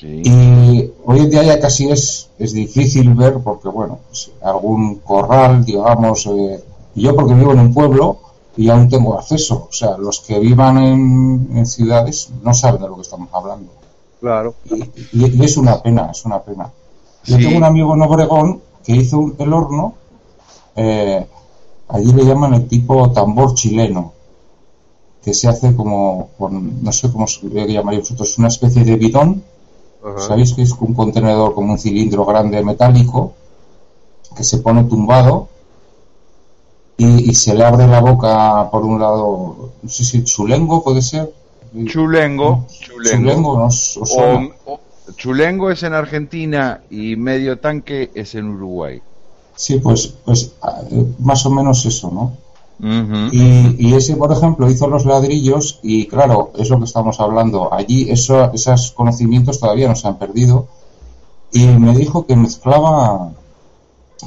Y 0.02 0.92
hoy 1.06 1.20
en 1.20 1.30
día 1.30 1.44
ya 1.44 1.60
casi 1.60 1.90
es, 1.90 2.30
es 2.40 2.54
difícil 2.54 3.14
ver 3.14 3.40
porque, 3.44 3.68
bueno, 3.68 4.00
pues, 4.08 4.32
algún 4.42 4.96
corral, 5.00 5.66
digamos, 5.66 6.26
eh, 6.28 6.64
y 6.96 7.04
yo 7.04 7.16
porque 7.16 7.34
vivo 7.34 7.54
en 7.54 7.60
un 7.60 7.74
pueblo 7.74 8.20
y 8.58 8.70
aún 8.70 8.90
tengo 8.90 9.18
acceso, 9.18 9.68
o 9.70 9.74
sea, 9.74 9.98
los 9.98 10.20
que 10.20 10.40
vivan 10.40 10.78
en, 10.78 11.66
ciudades 11.66 12.30
no 12.44 12.54
saben 12.54 12.82
de 12.82 12.88
lo 12.88 12.96
que 12.96 13.02
estamos 13.02 13.30
hablando. 13.34 13.72
Claro. 14.20 14.54
y, 15.14 15.44
es 15.44 15.58
una 15.58 15.82
pena, 15.82 16.10
es 16.12 16.26
una 16.26 16.40
pena. 16.40 16.72
Yo 17.24 17.38
tengo 17.38 17.58
un 17.58 17.64
amigo 17.64 17.94
en 17.96 18.02
Obregón 18.02 18.62
que 18.84 18.96
hizo 18.96 19.34
el 19.38 19.54
horno, 19.54 19.94
eh, 20.76 21.26
allí 21.90 22.14
le 22.14 22.26
llaman 22.26 22.54
el 22.56 22.68
tipo 22.68 23.12
tambor 23.12 23.54
chileno, 23.54 24.14
que 25.24 25.34
se 25.34 25.48
hace 25.48 25.76
como, 25.76 26.30
con, 26.38 26.84
no 26.84 26.92
sé 26.92 27.12
cómo 27.12 27.28
se 27.28 27.48
llamaría 27.48 28.00
vosotros, 28.00 28.38
una 28.38 28.48
especie 28.48 28.84
de 28.84 28.96
bidón, 28.96 29.44
¿sabéis 30.18 30.54
que 30.54 30.64
es 30.64 30.72
un 30.72 30.94
contenedor 30.94 31.54
como 31.54 31.74
un 31.74 31.80
cilindro 31.80 32.26
grande 32.26 32.64
metálico, 32.64 33.34
que 34.36 34.44
se 34.44 34.60
pone 34.60 34.84
tumbado 34.86 35.50
y, 36.98 37.34
se 37.34 37.56
le 37.56 37.64
abre 37.64 37.88
la 37.88 38.00
boca 38.00 38.70
por 38.70 38.86
un 38.86 39.00
lado, 39.00 39.72
no 39.82 39.90
sé 39.90 40.04
si 40.04 40.24
chulengo 40.24 40.84
puede 40.84 41.02
ser. 41.02 41.34
Chulengo, 41.86 42.68
chulengo, 42.70 43.68
o, 43.68 44.80
Chulengo 45.16 45.72
es 45.72 45.84
en 45.84 45.94
Argentina 45.94 46.82
y 46.90 47.16
medio 47.16 47.60
tanque 47.60 48.12
es 48.14 48.36
en 48.36 48.50
Uruguay. 48.50 49.02
Sí, 49.56 49.80
pues, 49.80 50.14
pues 50.24 50.54
eh, 50.92 51.06
más 51.20 51.46
o 51.46 51.50
menos 51.50 51.86
eso, 51.86 52.12
¿no? 52.12 52.38
Y, 52.84 53.94
ese, 53.94 54.16
por 54.16 54.32
ejemplo, 54.32 54.70
hizo 54.70 54.88
los 54.88 55.06
ladrillos 55.06 55.80
y 55.84 56.08
claro, 56.08 56.52
es 56.58 56.70
lo 56.70 56.80
que 56.80 56.86
estamos 56.86 57.20
hablando. 57.20 57.72
Allí 57.72 58.10
eso, 58.10 58.52
esos 58.54 58.92
conocimientos 58.92 59.60
todavía 59.60 59.88
no 59.88 59.96
se 59.96 60.08
han 60.08 60.18
perdido. 60.18 60.68
Y 61.52 61.66
me 61.66 61.96
dijo 61.96 62.26
que 62.26 62.36
mezclaba 62.36 63.34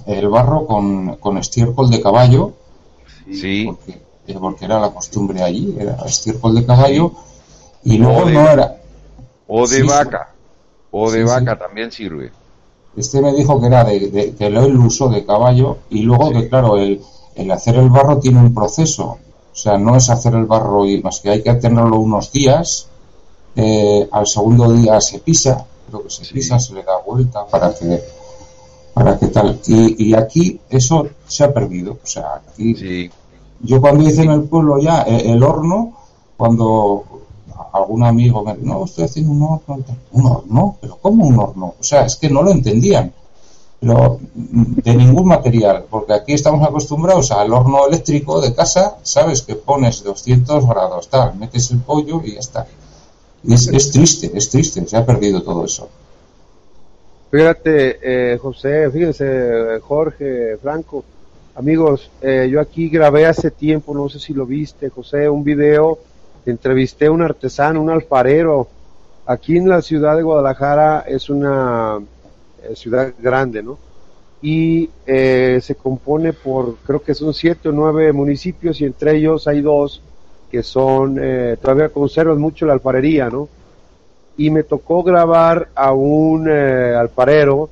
el 0.07 0.29
barro 0.29 0.67
con, 0.67 1.17
con 1.17 1.39
estiércol 1.39 1.91
de 1.91 2.01
caballo. 2.01 2.53
Sí. 3.33 3.65
Porque, 3.67 4.01
eh, 4.29 4.37
porque, 4.39 4.65
era 4.67 4.79
la 4.79 4.91
costumbre 4.91 5.43
allí, 5.43 5.75
era 5.79 5.97
estiércol 6.07 6.55
de 6.55 6.65
caballo. 6.65 7.13
Y 7.83 7.99
luego 7.99 8.31
no 8.31 8.49
era. 8.49 8.77
O 9.49 9.67
de 9.67 9.83
vaca. 9.83 10.33
O 10.93 11.11
de 11.11 11.25
vaca 11.25 11.59
también 11.59 11.91
sirve. 11.91 12.31
Este 12.97 13.21
me 13.21 13.33
dijo 13.35 13.61
que 13.61 13.67
era 13.67 13.83
de, 13.83 14.35
que 14.39 14.47
el 14.47 14.77
uso 14.77 15.09
de 15.09 15.25
caballo 15.25 15.79
y 15.91 16.03
luego 16.03 16.31
que 16.31 16.49
claro, 16.49 16.77
el, 16.77 17.01
el 17.35 17.51
hacer 17.51 17.77
el 17.77 17.91
barro 17.91 18.19
tiene 18.19 18.41
un 18.41 18.55
proceso. 18.55 19.19
O 19.53 19.57
sea, 19.57 19.79
no 19.79 19.97
es 19.97 20.11
hacer 20.11 20.35
el 20.35 20.47
barro 20.47 20.85
y 20.87 21.01
más 21.03 21.21
que 21.21 21.31
hay 21.31 21.43
que 21.43 21.55
tenerlo 21.55 21.99
unos 21.99 22.33
días. 22.33 22.89
Eh, 23.57 24.09
al 24.11 24.27
segundo 24.27 24.73
día 24.73 25.01
se 25.01 25.21
pisa, 25.21 25.65
creo 25.89 26.03
que 26.03 26.11
se 26.11 26.33
pisa, 26.33 26.59
se 26.59 26.75
le 26.75 26.83
da 26.83 26.99
vuelta 27.07 27.47
para 27.47 27.73
que 27.73 28.03
para 28.93 29.19
que 29.19 29.27
tal. 29.29 29.61
Y, 29.67 30.11
y 30.11 30.15
aquí 30.15 30.61
eso 30.71 31.07
se 31.27 31.45
ha 31.45 31.53
perdido. 31.53 31.99
O 32.03 32.07
sea, 32.07 32.43
aquí 32.49 33.11
yo 33.61 33.81
cuando 33.81 34.05
hice 34.05 34.23
en 34.23 34.31
el 34.31 34.43
pueblo 34.43 34.79
ya 34.79 35.03
eh, 35.03 35.31
el 35.33 35.43
horno, 35.43 35.93
cuando 36.37 37.05
algún 37.73 38.05
amigo 38.05 38.45
me 38.45 38.55
dijo, 38.55 38.67
no, 38.67 38.85
estoy 38.85 39.05
haciendo 39.05 39.33
un 39.33 39.43
horno. 39.43 39.85
Un 40.13 40.27
horno, 40.27 40.77
pero 40.81 40.99
¿cómo 41.01 41.27
un 41.27 41.39
horno? 41.39 41.75
O 41.79 41.83
sea, 41.83 42.05
es 42.05 42.17
que 42.17 42.29
no 42.29 42.43
lo 42.43 42.51
entendían. 42.51 43.13
De 43.85 44.95
ningún 44.95 45.29
material, 45.29 45.85
porque 45.91 46.15
aquí 46.15 46.33
estamos 46.33 46.67
acostumbrados 46.67 47.31
al 47.31 47.53
horno 47.53 47.87
eléctrico 47.87 48.41
de 48.41 48.55
casa, 48.55 48.97
sabes 49.03 49.43
que 49.43 49.55
pones 49.55 50.03
200 50.03 50.67
grados, 50.67 51.09
tal, 51.09 51.37
metes 51.37 51.71
el 51.71 51.79
pollo 51.79 52.23
y 52.25 52.35
ya 52.35 52.41
está. 52.41 52.67
es, 53.47 53.69
es 53.69 53.91
triste, 53.91 54.31
es 54.35 54.49
triste, 54.49 54.87
se 54.87 54.97
ha 54.97 55.05
perdido 55.05 55.43
todo 55.43 55.65
eso. 55.65 55.89
Fíjate, 57.31 57.99
eh, 58.03 58.39
José, 58.39 58.91
fíjense, 58.91 59.81
Jorge, 59.81 60.57
Franco, 60.63 61.05
amigos, 61.57 62.11
eh, 62.23 62.49
yo 62.51 62.61
aquí 62.61 62.89
grabé 62.89 63.27
hace 63.27 63.51
tiempo, 63.51 63.93
no 63.93 64.09
sé 64.09 64.19
si 64.19 64.33
lo 64.33 64.47
viste, 64.47 64.89
José, 64.89 65.29
un 65.29 65.45
video, 65.45 65.99
entrevisté 66.47 67.07
a 67.07 67.13
un 67.13 67.23
artesano, 67.23 67.83
un 67.83 67.91
alfarero, 67.91 68.69
aquí 69.27 69.57
en 69.57 69.69
la 69.69 69.83
ciudad 69.83 70.17
de 70.17 70.23
Guadalajara 70.23 71.05
es 71.07 71.29
una 71.29 72.01
eh, 72.69 72.77
ciudad 72.77 73.13
grande, 73.19 73.63
¿no? 73.63 73.79
Y 74.43 74.91
eh, 75.07 75.59
se 75.63 75.75
compone 75.75 76.33
por, 76.33 76.77
creo 76.87 77.03
que 77.03 77.15
son 77.15 77.33
siete 77.33 77.71
o 77.71 77.73
nueve 77.73 78.13
municipios 78.13 78.81
y 78.81 78.85
entre 78.85 79.17
ellos 79.17 79.49
hay 79.49 79.63
dos 79.63 80.03
que 80.51 80.63
son, 80.63 81.19
eh, 81.21 81.57
todavía 81.61 81.89
conservan 81.89 82.39
mucho 82.39 82.67
la 82.67 82.75
alfarería, 82.75 83.31
¿no? 83.31 83.49
Y 84.37 84.51
me 84.51 84.63
tocó 84.65 85.03
grabar 85.03 85.69
a 85.75 85.93
un 85.93 86.49
alfarero 86.49 87.71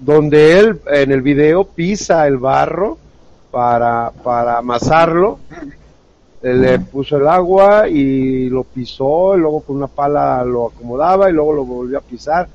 donde 0.00 0.58
él 0.58 0.80
en 0.86 1.12
el 1.12 1.22
video 1.22 1.64
pisa 1.64 2.26
el 2.26 2.38
barro 2.38 2.98
para, 3.50 4.12
para 4.22 4.58
amasarlo 4.58 5.38
le 6.42 6.78
puso 6.78 7.16
el 7.16 7.26
agua 7.26 7.88
y 7.88 8.48
lo 8.48 8.64
pisó, 8.64 9.36
y 9.36 9.40
luego 9.40 9.60
con 9.60 9.76
una 9.76 9.88
pala 9.88 10.44
lo 10.44 10.68
acomodaba 10.68 11.28
y 11.28 11.32
luego 11.32 11.52
lo 11.52 11.64
volvió 11.64 11.98
a 11.98 12.02
pisar. 12.02 12.48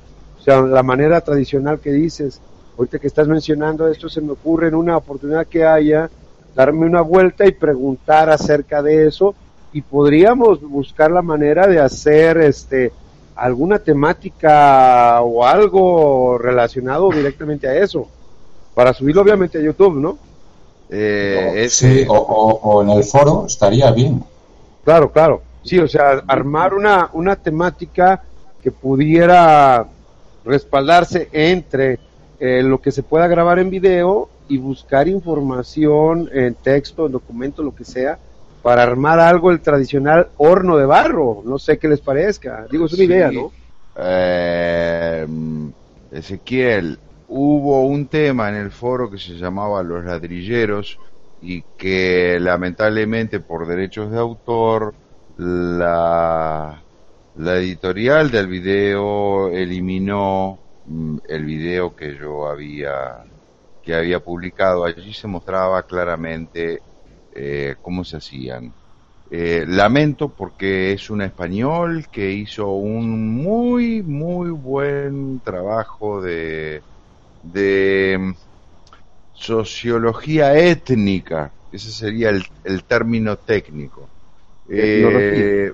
O 0.44 0.50
sea, 0.50 0.60
la 0.60 0.82
manera 0.82 1.22
tradicional 1.22 1.80
que 1.80 1.90
dices, 1.90 2.38
ahorita 2.76 2.98
que 2.98 3.06
estás 3.06 3.26
mencionando 3.26 3.88
esto, 3.88 4.10
se 4.10 4.20
me 4.20 4.32
ocurre 4.32 4.68
en 4.68 4.74
una 4.74 4.94
oportunidad 4.94 5.46
que 5.46 5.64
haya, 5.64 6.10
darme 6.54 6.84
una 6.84 7.00
vuelta 7.00 7.46
y 7.46 7.52
preguntar 7.52 8.28
acerca 8.28 8.82
de 8.82 9.06
eso 9.06 9.34
y 9.72 9.80
podríamos 9.80 10.60
buscar 10.60 11.10
la 11.10 11.22
manera 11.22 11.66
de 11.66 11.80
hacer 11.80 12.36
este 12.36 12.92
alguna 13.34 13.78
temática 13.78 15.22
o 15.22 15.46
algo 15.46 16.36
relacionado 16.36 17.08
directamente 17.08 17.66
a 17.66 17.76
eso 17.78 18.06
para 18.74 18.92
subirlo 18.92 19.22
obviamente 19.22 19.56
a 19.56 19.62
YouTube, 19.62 19.98
¿no? 19.98 20.18
Eh, 20.90 21.68
sí, 21.70 22.04
o, 22.06 22.82
en 22.82 22.90
el 22.90 23.02
foro 23.02 23.46
estaría 23.46 23.90
bien. 23.92 24.22
Claro, 24.84 25.10
claro. 25.10 25.40
Sí, 25.62 25.78
o 25.78 25.88
sea, 25.88 26.22
armar 26.28 26.74
una, 26.74 27.08
una 27.14 27.34
temática 27.34 28.22
que 28.62 28.70
pudiera 28.70 29.86
respaldarse 30.44 31.28
entre 31.32 31.98
eh, 32.40 32.62
lo 32.62 32.80
que 32.80 32.92
se 32.92 33.02
pueda 33.02 33.26
grabar 33.26 33.58
en 33.58 33.70
video 33.70 34.28
y 34.48 34.58
buscar 34.58 35.08
información 35.08 36.28
en 36.32 36.54
texto, 36.54 37.06
en 37.06 37.12
documento, 37.12 37.62
lo 37.62 37.74
que 37.74 37.84
sea, 37.84 38.18
para 38.62 38.82
armar 38.82 39.20
algo 39.20 39.50
el 39.50 39.60
tradicional 39.60 40.28
horno 40.36 40.76
de 40.76 40.86
barro. 40.86 41.42
No 41.44 41.58
sé 41.58 41.78
qué 41.78 41.88
les 41.88 42.00
parezca. 42.00 42.66
Digo, 42.70 42.86
es 42.86 42.92
una 42.92 43.04
idea, 43.04 43.30
¿no? 43.30 43.52
Eh, 43.96 45.26
Ezequiel, 46.12 46.98
hubo 47.28 47.86
un 47.86 48.06
tema 48.06 48.48
en 48.48 48.56
el 48.56 48.70
foro 48.70 49.10
que 49.10 49.18
se 49.18 49.34
llamaba 49.34 49.82
Los 49.82 50.04
ladrilleros 50.04 50.98
y 51.40 51.62
que 51.76 52.38
lamentablemente 52.40 53.40
por 53.40 53.66
derechos 53.66 54.10
de 54.10 54.18
autor 54.18 54.94
la, 55.36 56.82
la 57.36 57.56
editorial 57.56 58.30
del 58.30 58.46
video 58.46 59.48
eliminó 59.48 60.58
mm, 60.86 61.18
el 61.28 61.44
video 61.44 61.94
que 61.94 62.16
yo 62.16 62.46
había 62.46 63.24
que 63.82 63.94
había 63.94 64.20
publicado. 64.20 64.84
Allí 64.84 65.12
se 65.12 65.26
mostraba 65.26 65.82
claramente 65.82 66.80
eh, 67.34 67.76
cómo 67.82 68.04
se 68.04 68.16
hacían. 68.16 68.72
Eh, 69.30 69.64
lamento 69.66 70.28
porque 70.28 70.92
es 70.92 71.10
un 71.10 71.22
español 71.22 72.06
que 72.10 72.30
hizo 72.30 72.68
un 72.68 73.34
muy 73.42 74.02
muy 74.02 74.50
buen 74.50 75.40
trabajo 75.40 76.22
de 76.22 76.82
de 77.42 78.16
mm, 78.18 78.32
sociología 79.34 80.56
étnica, 80.56 81.50
ese 81.72 81.90
sería 81.90 82.30
el, 82.30 82.84
término 82.84 83.36
técnico. 83.36 84.08
Eh, 84.68 85.72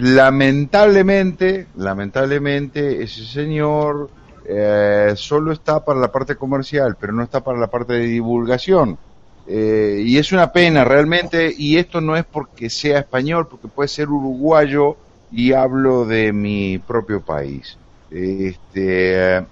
lamentablemente, 0.00 1.66
lamentablemente, 1.76 3.02
ese 3.02 3.24
señor 3.24 4.10
eh, 4.44 5.12
solo 5.16 5.52
está 5.52 5.84
para 5.84 6.00
la 6.00 6.10
parte 6.10 6.36
comercial, 6.36 6.96
pero 6.98 7.12
no 7.12 7.22
está 7.22 7.42
para 7.42 7.58
la 7.58 7.68
parte 7.68 7.94
de 7.94 8.06
divulgación. 8.06 8.98
Eh, 9.46 10.02
y 10.04 10.18
es 10.18 10.32
una 10.32 10.52
pena 10.52 10.84
realmente, 10.84 11.52
y 11.56 11.76
esto 11.76 12.00
no 12.00 12.16
es 12.16 12.24
porque 12.24 12.70
sea 12.70 13.00
español, 13.00 13.48
porque 13.48 13.68
puede 13.68 13.88
ser 13.88 14.08
uruguayo 14.08 14.96
y 15.32 15.52
hablo 15.52 16.04
de 16.04 16.32
mi 16.32 16.78
propio 16.78 17.20
país. 17.20 17.76
Este, 18.10 19.44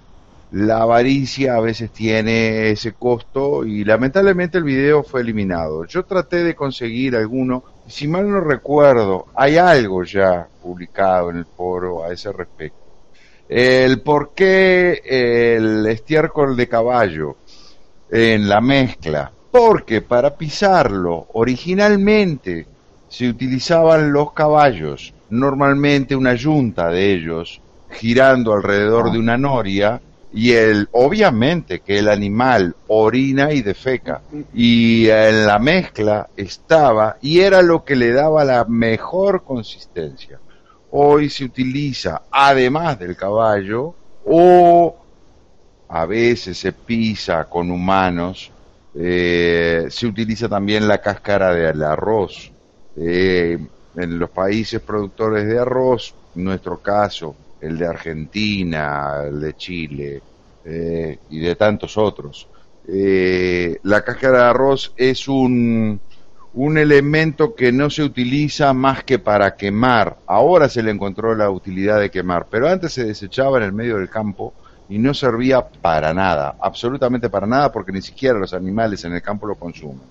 la 0.51 0.81
avaricia 0.81 1.55
a 1.55 1.61
veces 1.61 1.91
tiene 1.91 2.71
ese 2.71 2.93
costo 2.93 3.65
y 3.65 3.83
lamentablemente 3.83 4.57
el 4.57 4.63
video 4.63 5.03
fue 5.03 5.21
eliminado. 5.21 5.85
Yo 5.85 6.03
traté 6.03 6.43
de 6.43 6.55
conseguir 6.55 7.15
alguno, 7.15 7.63
si 7.89 8.07
mal 8.07 8.29
no 8.29 8.39
recuerdo, 8.39 9.27
hay 9.35 9.57
algo 9.57 10.03
ya 10.03 10.47
publicado 10.61 11.31
en 11.31 11.37
el 11.37 11.45
foro 11.45 12.03
a 12.03 12.13
ese 12.13 12.31
respecto. 12.31 12.77
El 13.47 14.01
por 14.01 14.33
qué 14.35 15.01
el 15.03 15.87
estiércol 15.87 16.55
de 16.55 16.67
caballo 16.67 17.37
en 18.09 18.47
la 18.47 18.61
mezcla. 18.61 19.31
Porque 19.51 20.03
para 20.03 20.35
pisarlo 20.35 21.27
originalmente 21.33 22.67
se 23.07 23.27
utilizaban 23.27 24.13
los 24.13 24.33
caballos, 24.33 25.11
normalmente 25.31 26.15
una 26.15 26.35
yunta 26.35 26.89
de 26.89 27.13
ellos, 27.13 27.59
girando 27.89 28.53
alrededor 28.53 29.11
de 29.11 29.17
una 29.17 29.37
noria, 29.37 29.99
y 30.31 30.51
el 30.53 30.87
obviamente 30.91 31.79
que 31.79 31.99
el 31.99 32.07
animal 32.07 32.75
orina 32.87 33.51
y 33.51 33.61
defeca. 33.61 34.21
Y 34.53 35.09
en 35.09 35.47
la 35.47 35.59
mezcla 35.59 36.29
estaba 36.37 37.17
y 37.21 37.39
era 37.39 37.61
lo 37.61 37.83
que 37.83 37.95
le 37.95 38.11
daba 38.11 38.43
la 38.45 38.65
mejor 38.65 39.43
consistencia. 39.43 40.39
Hoy 40.91 41.29
se 41.29 41.45
utiliza 41.45 42.23
además 42.31 42.99
del 42.99 43.15
caballo 43.15 43.95
o 44.25 44.95
a 45.87 46.05
veces 46.05 46.57
se 46.57 46.71
pisa 46.73 47.45
con 47.45 47.71
humanos 47.71 48.51
eh, 48.95 49.87
se 49.89 50.07
utiliza 50.07 50.49
también 50.49 50.87
la 50.87 50.99
cáscara 50.99 51.53
del 51.53 51.83
arroz. 51.83 52.51
Eh, 52.95 53.57
en 53.95 54.19
los 54.19 54.29
países 54.29 54.81
productores 54.81 55.47
de 55.47 55.59
arroz 55.59 56.13
en 56.35 56.43
nuestro 56.43 56.79
caso 56.79 57.35
el 57.61 57.77
de 57.77 57.87
Argentina, 57.87 59.23
el 59.27 59.39
de 59.41 59.53
Chile 59.55 60.21
eh, 60.65 61.17
y 61.29 61.39
de 61.39 61.55
tantos 61.55 61.97
otros. 61.97 62.47
Eh, 62.87 63.79
la 63.83 64.03
cáscara 64.03 64.39
de 64.39 64.43
arroz 64.45 64.93
es 64.97 65.27
un, 65.27 65.99
un 66.53 66.77
elemento 66.77 67.53
que 67.53 67.71
no 67.71 67.89
se 67.89 68.03
utiliza 68.03 68.73
más 68.73 69.03
que 69.03 69.19
para 69.19 69.55
quemar. 69.55 70.17
Ahora 70.25 70.69
se 70.69 70.83
le 70.83 70.91
encontró 70.91 71.35
la 71.35 71.49
utilidad 71.49 71.99
de 71.99 72.09
quemar, 72.09 72.47
pero 72.49 72.67
antes 72.67 72.93
se 72.93 73.05
desechaba 73.05 73.57
en 73.57 73.63
el 73.63 73.73
medio 73.73 73.97
del 73.97 74.09
campo 74.09 74.53
y 74.87 74.97
no 74.97 75.13
servía 75.13 75.67
para 75.67 76.13
nada, 76.13 76.55
absolutamente 76.59 77.29
para 77.29 77.45
nada, 77.45 77.71
porque 77.71 77.91
ni 77.91 78.01
siquiera 78.01 78.39
los 78.39 78.53
animales 78.53 79.03
en 79.05 79.13
el 79.13 79.21
campo 79.21 79.45
lo 79.45 79.55
consumen. 79.55 80.07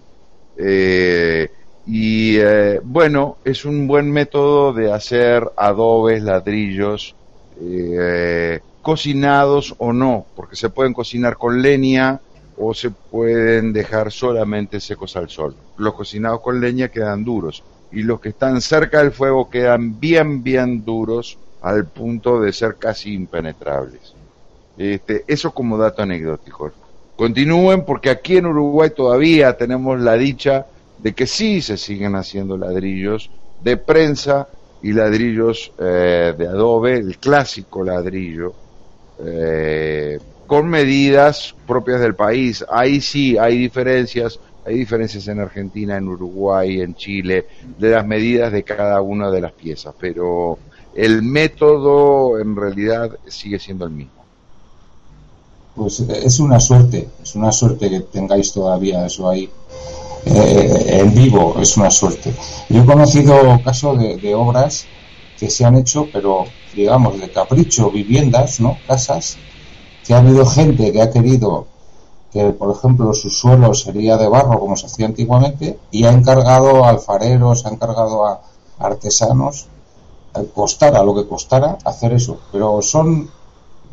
Eh, 0.57 1.51
y 1.85 2.39
bueno, 2.85 3.39
es 3.45 3.65
un 3.65 3.87
buen 3.87 4.13
método 4.13 4.73
de 4.75 4.93
hacer 4.93 5.51
adobes, 5.57 6.23
ladrillos, 6.23 7.17
eh, 7.61 8.61
cocinados 8.83 9.75
o 9.79 9.93
no, 9.93 10.27
porque 10.37 10.57
se 10.57 10.71
pueden 10.71 10.93
cocinar 10.93 11.37
con 11.37 11.61
leña 11.61 12.21
o 12.57 12.75
se 12.75 12.91
pueden 12.91 13.73
dejar 13.73 14.11
solamente 14.11 14.81
secos 14.81 15.17
al 15.17 15.29
sol. 15.29 15.55
Los 15.77 15.95
cocinados 15.95 16.41
con 16.41 16.61
leña 16.61 16.89
quedan 16.89 17.25
duros 17.25 17.63
y 17.93 18.03
los 18.03 18.21
que 18.21 18.31
están 18.31 18.61
cerca 18.61 18.99
del 18.99 19.13
fuego 19.13 19.49
quedan 19.49 19.99
bien, 19.99 20.43
bien 20.43 20.85
duros 20.85 21.39
al 21.63 21.87
punto 21.87 22.41
de 22.41 22.53
ser 22.53 22.77
casi 22.77 23.15
impenetrables. 23.15 24.15
Este, 24.77 25.25
eso 25.27 25.53
como 25.53 25.77
dato 25.77 26.03
anecdótico. 26.03 26.73
Continúen 27.17 27.85
porque 27.85 28.11
aquí 28.11 28.37
en 28.37 28.47
Uruguay 28.47 28.91
todavía 28.95 29.57
tenemos 29.57 30.01
la 30.01 30.15
dicha 30.15 30.67
de 30.99 31.15
que 31.15 31.27
sí 31.27 31.61
se 31.63 31.77
siguen 31.77 32.15
haciendo 32.15 32.57
ladrillos 32.57 33.31
de 33.63 33.77
prensa 33.77 34.49
y 34.83 34.93
ladrillos 34.93 35.73
eh, 35.79 36.35
de 36.37 36.47
adobe, 36.47 36.99
el 36.99 37.19
clásico 37.19 37.83
ladrillo, 37.83 38.53
eh, 39.25 40.19
con 40.47 40.69
medidas 40.69 41.55
propias 41.67 42.01
del 42.01 42.15
país. 42.15 42.65
Ahí 42.71 43.01
sí 43.01 43.37
hay 43.37 43.59
diferencias, 43.59 44.39
hay 44.65 44.77
diferencias 44.77 45.27
en 45.29 45.41
Argentina, 45.41 45.97
en 45.97 46.09
Uruguay, 46.09 46.81
en 46.81 46.95
Chile, 46.95 47.47
de 47.79 47.91
las 47.91 48.07
medidas 48.07 48.53
de 48.53 48.63
cada 48.63 49.01
una 49.01 49.31
de 49.31 49.41
las 49.41 49.53
piezas, 49.53 49.95
pero 49.99 50.59
el 50.95 51.23
método 51.23 52.39
en 52.39 52.57
realidad 52.57 53.19
sigue 53.27 53.59
siendo 53.59 53.85
el 53.85 53.93
mismo. 53.93 54.13
pues 55.75 56.01
es 56.01 56.41
una 56.41 56.61
suerte, 56.61 57.09
es 57.23 57.35
una 57.35 57.53
suerte 57.53 57.91
que 57.91 58.01
tengáis 58.01 58.53
todavía 58.53 59.07
eso 59.07 59.29
ahí 59.29 59.51
eh, 60.29 61.01
en 61.01 61.15
vivo, 61.15 61.57
es 61.61 61.77
una 61.77 61.91
suerte. 61.91 62.35
Yo 62.69 62.83
he 62.83 62.87
conocido 62.87 63.61
casos 63.65 63.99
de, 63.99 64.35
obras 64.35 64.87
que 65.39 65.51
se 65.51 65.65
han 65.65 65.77
hecho, 65.77 66.09
pero 66.13 66.45
digamos 66.75 67.21
de 67.21 67.31
capricho, 67.31 67.91
viviendas, 67.91 68.61
¿no? 68.61 68.79
Casas, 68.87 69.39
que 70.07 70.15
ha 70.15 70.19
habido 70.19 70.45
gente 70.45 70.93
que 70.93 71.03
ha 71.03 71.11
querido 71.11 71.67
que, 72.33 72.51
por 72.51 72.77
ejemplo, 72.77 73.15
su 73.15 73.31
suelo 73.31 73.73
sería 73.73 74.17
de 74.17 74.29
barro 74.29 74.61
como 74.61 74.77
se 74.77 74.87
hacía 74.87 75.07
antiguamente 75.07 75.79
y 75.91 76.05
ha 76.05 76.13
encargado 76.13 76.85
a 76.85 76.91
alfareros, 76.91 77.65
ha 77.65 77.71
encargado 77.71 78.27
a 78.27 78.41
artesanos, 78.79 79.67
a 80.35 80.43
costara 80.43 81.03
lo 81.03 81.15
que 81.15 81.27
costara, 81.27 81.79
hacer 81.85 82.13
eso. 82.13 82.39
Pero 82.53 82.83
son 82.83 83.31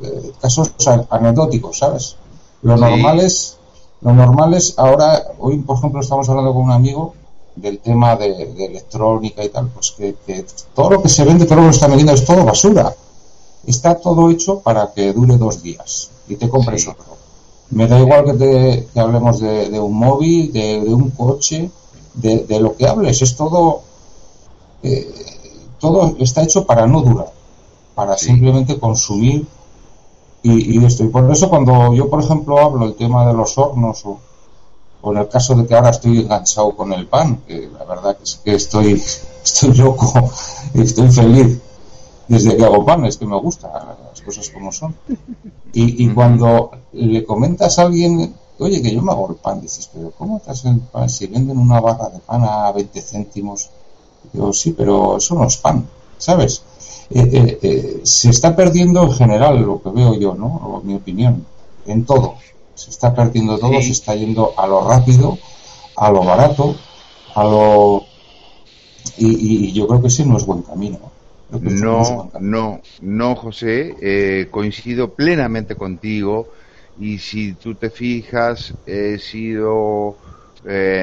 eh, 0.01 0.31
casos 0.41 0.73
anecdóticos, 1.09 1.77
¿sabes? 1.77 2.17
Lo 2.61 2.75
normal 2.75 3.19
es, 3.21 3.54
lo 4.01 4.13
normal 4.13 4.53
es 4.53 4.77
ahora, 4.77 5.23
hoy 5.39 5.57
por 5.59 5.77
ejemplo 5.77 6.01
estamos 6.01 6.27
hablando 6.29 6.53
con 6.53 6.63
un 6.63 6.71
amigo 6.71 7.13
del 7.55 7.79
tema 7.79 8.15
de, 8.15 8.53
electrónica 8.65 9.43
y 9.43 9.49
tal, 9.49 9.69
pues 9.69 9.91
que, 9.91 10.45
todo 10.73 10.89
lo 10.89 11.01
que 11.01 11.09
se 11.09 11.23
vende, 11.23 11.45
todo 11.45 11.61
lo 11.61 11.63
que 11.63 11.75
está 11.75 11.87
vendiendo 11.87 12.13
es 12.13 12.25
todo 12.25 12.43
basura. 12.43 12.93
Está 13.65 13.95
todo 13.95 14.29
hecho 14.29 14.59
para 14.59 14.93
que 14.93 15.11
dure 15.11 15.37
dos 15.37 15.63
días 15.63 16.11
y 16.27 16.35
te 16.35 16.49
compres 16.49 16.87
otro. 16.87 17.15
Me 17.71 17.87
da 17.87 17.99
igual 17.99 18.25
que, 18.25 18.33
te, 18.93 18.99
hablemos 18.99 19.39
de, 19.39 19.79
un 19.79 19.93
móvil, 19.93 20.53
de, 20.53 20.93
un 20.93 21.09
coche, 21.09 21.71
de, 22.13 22.59
lo 22.59 22.75
que 22.75 22.87
hables, 22.87 23.21
es 23.23 23.35
todo, 23.35 23.81
eh, 24.83 25.11
todo 25.79 26.15
está 26.19 26.43
hecho 26.43 26.65
para 26.65 26.85
no 26.85 27.01
durar, 27.01 27.31
para 27.95 28.17
simplemente 28.17 28.77
consumir 28.79 29.47
y, 30.45 30.85
esto. 30.85 31.03
Y 31.03 31.07
por 31.07 31.29
eso 31.31 31.49
cuando 31.49 31.93
yo, 31.93 32.09
por 32.09 32.23
ejemplo, 32.23 32.59
hablo 32.59 32.85
el 32.85 32.95
tema 32.95 33.25
de 33.25 33.33
los 33.33 33.57
hornos 33.57 34.05
o, 34.05 34.19
en 35.11 35.17
el 35.17 35.27
caso 35.27 35.55
de 35.55 35.65
que 35.65 35.75
ahora 35.75 35.89
estoy 35.89 36.19
enganchado 36.19 36.75
con 36.75 36.93
el 36.93 37.07
pan, 37.07 37.41
que 37.47 37.69
la 37.69 37.83
verdad 37.85 38.17
que 38.17 38.23
es 38.23 38.41
que 38.43 38.55
estoy, 38.55 38.93
estoy 39.43 39.73
loco, 39.73 40.11
estoy 40.73 41.09
feliz 41.09 41.59
desde 42.27 42.57
que 42.57 42.65
hago 42.65 42.85
pan, 42.85 43.05
es 43.05 43.17
que 43.17 43.25
me 43.25 43.39
gusta 43.39 43.97
las 44.09 44.21
cosas 44.21 44.49
como 44.49 44.71
son. 44.71 44.95
Y, 45.73 46.07
cuando 46.09 46.71
le 46.93 47.25
comentas 47.25 47.77
a 47.77 47.83
alguien, 47.83 48.33
oye, 48.59 48.81
que 48.81 48.93
yo 48.93 49.01
me 49.01 49.11
hago 49.11 49.29
el 49.29 49.35
pan, 49.35 49.61
dices, 49.61 49.89
pero 49.93 50.11
¿cómo 50.11 50.39
te 50.39 50.51
el 50.67 50.79
pan? 50.79 51.09
Si 51.09 51.27
venden 51.27 51.57
una 51.57 51.81
barra 51.81 52.09
de 52.09 52.19
pan 52.19 52.43
a 52.43 52.71
20 52.71 53.01
céntimos, 53.01 53.69
digo, 54.31 54.53
sí, 54.53 54.71
pero 54.71 55.17
eso 55.17 55.35
no 55.35 55.45
es 55.45 55.57
pan, 55.57 55.85
¿sabes? 56.17 56.63
Eh, 57.11 57.29
eh, 57.31 57.59
eh, 57.61 57.99
se 58.03 58.29
está 58.31 58.55
perdiendo 58.55 59.03
en 59.03 59.11
general, 59.11 59.61
lo 59.61 59.81
que 59.81 59.89
veo 59.89 60.15
yo, 60.15 60.33
¿no? 60.33 60.47
O 60.47 60.81
mi 60.81 60.95
opinión, 60.95 61.45
en 61.85 62.05
todo. 62.05 62.35
Se 62.73 62.89
está 62.89 63.13
perdiendo 63.13 63.57
todo, 63.57 63.81
se 63.81 63.91
está 63.91 64.15
yendo 64.15 64.53
a 64.57 64.67
lo 64.67 64.87
rápido, 64.87 65.37
a 65.95 66.11
lo 66.11 66.23
barato, 66.23 66.75
a 67.35 67.43
lo... 67.43 68.03
Y, 69.17 69.71
yo 69.71 69.87
creo 69.87 70.01
que 70.01 70.07
ese 70.07 70.25
no 70.25 70.37
es 70.37 70.45
buen 70.45 70.63
camino. 70.63 70.99
No, 71.61 72.31
no, 72.41 72.81
no, 73.01 73.35
José, 73.35 74.47
coincido 74.51 75.13
plenamente 75.13 75.75
contigo 75.75 76.47
y 76.99 77.19
si 77.19 77.53
tú 77.53 77.75
te 77.75 77.89
fijas, 77.91 78.73
he 78.85 79.19
sido 79.19 80.17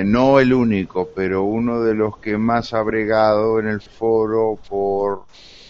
no 0.04 0.40
el 0.40 0.52
único, 0.52 1.08
pero 1.14 1.44
uno 1.44 1.80
de 1.80 1.94
los 1.94 2.18
que 2.18 2.36
más 2.36 2.74
ha 2.74 2.82
bregado 2.82 3.60
en 3.60 3.68
el 3.68 3.80
foro 3.80 4.58
por 4.68 5.22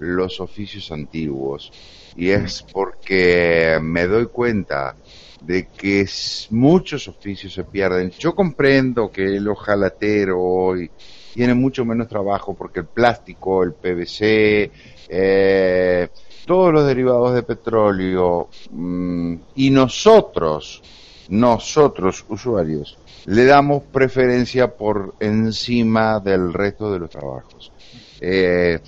los 0.02 0.40
oficios 0.40 0.90
antiguos 0.92 1.72
y 2.16 2.30
es 2.30 2.62
porque 2.62 3.78
me 3.80 4.06
doy 4.06 4.26
cuenta 4.26 4.96
de 5.40 5.68
que 5.68 6.06
muchos 6.50 7.08
oficios 7.08 7.52
se 7.52 7.64
pierden. 7.64 8.10
Yo 8.18 8.34
comprendo 8.34 9.10
que 9.10 9.24
el 9.36 9.48
ojalatero 9.48 10.40
hoy 10.40 10.90
tiene 11.34 11.54
mucho 11.54 11.84
menos 11.84 12.08
trabajo 12.08 12.54
porque 12.54 12.80
el 12.80 12.86
plástico, 12.86 13.62
el 13.62 13.72
PVC, 13.72 14.70
eh, 15.08 16.08
todos 16.46 16.72
los 16.72 16.86
derivados 16.86 17.34
de 17.34 17.42
petróleo 17.42 18.48
mm, 18.70 19.34
y 19.56 19.70
nosotros, 19.70 20.82
nosotros 21.28 22.24
usuarios, 22.28 22.98
le 23.26 23.44
damos 23.44 23.84
preferencia 23.84 24.74
por 24.76 25.14
encima 25.20 26.20
del 26.20 26.52
resto 26.52 26.92
de 26.92 26.98
los 26.98 27.10
trabajos. 27.10 27.72
Eh, 28.20 28.80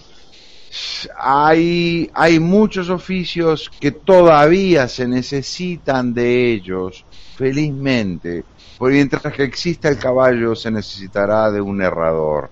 hay, 1.19 2.11
hay 2.15 2.41
muchos 2.41 2.91
oficios 2.91 3.71
que 3.81 3.93
todavía 3.93 4.89
se 4.89 5.07
necesitan 5.07 6.15
de 6.15 6.53
ellos, 6.53 7.05
felizmente, 7.37 8.45
porque 8.79 8.95
mientras 8.95 9.33
que 9.33 9.45
exista 9.45 9.89
el 9.89 9.99
caballo 9.99 10.55
se 10.55 10.71
necesitará 10.71 11.51
de 11.51 11.61
un 11.61 11.83
herrador. 11.83 12.51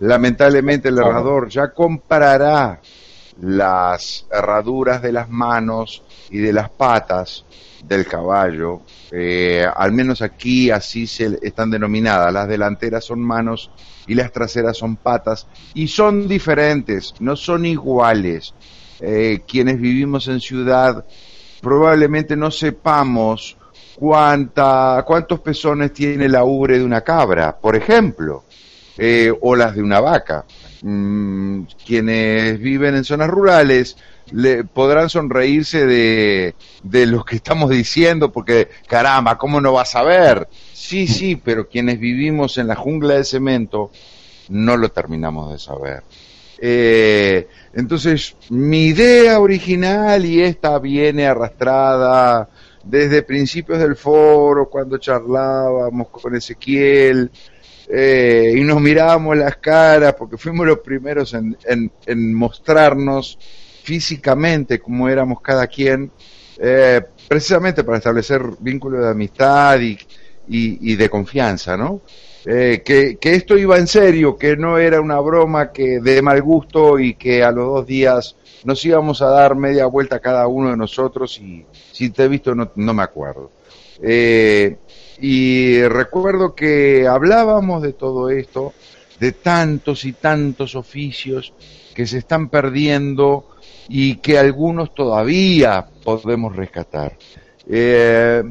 Lamentablemente 0.00 0.88
el 0.88 0.98
herrador 0.98 1.48
ya 1.48 1.72
comprará 1.72 2.80
las 3.40 4.26
herraduras 4.30 5.02
de 5.02 5.12
las 5.12 5.28
manos 5.28 6.02
y 6.30 6.38
de 6.38 6.52
las 6.52 6.70
patas 6.70 7.44
del 7.82 8.06
caballo, 8.06 8.82
eh, 9.10 9.66
al 9.74 9.92
menos 9.92 10.22
aquí 10.22 10.70
así 10.70 11.06
se 11.06 11.38
están 11.42 11.70
denominadas, 11.70 12.32
las 12.32 12.48
delanteras 12.48 13.04
son 13.04 13.20
manos 13.20 13.70
y 14.06 14.14
las 14.14 14.32
traseras 14.32 14.76
son 14.76 14.96
patas 14.96 15.46
y 15.74 15.88
son 15.88 16.28
diferentes, 16.28 17.14
no 17.20 17.36
son 17.36 17.66
iguales. 17.66 18.54
Eh, 19.00 19.42
quienes 19.48 19.80
vivimos 19.80 20.28
en 20.28 20.40
ciudad 20.40 21.04
probablemente 21.60 22.36
no 22.36 22.50
sepamos 22.50 23.56
cuánta, 23.96 25.02
cuántos 25.06 25.40
pezones 25.40 25.92
tiene 25.92 26.28
la 26.28 26.44
ubre 26.44 26.78
de 26.78 26.84
una 26.84 27.00
cabra, 27.00 27.56
por 27.56 27.76
ejemplo, 27.76 28.44
eh, 28.96 29.32
o 29.40 29.56
las 29.56 29.74
de 29.74 29.82
una 29.82 30.00
vaca. 30.00 30.44
Mm, 30.82 31.62
quienes 31.86 32.58
viven 32.58 32.96
en 32.96 33.04
zonas 33.04 33.30
rurales 33.30 33.96
le 34.32 34.64
podrán 34.64 35.08
sonreírse 35.08 35.86
de, 35.86 36.56
de 36.82 37.06
lo 37.06 37.24
que 37.24 37.36
estamos 37.36 37.70
diciendo, 37.70 38.32
porque 38.32 38.68
caramba, 38.88 39.38
¿cómo 39.38 39.60
no 39.60 39.72
vas 39.72 39.94
a 39.94 40.02
ver? 40.02 40.48
Sí, 40.72 41.06
sí, 41.06 41.36
pero 41.36 41.68
quienes 41.68 42.00
vivimos 42.00 42.58
en 42.58 42.66
la 42.66 42.74
jungla 42.74 43.14
de 43.14 43.24
cemento 43.24 43.90
no 44.48 44.76
lo 44.76 44.88
terminamos 44.90 45.52
de 45.52 45.58
saber. 45.58 46.02
Eh, 46.60 47.48
entonces, 47.74 48.36
mi 48.50 48.86
idea 48.86 49.40
original, 49.40 50.24
y 50.24 50.42
esta 50.42 50.78
viene 50.78 51.26
arrastrada 51.26 52.48
desde 52.84 53.22
principios 53.22 53.78
del 53.78 53.96
foro, 53.96 54.68
cuando 54.68 54.98
charlábamos 54.98 56.08
con 56.08 56.34
Ezequiel, 56.34 57.30
eh, 57.94 58.54
y 58.56 58.62
nos 58.62 58.80
mirábamos 58.80 59.36
las 59.36 59.56
caras, 59.56 60.14
porque 60.14 60.38
fuimos 60.38 60.66
los 60.66 60.78
primeros 60.78 61.34
en, 61.34 61.56
en 62.06 62.32
mostrarnos 62.32 63.38
físicamente 63.82 64.78
como 64.78 65.10
éramos 65.10 65.42
cada 65.42 65.66
quien, 65.66 66.10
eh, 66.58 67.02
precisamente 67.28 67.84
para 67.84 67.98
establecer 67.98 68.42
vínculos 68.60 69.02
de 69.02 69.10
amistad 69.10 69.78
y, 69.80 69.98
y, 70.48 70.96
de 70.96 71.08
confianza, 71.10 71.76
¿no? 71.76 72.00
Eh, 72.44 72.82
que, 72.84 73.18
que, 73.20 73.34
esto 73.34 73.56
iba 73.56 73.78
en 73.78 73.86
serio, 73.86 74.36
que 74.36 74.56
no 74.56 74.78
era 74.78 75.00
una 75.00 75.20
broma 75.20 75.70
que 75.70 76.00
de 76.00 76.22
mal 76.22 76.42
gusto 76.42 76.98
y 76.98 77.14
que 77.14 77.44
a 77.44 77.52
los 77.52 77.66
dos 77.66 77.86
días 77.86 78.36
nos 78.64 78.84
íbamos 78.84 79.22
a 79.22 79.26
dar 79.26 79.54
media 79.54 79.86
vuelta 79.86 80.18
cada 80.18 80.46
uno 80.46 80.70
de 80.70 80.76
nosotros 80.76 81.38
y 81.38 81.64
si 81.92 82.10
te 82.10 82.24
he 82.24 82.28
visto 82.28 82.54
no, 82.54 82.72
no 82.74 82.94
me 82.94 83.02
acuerdo. 83.02 83.50
Eh, 84.02 84.76
y 85.22 85.80
recuerdo 85.84 86.52
que 86.52 87.06
hablábamos 87.06 87.80
de 87.80 87.92
todo 87.92 88.28
esto, 88.28 88.72
de 89.20 89.30
tantos 89.30 90.04
y 90.04 90.14
tantos 90.14 90.74
oficios 90.74 91.54
que 91.94 92.08
se 92.08 92.18
están 92.18 92.48
perdiendo 92.48 93.46
y 93.88 94.16
que 94.16 94.36
algunos 94.36 94.92
todavía 94.96 95.86
podemos 96.02 96.56
rescatar. 96.56 97.16
Eh, 97.68 98.42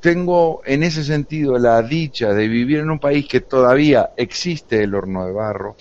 tengo 0.00 0.60
en 0.64 0.82
ese 0.82 1.04
sentido 1.04 1.56
la 1.56 1.80
dicha 1.82 2.34
de 2.34 2.48
vivir 2.48 2.80
en 2.80 2.90
un 2.90 2.98
país 2.98 3.28
que 3.28 3.42
todavía 3.42 4.10
existe 4.16 4.82
el 4.82 4.96
horno 4.96 5.24
de 5.24 5.32
barro, 5.32 5.76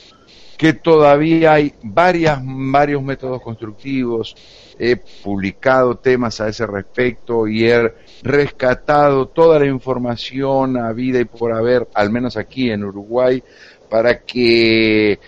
que 0.58 0.74
todavía 0.74 1.54
hay 1.54 1.74
varias, 1.84 2.40
varios 2.44 3.04
métodos 3.04 3.42
constructivos, 3.42 4.36
he 4.80 4.96
publicado 4.96 5.96
temas 5.96 6.42
a 6.42 6.50
ese 6.50 6.66
respecto 6.66 7.48
y 7.48 7.66
he 7.66 7.94
rescatado 8.24 9.28
toda 9.28 9.60
la 9.60 9.68
información 9.68 10.78
a 10.78 10.92
vida 10.94 11.20
y 11.20 11.26
por 11.26 11.54
haber, 11.54 11.88
al 11.94 12.10
menos 12.10 12.38
aquí 12.38 12.72
en 12.72 12.84
Uruguay, 12.84 13.44
para 13.90 14.20
que 14.20 15.20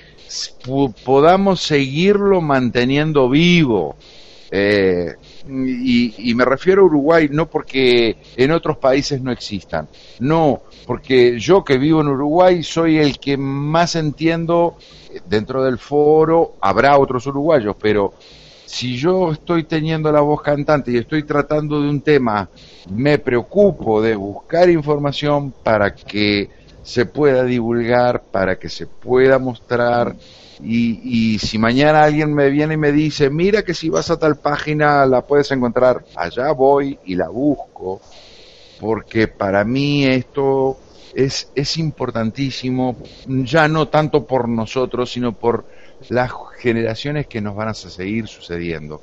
podamos 1.06 1.62
seguirlo 1.62 2.42
manteniendo 2.42 3.30
vivo. 3.30 3.96
Eh, 4.52 5.14
y, 5.48 6.34
me 6.36 6.46
refiero 6.46 6.82
a 6.82 6.86
Uruguay 6.86 7.30
no 7.32 7.50
porque 7.50 8.18
en 8.36 8.52
otros 8.52 8.78
países 8.78 9.22
no 9.22 9.32
existan, 9.32 9.88
no, 10.20 10.62
porque 10.86 11.40
yo 11.40 11.64
que 11.64 11.78
vivo 11.78 12.02
en 12.02 12.08
Uruguay 12.10 12.64
soy 12.64 12.98
el 12.98 13.20
que 13.20 13.38
más 13.38 13.96
entiendo 13.96 14.78
dentro 15.28 15.64
del 15.64 15.78
foro, 15.78 16.56
habrá 16.62 16.98
otros 16.98 17.26
uruguayos, 17.28 17.76
pero 17.80 18.14
si 18.66 18.98
yo 18.98 19.32
estoy 19.32 19.64
teniendo 19.64 20.12
la 20.12 20.22
voz 20.22 20.42
cantante 20.42 20.92
y 20.92 20.98
estoy 20.98 21.24
tratando 21.24 21.82
de 21.82 21.90
un 21.90 22.02
tema, 22.02 22.48
me 22.92 23.18
preocupo 23.18 24.02
de 24.02 24.16
buscar 24.16 24.70
información 24.70 25.52
para 25.64 25.96
que 25.96 26.50
se 26.84 27.06
pueda 27.06 27.44
divulgar, 27.44 28.24
para 28.24 28.58
que 28.58 28.70
se 28.70 28.88
pueda 28.88 29.40
mostrar. 29.40 30.16
Y, 30.62 31.00
y, 31.34 31.40
si 31.40 31.58
mañana 31.58 32.04
alguien 32.04 32.34
me 32.34 32.50
viene 32.50 32.74
y 32.74 32.78
me 32.78 32.92
dice, 32.92 33.30
mira 33.30 33.64
que 33.64 33.74
si 33.74 33.90
vas 33.90 34.10
a 34.12 34.20
tal 34.20 34.38
página 34.38 35.06
la 35.06 35.26
puedes 35.26 35.50
encontrar, 35.52 36.04
allá 36.16 36.52
voy 36.52 37.00
y 37.06 37.16
la 37.16 37.30
busco, 37.30 38.02
porque 38.80 39.28
para 39.28 39.64
mí 39.64 40.06
esto 40.06 40.78
es, 41.14 41.50
es 41.56 41.78
importantísimo, 41.78 42.98
ya 43.26 43.68
no 43.68 43.88
tanto 43.88 44.26
por 44.26 44.50
nosotros, 44.50 45.12
sino 45.12 45.32
por 45.34 45.66
las 46.10 46.32
generaciones 46.58 47.28
que 47.28 47.42
nos 47.42 47.56
van 47.56 47.70
a 47.70 47.74
seguir 47.74 48.28
sucediendo. 48.28 49.02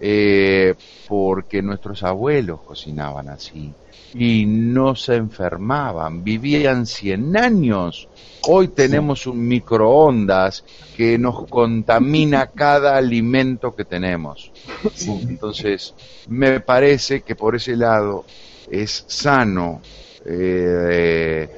Eh, 0.00 0.74
porque 1.06 1.62
nuestros 1.62 2.02
abuelos 2.02 2.62
cocinaban 2.62 3.28
así 3.28 3.72
y 4.14 4.46
no 4.46 4.94
se 4.94 5.16
enfermaban, 5.16 6.22
vivían 6.22 6.86
100 6.86 7.36
años. 7.36 8.08
Hoy 8.46 8.68
tenemos 8.68 9.26
un 9.26 9.46
microondas 9.46 10.64
que 10.96 11.18
nos 11.18 11.46
contamina 11.48 12.46
cada 12.54 12.96
alimento 12.96 13.74
que 13.74 13.84
tenemos. 13.84 14.52
Entonces, 15.28 15.94
me 16.28 16.60
parece 16.60 17.22
que 17.22 17.34
por 17.34 17.56
ese 17.56 17.76
lado 17.76 18.24
es 18.70 19.04
sano 19.08 19.82
eh, 20.24 21.50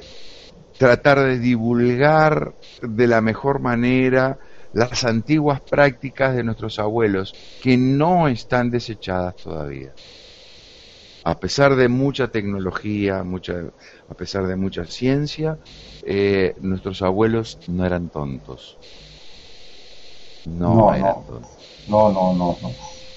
tratar 0.77 1.19
de 1.19 1.39
divulgar 1.39 2.53
de 2.81 3.07
la 3.07 3.21
mejor 3.21 3.59
manera 3.59 4.37
las 4.73 5.03
antiguas 5.05 5.61
prácticas 5.61 6.35
de 6.35 6.43
nuestros 6.43 6.79
abuelos 6.79 7.33
que 7.61 7.77
no 7.77 8.27
están 8.27 8.69
desechadas 8.69 9.35
todavía. 9.35 9.93
A 11.27 11.35
pesar 11.37 11.75
de 11.75 11.89
mucha 11.89 12.29
tecnología, 12.29 13.21
mucha, 13.21 13.55
a 14.09 14.13
pesar 14.13 14.47
de 14.47 14.55
mucha 14.55 14.85
ciencia, 14.85 15.57
eh, 16.03 16.55
nuestros 16.61 17.01
abuelos 17.01 17.57
no 17.67 17.85
eran 17.85 18.07
tontos. 18.07 18.77
No, 20.45 20.93
eran 20.93 21.15
tontos. 21.25 21.51
No, 21.89 22.13
no, 22.13 22.33
no. 22.33 22.57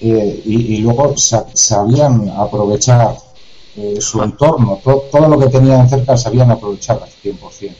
Eh, 0.01 0.41
y, 0.43 0.79
luego 0.79 1.13
sabían 1.15 2.27
aprovechar 2.35 3.15
eh, 3.77 4.01
su 4.01 4.21
entorno, 4.21 4.81
todo, 4.83 5.29
lo 5.29 5.39
que 5.39 5.47
tenían 5.47 5.87
cerca 5.87 6.17
sabían 6.17 6.51
aprovechar 6.51 7.01
al 7.01 7.09
100%. 7.09 7.71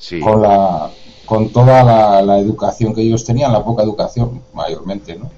Sí. 0.00 0.18
Con 0.18 0.42
la, 0.42 0.90
con 1.24 1.50
toda 1.50 1.84
la, 2.24 2.40
educación 2.40 2.92
que 2.92 3.02
ellos 3.02 3.24
tenían, 3.24 3.52
la 3.52 3.64
poca 3.64 3.84
educación 3.84 4.42
mayormente, 4.52 5.14
¿no? 5.14 5.30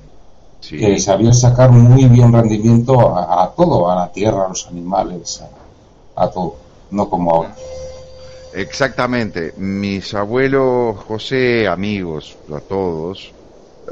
Que 0.69 0.99
sabían 0.99 1.35
sacar 1.35 1.71
muy 1.71 2.05
bien 2.05 2.33
rendimiento 2.33 3.17
a, 3.17 3.53
todo, 3.57 3.91
a 3.91 3.97
la 3.97 4.13
tierra, 4.13 4.47
a 4.47 4.49
los 4.51 4.67
animales, 4.69 5.43
a, 6.15 6.31
todo, 6.31 6.57
no 6.91 7.09
como 7.11 7.35
ahora. 7.35 7.55
Exactamente. 8.55 9.55
Mis 9.57 10.15
abuelos, 10.15 10.97
José, 10.99 11.67
amigos, 11.67 12.37
a 12.55 12.61
todos, 12.61 13.33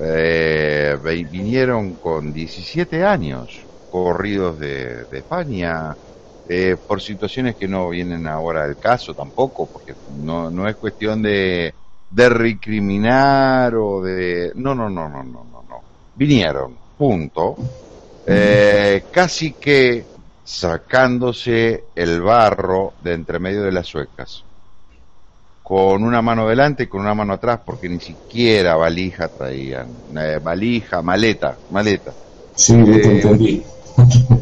eh, 0.00 0.96
vinieron 1.30 1.94
con 1.94 2.32
17 2.32 3.04
años, 3.04 3.60
corridos 3.90 4.58
de, 4.60 5.06
España, 5.10 5.96
eh, 6.48 6.76
por 6.86 7.00
situaciones 7.00 7.56
que 7.56 7.66
no 7.66 7.88
vienen 7.88 8.28
ahora 8.28 8.64
al 8.64 8.76
caso 8.76 9.12
tampoco, 9.12 9.66
porque 9.66 9.94
no, 10.22 10.50
no 10.50 10.68
es 10.68 10.76
cuestión 10.76 11.20
de, 11.20 11.74
de 12.10 12.28
recriminar 12.28 13.74
o 13.74 14.02
de... 14.02 14.52
No, 14.54 14.74
no, 14.74 14.88
no, 14.88 15.08
no, 15.08 15.24
no. 15.24 15.49
Vinieron, 16.14 16.76
punto. 16.96 17.56
Eh, 18.26 19.04
casi 19.10 19.52
que 19.52 20.04
sacándose 20.44 21.84
el 21.94 22.20
barro 22.20 22.92
de 23.02 23.14
entre 23.14 23.38
medio 23.38 23.62
de 23.62 23.72
las 23.72 23.86
suecas. 23.86 24.44
Con 25.62 26.02
una 26.02 26.20
mano 26.20 26.48
delante 26.48 26.84
y 26.84 26.86
con 26.88 27.00
una 27.00 27.14
mano 27.14 27.34
atrás, 27.34 27.60
porque 27.64 27.88
ni 27.88 28.00
siquiera 28.00 28.74
valija 28.74 29.28
traían. 29.28 29.88
Eh, 30.16 30.40
valija, 30.42 31.00
maleta, 31.02 31.56
maleta. 31.70 32.12
Sí, 32.54 32.74
eh, 32.74 33.62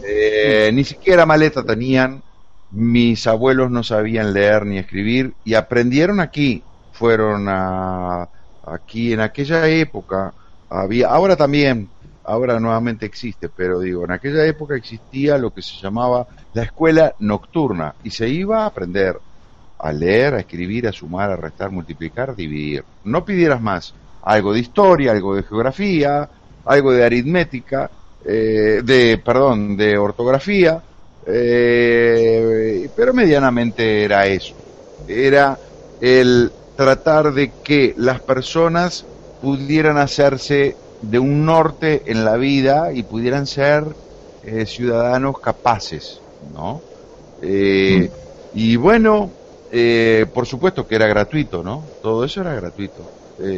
eh, 0.03 0.71
ni 0.73 0.85
siquiera 0.85 1.27
maleta 1.27 1.63
tenían. 1.63 2.23
Mis 2.71 3.27
abuelos 3.27 3.71
no 3.71 3.83
sabían 3.83 4.33
leer 4.35 4.67
ni 4.67 4.79
escribir 4.79 5.33
y 5.45 5.55
aprendieron 5.55 6.21
aquí 6.21 6.63
fueron 6.99 7.47
a, 7.49 8.29
aquí 8.67 9.13
en 9.13 9.21
aquella 9.21 9.69
época, 9.69 10.35
había, 10.71 11.09
ahora 11.09 11.37
también, 11.37 11.89
ahora 12.25 12.61
nuevamente 12.61 13.07
existe, 13.07 13.49
pero 13.49 13.81
digo, 13.81 14.05
en 14.05 14.13
aquella 14.13 14.45
época 14.47 14.77
existía 14.77 15.39
lo 15.39 15.53
que 15.53 15.63
se 15.63 15.81
llamaba 15.81 16.27
la 16.53 16.63
escuela 16.63 17.15
nocturna 17.19 17.95
y 18.05 18.11
se 18.11 18.29
iba 18.29 18.63
a 18.63 18.67
aprender 18.67 19.19
a 19.79 19.93
leer, 19.93 20.35
a 20.35 20.41
escribir, 20.41 20.89
a 20.89 20.93
sumar, 20.93 21.31
a 21.31 21.37
restar, 21.37 21.71
multiplicar, 21.71 22.35
dividir. 22.35 22.85
No 23.05 23.25
pidieras 23.25 23.61
más, 23.61 23.95
algo 24.23 24.53
de 24.53 24.61
historia, 24.61 25.13
algo 25.13 25.37
de 25.37 25.43
geografía, 25.43 26.29
algo 26.65 26.93
de 26.93 27.05
aritmética, 27.05 27.91
eh, 28.25 28.83
de, 28.85 29.23
perdón, 29.25 29.77
de 29.77 29.97
ortografía, 29.97 30.83
eh, 31.27 32.89
pero 32.97 33.15
medianamente 33.15 34.05
era 34.05 34.27
eso. 34.27 34.55
Era 35.07 35.57
el 36.01 36.51
tratar 36.77 37.33
de 37.33 37.53
que 37.63 37.95
las 37.97 38.21
personas 38.21 39.05
pudieran 39.41 39.99
hacerse 39.99 40.81
de 41.01 41.19
un 41.19 41.45
norte 41.45 42.11
en 42.11 42.25
la 42.25 42.37
vida 42.37 42.93
y 42.93 43.05
pudieran 43.05 43.47
ser 43.47 43.97
eh, 44.43 44.67
ciudadanos 44.67 45.41
capaces, 45.41 46.25
¿no? 46.41 46.85
Eh, 47.41 48.11
y 48.53 48.77
bueno, 48.77 49.37
eh, 49.71 50.27
por 50.33 50.47
supuesto 50.47 50.87
que 50.87 50.97
era 50.97 51.07
gratuito, 51.07 51.63
¿no? 51.63 51.93
Todo 52.01 52.25
eso 52.25 52.41
era 52.41 52.55
gratuito 52.55 53.13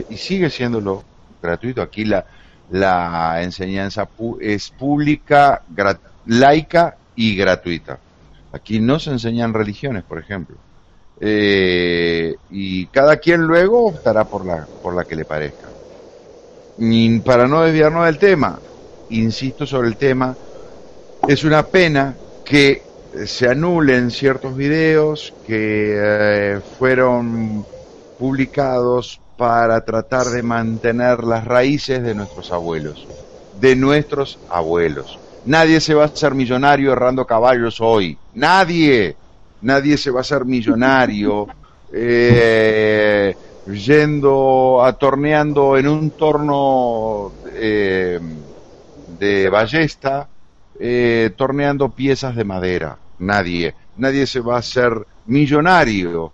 y 0.09 0.17
sigue 0.19 0.51
siéndolo 0.51 1.09
gratuito. 1.41 1.81
Aquí 1.83 2.05
la, 2.05 2.27
la 2.69 3.43
enseñanza 3.43 4.11
es 4.41 4.71
pública, 4.71 5.65
laica 6.25 6.99
y 7.15 7.37
gratuita. 7.37 8.03
Aquí 8.53 8.81
no 8.81 8.99
se 8.99 9.11
enseñan 9.11 9.55
religiones, 9.55 10.05
por 10.05 10.19
ejemplo. 10.19 10.63
Eh, 11.21 12.39
y 12.49 12.89
cada 12.89 13.19
quien 13.19 13.43
luego 13.43 13.87
optará 13.87 14.29
por 14.29 14.47
la, 14.47 14.69
por 14.81 14.95
la 14.97 15.05
que 15.05 15.17
le 15.17 15.27
parezca. 15.27 15.70
Para 17.25 17.47
no 17.47 17.63
desviarnos 17.63 18.07
del 18.07 18.19
tema, 18.19 18.59
insisto 19.11 19.67
sobre 19.67 19.89
el 19.89 19.97
tema, 19.97 20.35
es 21.29 21.45
una 21.45 21.67
pena 21.67 22.15
que 22.45 22.83
se 23.27 23.49
anulen 23.49 24.11
ciertos 24.11 24.57
videos 24.57 25.35
que 25.47 25.95
eh, 25.95 26.61
fueron 26.79 27.67
publicados 28.19 29.21
para 29.37 29.85
tratar 29.85 30.29
de 30.29 30.43
mantener 30.43 31.23
las 31.25 31.45
raíces 31.45 32.03
de 32.03 32.15
nuestros 32.15 32.51
abuelos, 32.51 33.07
de 33.61 33.77
nuestros 33.77 34.39
abuelos. 34.49 35.19
Nadie 35.45 35.81
se 35.81 35.93
va 35.93 36.05
a 36.05 36.07
hacer 36.07 36.35
millonario 36.35 36.93
errando 36.93 37.27
caballos 37.27 37.79
hoy, 37.81 38.17
nadie 38.35 39.17
nadie 39.61 39.99
se 39.99 40.11
va 40.11 40.21
a 40.21 40.23
hacer 40.23 40.45
millonario 40.45 41.47
eh, 41.93 43.35
yendo, 43.67 44.83
atorneando 44.85 45.77
en 45.77 45.89
un 45.89 46.11
torno 46.11 47.33
eh, 47.53 48.19
de 49.19 49.49
ballesta, 49.51 50.29
eh, 50.79 51.31
torneando 51.37 51.91
piezas 51.91 52.35
de 52.37 52.45
madera. 52.45 52.97
Nadie. 53.19 53.75
Nadie 53.97 54.27
se 54.27 54.41
va 54.41 54.57
a 54.57 54.61
hacer 54.61 55.07
millonario 55.27 56.33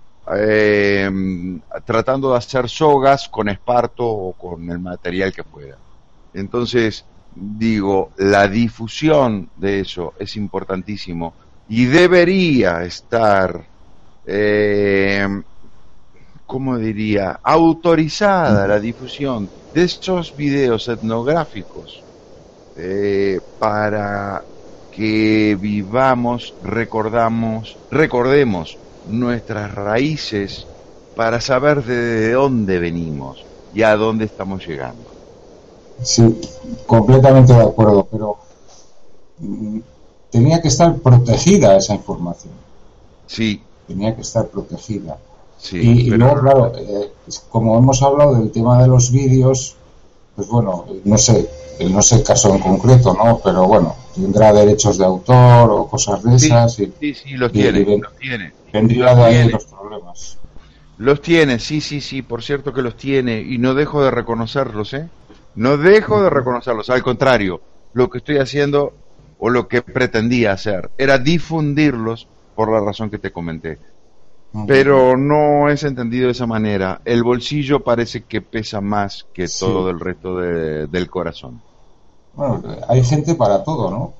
tratando 1.84 2.32
de 2.32 2.38
hacer 2.38 2.68
sogas 2.68 3.28
con 3.28 3.48
esparto 3.48 4.04
o 4.06 4.32
con 4.32 4.68
el 4.70 4.78
material 4.80 5.32
que 5.32 5.44
pueda. 5.44 5.76
Entonces, 6.34 7.04
digo, 7.34 8.10
la 8.18 8.48
difusión 8.48 9.48
de 9.56 9.80
eso 9.80 10.14
es 10.18 10.36
importantísimo 10.36 11.34
y 11.68 11.86
debería 11.86 12.82
estar, 12.84 13.64
eh, 14.26 15.26
¿cómo 16.46 16.78
diría?, 16.78 17.40
autorizada 17.42 18.66
la 18.66 18.80
difusión 18.80 19.48
de 19.74 19.84
estos 19.84 20.34
videos 20.36 20.88
etnográficos 20.88 22.02
eh, 22.76 23.40
para 23.58 24.42
que 24.90 25.56
vivamos, 25.60 26.54
recordamos, 26.62 27.76
recordemos 27.90 28.78
nuestras 29.08 29.74
raíces 29.74 30.66
para 31.14 31.40
saber 31.40 31.82
de 31.84 32.32
dónde 32.32 32.78
venimos 32.78 33.44
y 33.74 33.82
a 33.82 33.96
dónde 33.96 34.24
estamos 34.24 34.66
llegando. 34.66 35.16
Sí, 36.02 36.40
completamente 36.86 37.52
de 37.52 37.62
acuerdo, 37.62 38.06
pero 38.10 38.36
mm, 39.38 39.78
tenía 40.30 40.60
que 40.60 40.68
estar 40.68 40.94
protegida 40.96 41.76
esa 41.76 41.94
información. 41.94 42.52
Sí. 43.26 43.62
Tenía 43.86 44.14
que 44.14 44.22
estar 44.22 44.46
protegida. 44.48 45.18
Sí, 45.58 45.78
y, 45.78 46.10
luego, 46.10 46.40
claro, 46.40 46.72
eh, 46.76 47.10
como 47.48 47.78
hemos 47.78 48.02
hablado 48.02 48.34
del 48.36 48.50
tema 48.50 48.80
de 48.82 48.88
los 48.88 49.10
vídeos, 49.10 49.76
pues 50.34 50.48
bueno, 50.48 50.84
no 51.04 51.18
sé, 51.18 51.48
no 51.90 52.02
sé 52.02 52.16
el 52.16 52.22
caso 52.22 52.54
en 52.54 52.60
concreto, 52.60 53.14
¿no? 53.14 53.40
Pero 53.42 53.66
bueno, 53.66 53.96
tendrá 54.14 54.52
derechos 54.52 54.98
de 54.98 55.04
autor 55.04 55.70
o 55.70 55.88
cosas 55.88 56.22
de 56.22 56.36
esas. 56.36 56.74
Sí, 56.74 56.92
sí, 57.00 57.14
sí, 57.14 57.30
los 57.32 57.52
tiene, 57.52 57.98
los 57.98 58.16
tiene. 58.16 58.52
Vendría 58.72 59.14
de 59.14 59.24
ahí 59.24 59.48
los 59.48 59.64
problemas. 59.64 60.38
Los 60.98 61.20
tiene, 61.20 61.58
sí, 61.58 61.80
sí, 61.80 62.00
sí, 62.00 62.22
por 62.22 62.42
cierto 62.42 62.72
que 62.72 62.82
los 62.82 62.96
tiene 62.96 63.40
y 63.40 63.58
no 63.58 63.74
dejo 63.74 64.02
de 64.02 64.10
reconocerlos, 64.10 64.94
¿eh? 64.94 65.08
No 65.54 65.76
dejo 65.78 66.22
de 66.22 66.30
reconocerlos, 66.30 66.90
al 66.90 67.02
contrario, 67.02 67.60
lo 67.92 68.10
que 68.10 68.18
estoy 68.18 68.38
haciendo 68.38 68.92
o 69.38 69.50
lo 69.50 69.68
que 69.68 69.82
pretendía 69.82 70.52
hacer 70.52 70.90
era 70.98 71.18
difundirlos 71.18 72.28
por 72.54 72.70
la 72.70 72.80
razón 72.80 73.10
que 73.10 73.18
te 73.18 73.32
comenté. 73.32 73.78
Pero 74.66 75.16
no 75.16 75.68
es 75.68 75.82
entendido 75.82 76.26
de 76.26 76.32
esa 76.32 76.46
manera. 76.46 77.00
El 77.04 77.22
bolsillo 77.22 77.82
parece 77.82 78.24
que 78.24 78.40
pesa 78.40 78.80
más 78.80 79.26
que 79.34 79.46
todo 79.48 79.90
el 79.90 80.00
resto 80.00 80.36
del 80.36 81.10
corazón. 81.10 81.60
Bueno, 82.34 82.62
hay 82.88 83.02
gente 83.02 83.34
para 83.34 83.64
todo, 83.64 83.90
¿no? 83.90 84.12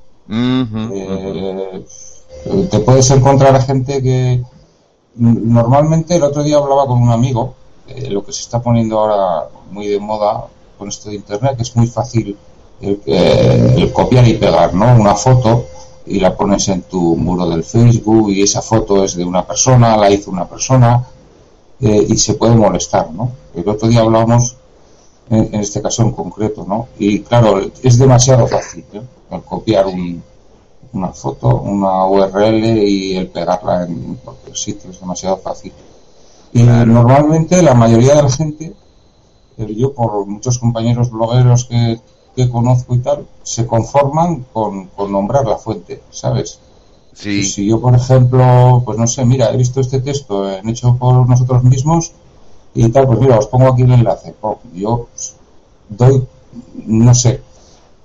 Eh, 0.93 1.85
te 2.71 2.79
puedes 2.81 3.11
encontrar 3.11 3.55
a 3.55 3.63
gente 3.63 4.03
que 4.03 4.43
normalmente 5.15 6.17
el 6.17 6.23
otro 6.23 6.43
día 6.43 6.59
hablaba 6.59 6.87
con 6.87 7.01
un 7.01 7.11
amigo, 7.11 7.55
eh, 7.89 8.11
lo 8.11 8.25
que 8.25 8.33
se 8.33 8.43
está 8.43 8.61
poniendo 8.61 8.99
ahora 8.99 9.49
muy 9.71 9.87
de 9.87 10.01
moda 10.01 10.47
con 10.77 10.89
esto 10.89 11.09
de 11.11 11.17
internet, 11.17 11.57
que 11.57 11.63
es 11.63 11.77
muy 11.77 11.87
fácil 11.87 12.37
el, 12.81 13.01
el 13.07 13.93
copiar 13.93 14.27
y 14.27 14.35
pegar, 14.35 14.75
¿no? 14.75 14.95
Una 14.97 15.15
foto 15.15 15.67
y 16.07 16.21
la 16.21 16.37
pones 16.37 16.69
en 16.69 16.83
tu 16.83 17.17
muro 17.17 17.49
del 17.49 17.65
Facebook 17.65 18.31
y 18.31 18.43
esa 18.43 18.63
foto 18.63 19.05
es 19.05 19.17
de 19.17 19.25
una 19.25 19.47
persona, 19.47 19.97
la 19.97 20.11
hizo 20.11 20.31
una 20.31 20.49
persona 20.49 21.05
eh, 21.81 22.07
y 22.09 22.17
se 22.17 22.35
puede 22.35 22.55
molestar, 22.55 23.11
¿no? 23.13 23.33
El 23.55 23.69
otro 23.69 23.89
día 23.89 24.01
hablábamos 24.01 24.57
en, 25.29 25.55
este 25.57 25.83
caso 25.83 26.03
en 26.03 26.13
concreto, 26.13 26.65
¿no? 26.67 26.89
Y 26.99 27.21
claro, 27.21 27.61
es 27.83 27.99
demasiado 27.99 28.47
fácil, 28.47 28.85
¿eh? 28.93 29.03
El 29.31 29.43
copiar 29.43 29.87
una 30.93 31.09
foto, 31.09 31.57
una 31.57 32.07
URL 32.07 32.65
y 32.65 33.17
el 33.17 33.27
pegarla 33.29 33.85
en 33.85 34.15
cualquier 34.25 34.57
sitio 34.57 34.91
es 34.91 35.01
demasiado 35.01 35.39
fácil. 35.39 35.73
Y 36.53 36.63
normalmente 36.63 37.61
la 37.63 37.75
mayoría 37.75 38.15
de 38.15 38.23
la 38.23 38.31
gente, 38.31 38.73
eh, 39.59 39.75
yo 39.75 39.93
por 39.93 40.25
muchos 40.27 40.59
compañeros 40.59 41.11
blogueros 41.11 41.65
que 41.65 42.01
que 42.37 42.51
conozco 42.51 42.95
y 42.95 42.99
tal, 42.99 43.27
se 43.43 43.67
conforman 43.67 44.45
con, 44.53 44.91
nombrar 45.11 45.47
la 45.47 45.57
fuente, 45.57 46.03
¿sabes? 46.11 46.59
Sí. 47.15 47.43
Si 47.45 47.67
yo, 47.67 47.81
por 47.81 47.95
ejemplo, 47.95 48.83
pues 48.85 48.99
no 48.99 49.07
sé, 49.07 49.25
mira, 49.25 49.51
he 49.51 49.57
visto 49.57 49.81
este 49.81 50.01
texto 50.01 50.51
en 50.51 50.69
hecho 50.69 50.97
por 50.97 51.27
nosotros 51.27 51.65
mismos 51.65 52.13
y 52.75 52.87
tal, 52.91 53.07
pues 53.07 53.21
mira, 53.21 53.39
os 53.39 53.47
pongo 53.47 53.69
aquí 53.69 53.83
el 53.83 53.93
enlace. 53.93 54.35
yo 54.75 55.09
pues, 55.11 55.35
doy, 55.89 56.23
no 56.85 57.15
sé, 57.15 57.41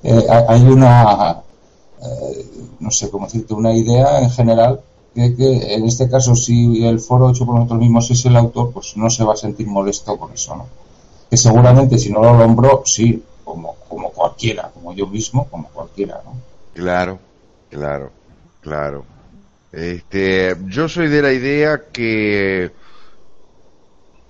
eh, 0.01 0.25
hay 0.47 0.61
una, 0.61 1.41
eh, 2.01 2.45
no 2.79 2.89
sé 2.89 3.09
cómo 3.09 3.25
decirte, 3.25 3.53
una 3.53 3.73
idea 3.73 4.21
en 4.21 4.29
general 4.29 4.79
que, 5.13 5.35
que 5.35 5.73
en 5.73 5.85
este 5.85 6.09
caso 6.09 6.35
si 6.35 6.85
el 6.85 7.01
foro 7.01 7.31
hecho 7.31 7.45
por 7.45 7.55
nosotros 7.55 7.81
mismos 7.81 8.09
es 8.11 8.25
el 8.25 8.37
autor, 8.37 8.71
pues 8.71 8.95
no 8.95 9.09
se 9.09 9.25
va 9.25 9.33
a 9.33 9.37
sentir 9.37 9.67
molesto 9.67 10.17
con 10.17 10.31
eso, 10.31 10.55
¿no? 10.55 10.67
Que 11.29 11.35
seguramente 11.35 11.97
si 11.97 12.09
no 12.09 12.21
lo 12.21 12.37
nombró, 12.37 12.83
sí, 12.85 13.21
como, 13.51 13.75
como 13.89 14.09
cualquiera, 14.11 14.71
como 14.73 14.93
yo 14.93 15.05
mismo, 15.07 15.45
como 15.49 15.67
cualquiera, 15.67 16.21
¿no? 16.23 16.39
Claro, 16.73 17.19
claro, 17.69 18.09
claro. 18.61 19.03
Este, 19.73 20.55
yo 20.67 20.87
soy 20.87 21.09
de 21.09 21.21
la 21.21 21.33
idea 21.33 21.81
que, 21.91 22.71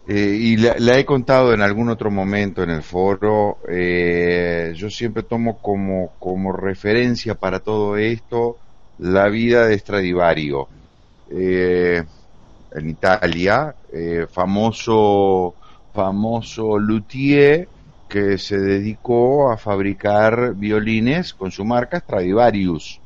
eh, 0.07 0.37
y 0.39 0.57
la, 0.57 0.97
he 0.97 1.05
contado 1.05 1.53
en 1.53 1.61
algún 1.61 1.89
otro 1.89 2.09
momento 2.09 2.63
en 2.63 2.71
el 2.71 2.81
foro, 2.81 3.59
eh, 3.69 4.73
yo 4.75 4.89
siempre 4.89 5.21
tomo 5.21 5.59
como, 5.61 6.13
como 6.17 6.51
referencia 6.51 7.35
para 7.35 7.59
todo 7.59 7.97
esto 7.97 8.57
la 8.97 9.27
vida 9.29 9.67
de 9.67 9.77
Stradivario. 9.77 10.67
Eh, 11.29 12.03
en 12.73 12.89
Italia, 12.89 13.75
famoso, 14.31 15.53
famoso 15.93 16.79
luthier, 16.79 17.67
que 18.11 18.37
se 18.37 18.59
dedicó 18.59 19.49
a 19.49 19.57
fabricar 19.57 20.53
violines 20.55 21.33
con 21.33 21.49
su 21.49 21.63
marca 21.63 22.01
Stradivarius. 22.01 22.99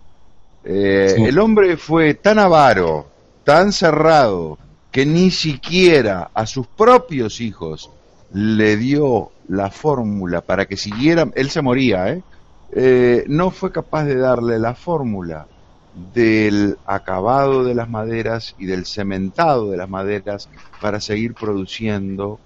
Eh, 0.64 1.16
el 1.20 1.38
hombre 1.38 1.78
fue 1.78 2.16
tan 2.16 2.40
avaro, 2.40 3.06
tan 3.44 3.72
cerrado, 3.72 4.58
que 4.92 5.06
ni 5.06 5.30
siquiera 5.30 6.32
a 6.34 6.48
sus 6.48 6.66
propios 6.66 7.40
hijos 7.40 7.92
le 8.34 8.78
dio 8.78 9.30
la 9.48 9.70
fórmula 9.70 10.42
para 10.42 10.66
que 10.66 10.76
siguieran, 10.76 11.32
él 11.36 11.52
se 11.52 11.62
moría, 11.62 12.10
¿eh? 12.10 12.24
¿eh? 12.72 13.26
no 13.28 13.52
fue 13.52 13.72
capaz 13.72 14.06
de 14.06 14.16
darle 14.16 14.58
la 14.58 14.74
fórmula 14.74 15.46
del 16.16 16.80
acabado 16.88 17.64
de 17.64 17.76
las 17.76 17.90
maderas 17.92 18.56
y 18.58 18.66
del 18.66 18.88
cementado 18.88 19.70
de 19.70 19.78
las 19.78 19.88
maderas 19.88 20.50
para 20.82 21.00
seguir 21.00 21.36
produciendo 21.36 22.40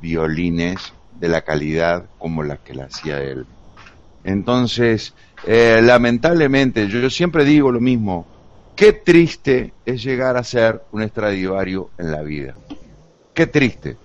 violines 0.00 0.94
de 1.20 1.28
la 1.28 1.42
calidad 1.42 2.06
como 2.18 2.42
la 2.42 2.56
que 2.56 2.74
la 2.74 2.84
hacía 2.84 3.22
él. 3.22 3.46
Entonces, 4.24 5.14
eh, 5.46 5.80
lamentablemente, 5.82 6.88
yo, 6.88 7.08
siempre 7.10 7.44
digo 7.44 7.70
lo 7.70 7.80
mismo, 7.80 8.26
qué 8.74 8.92
triste 8.92 9.72
es 9.84 10.02
llegar 10.02 10.36
a 10.36 10.44
ser 10.44 10.82
un 10.92 11.02
extradivario 11.02 11.90
en 11.98 12.10
la 12.10 12.22
vida. 12.22 12.54
Qué 13.34 13.46
triste. 13.46 13.96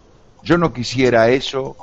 Yo 0.43 0.57
no 0.57 0.73
quisiera 0.73 1.29
eso, 1.29 1.75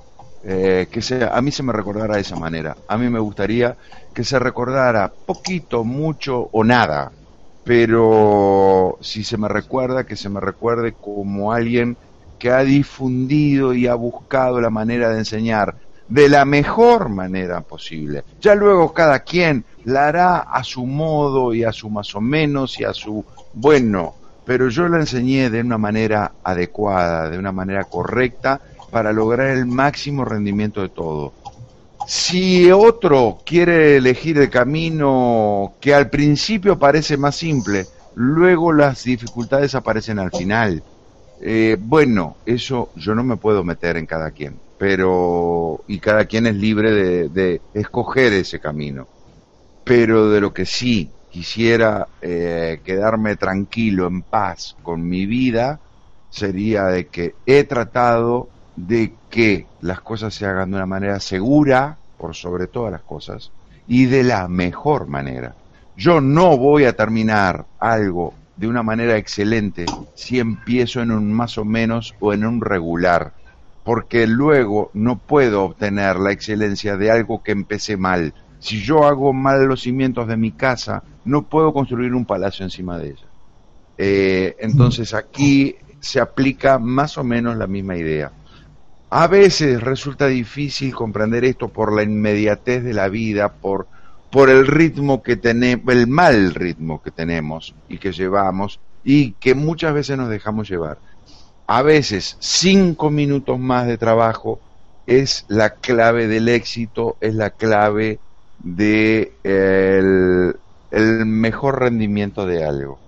eh, 0.45 0.87
que 0.91 1.03
sea, 1.03 1.37
a 1.37 1.43
mí 1.43 1.51
se 1.51 1.63
me 1.63 1.73
recordara 1.73 2.17
de 2.17 2.21
esa 2.21 2.37
manera. 2.37 2.77
A 2.87 2.97
mí 2.99 3.09
me 3.09 3.19
gustaría 3.19 3.77
que 4.15 4.25
se 4.25 4.39
recordara 4.39 5.11
poquito, 5.27 5.83
mucho 5.83 6.49
o 6.53 6.63
nada, 6.63 7.11
pero 7.65 8.99
si 9.01 9.25
se 9.25 9.37
me 9.37 9.49
recuerda, 9.49 10.05
que 10.05 10.17
se 10.17 10.29
me 10.29 10.41
recuerde 10.41 10.93
como 10.93 11.53
alguien 11.53 11.97
que 12.43 12.51
ha 12.51 12.65
difundido 12.65 13.73
y 13.73 13.87
ha 13.87 13.95
buscado 13.95 14.61
la 14.61 14.69
manera 14.69 15.11
de 15.11 15.19
enseñar 15.19 15.77
de 16.09 16.29
la 16.29 16.45
mejor 16.45 17.09
manera 17.09 17.61
posible. 17.61 18.25
Ya 18.41 18.57
luego 18.57 18.93
cada 18.93 19.21
quien 19.21 19.65
la 19.85 20.09
hará 20.09 20.39
a 20.39 20.65
su 20.65 20.85
modo 20.85 21.55
y 21.55 21.63
a 21.63 21.71
su 21.71 21.89
más 21.89 22.13
o 22.17 22.21
menos 22.21 22.81
y 22.81 22.85
a 22.85 22.93
su 22.93 23.25
bueno, 23.53 24.17
pero 24.45 24.69
yo 24.71 24.89
la 24.89 24.99
enseñé 24.99 25.51
de 25.51 25.61
una 25.61 25.79
manera 25.79 26.33
adecuada, 26.43 27.31
de 27.31 27.39
una 27.39 27.53
manera 27.53 27.85
correcta 27.85 28.61
para 28.91 29.13
lograr 29.13 29.51
el 29.51 29.67
máximo 29.67 30.25
rendimiento 30.25 30.83
de 30.83 30.89
todo. 30.89 31.33
Si 32.09 32.73
otro 32.73 33.39
quiere 33.47 33.99
elegir 33.99 34.37
el 34.39 34.51
camino 34.51 35.75
que 35.81 35.95
al 35.95 36.11
principio 36.11 36.77
parece 36.77 37.17
más 37.17 37.37
simple, 37.37 37.87
luego 38.17 38.73
las 38.73 39.05
dificultades 39.05 39.77
aparecen 39.77 40.19
al 40.19 40.33
final. 40.33 40.83
Eh, 41.45 41.77
bueno, 41.79 42.37
eso 42.47 42.91
yo 42.95 43.17
no 43.17 43.25
me 43.25 43.37
puedo 43.37 43.65
meter 43.65 43.97
en 43.97 44.07
cada 44.07 44.31
quien, 44.31 44.61
pero 44.79 45.81
y 45.89 45.99
cada 45.99 46.27
quien 46.27 46.47
es 46.47 46.55
libre 46.55 47.29
de, 47.29 47.61
escoger 47.75 48.33
ese 48.33 48.61
camino. 48.61 49.09
Pero 49.83 50.31
de 50.31 50.41
lo 50.41 50.55
que 50.55 50.65
sí 50.65 51.11
quisiera 51.31 52.07
eh, 52.21 52.81
quedarme 52.85 53.35
tranquilo, 53.35 54.07
en 54.07 54.23
paz 54.23 54.77
con 54.85 55.09
mi 55.09 55.27
vida, 55.27 55.81
sería 56.31 56.85
de 56.85 57.09
que 57.09 57.35
he 57.45 57.65
tratado 57.65 58.49
de 58.77 59.13
que 59.29 59.67
las 59.81 60.01
cosas 60.01 60.33
se 60.33 60.47
hagan 60.47 60.71
de 60.71 60.77
una 60.77 60.87
manera 60.87 61.19
segura, 61.19 61.97
por 62.19 62.37
sobre 62.37 62.69
todas 62.69 62.93
las 62.93 63.03
cosas, 63.03 63.51
y 63.89 64.07
de 64.07 64.23
la 64.23 64.47
mejor 64.47 65.09
manera. 65.09 65.57
Yo 65.97 66.21
no 66.21 66.57
voy 66.57 66.85
a 66.85 66.95
terminar 66.95 67.67
algo 67.81 68.33
de 68.63 68.69
una 68.69 68.85
manera 68.85 69.17
excelente 69.17 69.87
si 70.15 70.39
empiezo 70.39 71.03
en 71.03 71.11
un 71.11 71.33
más 71.33 71.59
o 71.59 71.65
menos 71.65 72.15
o 72.21 72.33
en 72.33 72.45
un 72.45 72.61
regular, 72.61 73.33
porque 73.83 74.29
luego 74.29 74.93
no 74.95 75.19
puedo 75.19 75.65
obtener 75.65 76.15
la 76.21 76.31
excelencia 76.31 76.97
de 76.97 77.11
algo 77.11 77.43
que 77.43 77.51
empecé 77.51 77.97
mal. 77.97 78.33
Si 78.61 78.81
yo 78.81 79.05
hago 79.05 79.33
mal 79.33 79.67
los 79.67 79.83
cimientos 79.83 80.29
de 80.29 80.37
mi 80.37 80.53
casa, 80.53 81.03
no 81.25 81.43
puedo 81.43 81.73
construir 81.73 82.15
un 82.15 82.25
palacio 82.25 82.65
encima 82.65 82.99
de 82.99 83.09
ella. 83.09 83.27
Eh, 83.99 84.55
entonces 84.61 85.13
aquí 85.13 85.75
se 85.99 86.21
aplica 86.21 86.79
más 86.79 87.19
o 87.19 87.25
menos 87.25 87.57
la 87.57 87.67
misma 87.67 87.97
idea. 87.97 88.31
A 89.11 89.27
veces 89.27 89.83
resulta 89.83 90.29
difícil 90.29 90.95
comprender 90.95 91.45
esto 91.45 91.67
por 91.67 91.93
la 91.93 92.05
inmediatez 92.05 92.85
de 92.85 92.95
la 92.95 93.09
vida, 93.09 93.55
por 93.55 93.89
por 94.33 94.49
el 94.49 94.67
ritmo 94.67 95.23
que 95.23 95.37
tenemos, 95.37 95.95
el 95.95 96.07
mal 96.07 96.55
ritmo 96.55 97.03
que 97.03 97.11
tenemos 97.11 97.75
y 97.87 97.99
que 97.99 98.13
llevamos 98.13 98.81
y 99.05 99.33
que 99.33 99.55
muchas 99.55 99.93
veces 99.93 100.17
nos 100.17 100.31
dejamos 100.31 100.71
llevar. 100.71 100.97
A 101.67 101.83
veces 101.83 102.39
cinco 102.41 103.11
minutos 103.11 103.59
más 103.59 103.87
de 103.87 103.99
trabajo 103.99 104.59
es 105.07 105.45
la 105.49 105.75
clave 105.75 106.29
del 106.29 106.49
éxito, 106.49 107.19
es 107.21 107.35
la 107.35 107.51
clave 107.51 108.21
de 108.65 109.35
mejor 111.27 111.81
rendimiento 111.81 112.47
de 112.47 112.65
algo. 112.65 112.99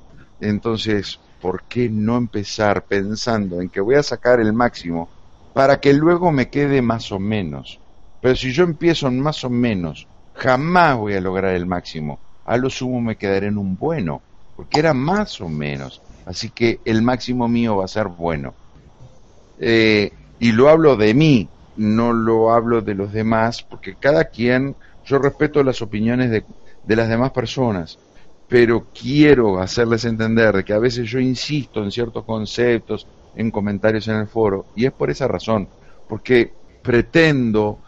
Entonces, 0.42 1.18
¿por 1.40 1.62
qué 1.62 1.88
no 1.88 2.18
empezar 2.18 2.84
pensando 2.84 3.62
en 3.62 3.70
que 3.70 3.80
voy 3.80 3.94
a 3.94 4.02
sacar 4.02 4.40
el 4.40 4.52
máximo 4.52 5.08
para 5.54 5.80
que 5.80 5.94
luego 5.94 6.32
me 6.32 6.50
quede 6.50 6.82
más 6.82 7.10
o 7.12 7.18
menos? 7.18 7.80
Pero 8.20 8.36
si 8.36 8.52
yo 8.52 8.64
empiezo 8.64 9.08
en 9.08 9.20
más 9.20 9.42
o 9.44 9.48
menos, 9.48 10.06
jamás 10.34 10.96
voy 10.96 11.14
a 11.14 11.20
lograr 11.20 11.54
el 11.54 11.66
máximo. 11.66 12.18
A 12.44 12.56
lo 12.56 12.68
sumo 12.68 13.00
me 13.00 13.16
quedaré 13.16 13.46
en 13.46 13.58
un 13.58 13.76
bueno, 13.76 14.22
porque 14.56 14.80
era 14.80 14.92
más 14.92 15.40
o 15.40 15.48
menos. 15.48 16.02
Así 16.26 16.50
que 16.50 16.80
el 16.84 17.02
máximo 17.02 17.48
mío 17.48 17.76
va 17.76 17.84
a 17.84 17.88
ser 17.88 18.08
bueno. 18.08 18.54
Eh, 19.58 20.12
y 20.38 20.52
lo 20.52 20.68
hablo 20.68 20.96
de 20.96 21.14
mí, 21.14 21.48
no 21.76 22.12
lo 22.12 22.52
hablo 22.52 22.80
de 22.82 22.94
los 22.94 23.12
demás, 23.12 23.62
porque 23.62 23.94
cada 23.96 24.24
quien, 24.24 24.76
yo 25.04 25.18
respeto 25.18 25.62
las 25.62 25.80
opiniones 25.82 26.30
de, 26.30 26.44
de 26.82 26.96
las 26.96 27.08
demás 27.08 27.30
personas, 27.30 27.98
pero 28.48 28.86
quiero 28.92 29.58
hacerles 29.60 30.04
entender 30.04 30.54
de 30.56 30.64
que 30.64 30.72
a 30.72 30.78
veces 30.78 31.08
yo 31.08 31.18
insisto 31.18 31.82
en 31.82 31.90
ciertos 31.90 32.24
conceptos, 32.24 33.06
en 33.34 33.50
comentarios 33.50 34.08
en 34.08 34.16
el 34.16 34.26
foro, 34.26 34.66
y 34.74 34.86
es 34.86 34.92
por 34.92 35.10
esa 35.10 35.28
razón, 35.28 35.68
porque 36.08 36.52
pretendo 36.82 37.78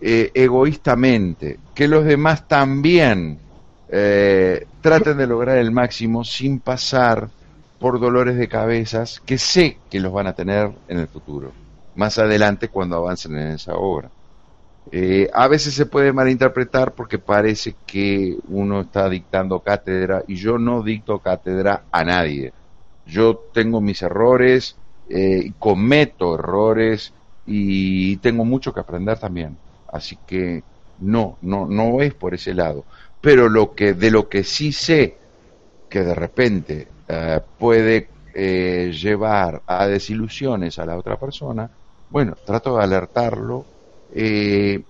eh, 0.00 0.30
egoístamente 0.34 1.58
que 1.74 1.88
los 1.88 2.04
demás 2.04 2.46
también 2.48 3.38
eh, 3.88 4.66
traten 4.80 5.16
de 5.18 5.26
lograr 5.26 5.58
el 5.58 5.70
máximo 5.70 6.24
sin 6.24 6.60
pasar 6.60 7.28
por 7.78 8.00
dolores 8.00 8.36
de 8.36 8.48
cabezas 8.48 9.20
que 9.20 9.38
sé 9.38 9.78
que 9.90 10.00
los 10.00 10.12
van 10.12 10.26
a 10.26 10.34
tener 10.34 10.70
en 10.88 10.98
el 10.98 11.08
futuro, 11.08 11.52
más 11.94 12.18
adelante 12.18 12.68
cuando 12.68 12.96
avancen 12.96 13.36
en 13.36 13.48
esa 13.52 13.74
obra. 13.74 14.10
Eh, 14.90 15.28
a 15.32 15.48
veces 15.48 15.74
se 15.74 15.86
puede 15.86 16.12
malinterpretar 16.12 16.94
porque 16.94 17.18
parece 17.18 17.76
que 17.86 18.36
uno 18.48 18.82
está 18.82 19.08
dictando 19.08 19.60
cátedra 19.60 20.22
y 20.26 20.36
yo 20.36 20.58
no 20.58 20.82
dicto 20.82 21.20
cátedra 21.20 21.86
a 21.90 22.04
nadie. 22.04 22.52
Yo 23.06 23.48
tengo 23.52 23.80
mis 23.80 24.02
errores, 24.02 24.76
eh, 25.08 25.52
cometo 25.58 26.34
errores 26.34 27.14
y 27.46 28.16
tengo 28.18 28.44
mucho 28.44 28.72
que 28.72 28.80
aprender 28.80 29.18
también. 29.18 29.58
Así 29.94 30.18
que 30.26 30.64
no, 30.98 31.38
no, 31.42 31.66
no 31.66 32.00
es 32.00 32.14
por 32.14 32.34
ese 32.34 32.52
lado. 32.52 32.84
Pero 33.20 33.48
lo 33.48 33.74
que, 33.74 33.94
de 33.94 34.10
lo 34.10 34.28
que 34.28 34.42
sí 34.42 34.72
sé 34.72 35.16
que 35.88 36.02
de 36.02 36.14
repente 36.16 36.88
eh, 37.08 37.40
puede 37.58 38.08
eh, 38.34 38.92
llevar 38.92 39.62
a 39.64 39.86
desilusiones 39.86 40.80
a 40.80 40.84
la 40.84 40.98
otra 40.98 41.16
persona, 41.16 41.70
bueno, 42.10 42.36
trato 42.44 42.76
de 42.76 42.82
alertarlo 42.82 43.64
eh, 44.12 44.82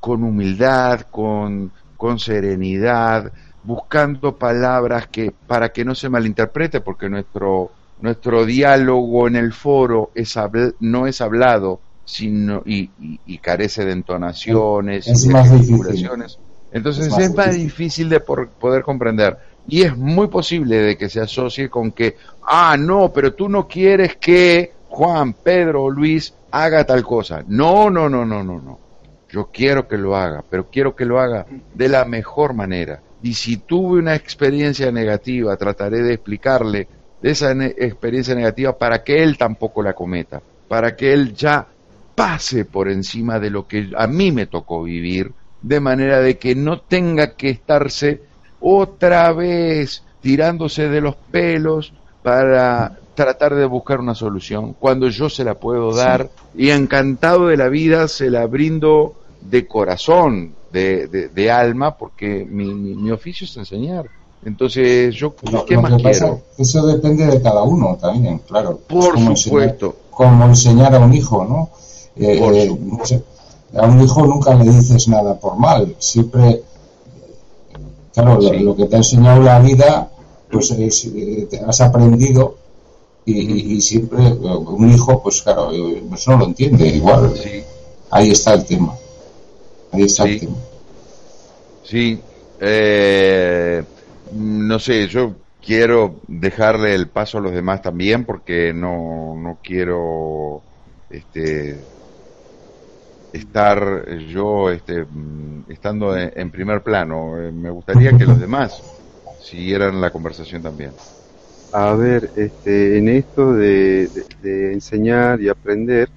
con 0.00 0.22
humildad, 0.22 1.00
con, 1.10 1.72
con 1.96 2.18
serenidad, 2.18 3.32
buscando 3.64 4.36
palabras 4.36 5.06
que 5.06 5.32
para 5.46 5.70
que 5.70 5.82
no 5.82 5.94
se 5.94 6.10
malinterprete, 6.10 6.82
porque 6.82 7.08
nuestro 7.08 7.70
nuestro 8.02 8.44
diálogo 8.44 9.26
en 9.26 9.36
el 9.36 9.54
foro 9.54 10.10
es 10.14 10.38
no 10.80 11.06
es 11.06 11.22
hablado 11.22 11.80
sino 12.06 12.62
y, 12.64 12.88
y, 13.26 13.38
carece 13.38 13.84
de 13.84 13.92
entonaciones 13.92 15.08
es 15.08 15.24
y 15.24 15.28
de 15.28 15.34
más 15.34 15.50
gesticulaciones. 15.50 16.38
Entonces 16.72 17.06
es 17.18 17.34
más, 17.34 17.54
difícil. 17.54 18.08
de 18.08 18.20
por, 18.20 18.48
poder 18.48 18.82
comprender. 18.82 19.36
Y 19.68 19.82
es 19.82 19.96
muy 19.96 20.28
posible 20.28 20.76
de 20.76 20.96
que 20.96 21.08
se 21.08 21.20
asocie 21.20 21.68
con 21.68 21.90
que, 21.90 22.16
ah, 22.42 22.76
no, 22.78 23.12
pero 23.12 23.34
tú 23.34 23.48
no 23.48 23.66
quieres 23.66 24.16
que 24.16 24.72
Juan, 24.88 25.32
Pedro 25.34 25.84
o 25.84 25.90
Luis 25.90 26.32
haga 26.52 26.84
tal 26.84 27.02
cosa. 27.02 27.42
No, 27.48 27.90
no, 27.90 28.08
no, 28.08 28.24
no, 28.24 28.44
no, 28.44 28.60
no. 28.60 28.78
Yo 29.28 29.50
quiero 29.52 29.88
que 29.88 29.98
lo 29.98 30.16
haga, 30.16 30.44
pero 30.48 30.70
quiero 30.70 30.94
que 30.94 31.04
lo 31.04 31.18
haga 31.18 31.44
de 31.74 31.88
la 31.88 32.04
mejor 32.04 32.54
manera. 32.54 33.02
Y 33.20 33.34
si 33.34 33.56
tuve 33.56 33.98
una 33.98 34.14
experiencia 34.14 34.92
negativa, 34.92 35.56
trataré 35.56 36.02
de 36.02 36.14
explicarle 36.14 36.86
de 37.20 37.30
esa 37.30 37.50
experiencia 37.50 38.36
negativa 38.36 38.78
para 38.78 39.02
que 39.02 39.24
él 39.24 39.36
tampoco 39.36 39.82
la 39.82 39.94
cometa, 39.94 40.40
para 40.68 40.94
que 40.94 41.12
él 41.12 41.34
ya 41.34 41.66
pase 42.16 42.64
por 42.64 42.90
encima 42.90 43.38
de 43.38 43.50
lo 43.50 43.68
que 43.68 43.90
a 43.96 44.08
mí 44.08 44.32
me 44.32 44.46
tocó 44.46 44.82
vivir, 44.82 45.32
de 45.62 45.78
manera 45.78 46.18
de 46.18 46.38
que 46.38 46.56
no 46.56 46.80
tenga 46.80 47.36
que 47.36 47.50
estarse 47.50 48.22
otra 48.60 49.32
vez 49.32 50.02
tirándose 50.20 50.88
de 50.88 51.00
los 51.00 51.14
pelos 51.14 51.92
para 52.22 52.98
tratar 53.14 53.54
de 53.54 53.66
buscar 53.66 54.00
una 54.00 54.14
solución, 54.14 54.74
cuando 54.78 55.08
yo 55.08 55.30
se 55.30 55.44
la 55.44 55.54
puedo 55.54 55.94
dar 55.94 56.30
y 56.56 56.70
encantado 56.70 57.46
de 57.46 57.56
la 57.56 57.68
vida 57.68 58.08
se 58.08 58.30
la 58.30 58.46
brindo 58.46 59.14
de 59.40 59.66
corazón, 59.68 60.54
de, 60.72 61.06
de, 61.08 61.50
alma, 61.50 61.96
porque 61.96 62.44
mi, 62.44 62.74
mi 62.74 63.10
oficio 63.10 63.46
es 63.46 63.56
enseñar. 63.56 64.06
Entonces, 64.44 65.14
yo, 65.14 65.34
¿qué 65.66 65.76
más 65.76 65.94
quiero? 66.00 66.42
eso 66.58 66.86
depende 66.86 67.26
de 67.26 67.40
cada 67.40 67.62
uno 67.62 67.96
también, 68.00 68.38
claro. 68.46 68.78
Por 68.86 69.36
supuesto. 69.36 69.96
como 70.10 70.44
enseñar 70.44 70.94
a 70.94 70.98
un 70.98 71.14
hijo, 71.14 71.44
¿no? 71.44 71.70
Eh, 72.18 72.38
eh, 72.38 73.22
a 73.74 73.86
un 73.86 74.00
hijo 74.00 74.26
nunca 74.26 74.54
le 74.54 74.70
dices 74.70 75.08
nada 75.08 75.38
por 75.38 75.56
mal, 75.56 75.94
siempre, 75.98 76.62
claro, 78.14 78.40
lo, 78.40 78.76
que 78.76 78.86
te 78.86 78.96
ha 78.96 78.98
enseñado 78.98 79.42
la 79.42 79.58
vida, 79.58 80.10
pues 80.50 80.70
eh, 80.70 81.48
has 81.66 81.80
aprendido 81.80 82.56
y, 83.26 83.80
siempre 83.80 84.18
un 84.18 84.90
hijo, 84.90 85.20
pues 85.22 85.42
claro, 85.42 85.70
pues 86.08 86.28
no 86.28 86.36
lo 86.38 86.44
entiende 86.46 86.86
igual. 86.86 87.34
Ahí 88.10 88.30
está 88.30 88.54
el 88.54 88.64
tema. 88.64 88.96
Ahí 89.90 90.02
está 90.04 90.24
el 90.24 90.40
tema. 90.40 90.56
Sí. 91.82 92.20
Eh, 92.60 93.82
no 94.32 94.78
sé, 94.78 95.08
yo 95.08 95.34
quiero 95.64 96.16
dejarle 96.26 96.94
el 96.94 97.08
paso 97.08 97.38
a 97.38 97.40
los 97.40 97.52
demás 97.52 97.82
también 97.82 98.24
porque 98.24 98.72
no, 98.72 99.34
no 99.36 99.58
quiero 99.62 100.62
este, 101.10 101.78
estar 103.36 104.08
yo 104.28 104.70
este, 104.70 105.04
mm, 105.04 105.70
estando 105.70 106.16
en, 106.16 106.50
primer 106.50 106.82
plano. 106.82 107.40
Eh, 107.40 107.52
me 107.52 107.70
gustaría 107.70 108.16
que 108.16 108.26
los 108.26 108.40
demás 108.40 108.82
siguieran 109.40 110.00
la 110.00 110.10
conversación 110.10 110.62
también. 110.62 110.92
A 111.72 111.94
ver, 111.94 112.30
este, 112.36 112.98
en 112.98 113.08
esto 113.08 113.52
de, 113.52 114.08
de 114.42 114.72
enseñar 114.72 115.40
y 115.40 115.48
aprender, 115.48 116.08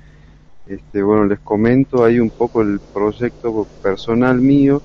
este, 0.68 1.02
bueno, 1.02 1.26
les 1.26 1.40
comento 1.40 2.04
ahí 2.04 2.20
un 2.20 2.30
poco 2.30 2.62
el 2.62 2.80
proyecto 2.94 3.68
personal 3.82 4.40
mío 4.40 4.82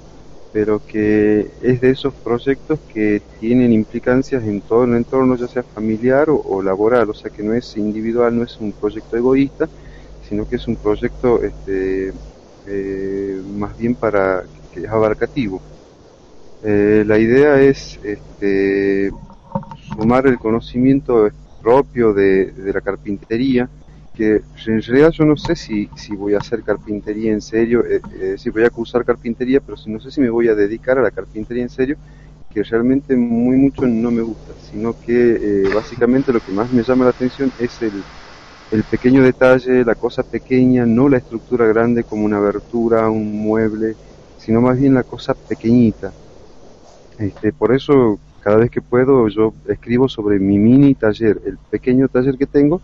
pero 0.55 0.81
que 0.87 1.51
es 1.63 1.81
de 1.81 1.91
esos 1.91 2.15
proyectos 2.15 2.79
que 2.93 3.21
tienen 3.41 3.73
implicancias 3.73 4.45
en 4.45 4.61
todo 4.61 4.85
el 4.85 4.95
entorno, 4.95 5.35
ya 5.35 5.49
sea 5.49 5.65
familiar 5.65 6.29
o, 6.31 6.63
laboral, 6.63 7.11
o 7.11 7.13
sea 7.13 7.29
que 7.29 7.43
no 7.43 7.55
es 7.55 7.77
individual, 7.77 8.39
no 8.39 8.45
es 8.45 8.57
un 8.61 8.71
proyecto 8.71 9.17
egoísta, 9.17 9.69
sino 10.29 10.47
que 10.47 10.57
es 10.57 10.67
un 10.67 10.77
proyecto 10.77 11.43
este, 11.43 12.13
eh, 12.67 13.43
más 13.45 13.77
bien 13.77 13.95
para 13.95 14.45
que 14.73 14.81
es 14.81 14.89
abarcativo. 14.89 15.63
Eh, 16.63 17.05
la 17.07 17.19
idea 17.19 17.61
es 17.61 18.01
este, 18.03 19.11
sumar 19.97 20.27
el 20.27 20.39
conocimiento 20.39 21.29
propio 21.63 22.13
de, 22.13 22.53
de 22.53 22.73
la 22.73 22.81
carpintería, 22.81 23.69
que 24.15 24.43
en 24.67 24.83
realidad 24.83 25.11
yo 25.11 25.25
no 25.25 25.37
sé 25.37 25.57
si, 25.57 25.89
si 25.97 26.15
voy 26.15 26.35
a 26.35 26.39
hacer 26.39 26.63
carpintería 26.63 27.33
en 27.33 27.41
serio, 27.41 27.85
eh, 27.85 28.01
eh, 28.21 28.35
si 28.39 28.51
voy 28.51 28.65
a 28.65 28.71
cursar 28.71 29.05
carpintería, 29.05 29.61
pero 29.61 29.77
si 29.77 29.91
no 29.91 29.99
sé 30.01 30.11
si 30.11 30.21
me 30.21 30.31
voy 30.31 30.49
a 30.49 30.55
dedicar 30.55 30.99
a 30.99 31.03
la 31.03 31.11
carpintería 31.11 31.65
en 31.65 31.69
serio, 31.69 31.97
que 32.53 32.63
realmente 32.63 33.17
muy 33.17 33.57
mucho 33.57 33.87
no 33.87 34.11
me 34.13 34.23
gusta, 34.23 34.55
sino 34.59 34.95
que 34.95 35.65
eh, 35.65 35.65
básicamente 35.75 36.33
lo 36.33 36.41
que 36.41 36.53
más 36.53 36.73
me 36.73 36.85
llama 36.85 37.05
la 37.05 37.11
atención 37.11 37.51
es 37.59 37.83
el, 37.83 37.93
el 38.75 38.83
pequeño 38.83 39.23
detalle, 39.23 39.85
la 39.85 39.95
cosa 39.95 40.25
pequeña, 40.25 40.85
no 40.85 41.09
la 41.09 41.19
estructura 41.19 41.65
grande 41.67 42.03
como 42.03 42.25
una 42.25 42.39
abertura, 42.39 43.09
un 43.09 43.33
mueble, 43.41 43.95
sino 44.37 44.61
más 44.61 44.81
bien 44.81 44.95
la 44.95 45.05
cosa 45.05 45.33
pequeñita. 45.33 46.13
Este, 47.17 47.53
por 47.53 47.73
eso 47.73 48.19
cada 48.41 48.57
vez 48.57 48.73
que 48.73 48.83
puedo 48.83 49.29
yo 49.29 49.55
escribo 49.69 50.09
sobre 50.09 50.41
mi 50.41 50.59
mini 50.59 50.97
taller, 50.97 51.41
el 51.47 51.57
pequeño 51.71 52.09
taller 52.09 52.37
que 52.37 52.47
tengo, 52.47 52.83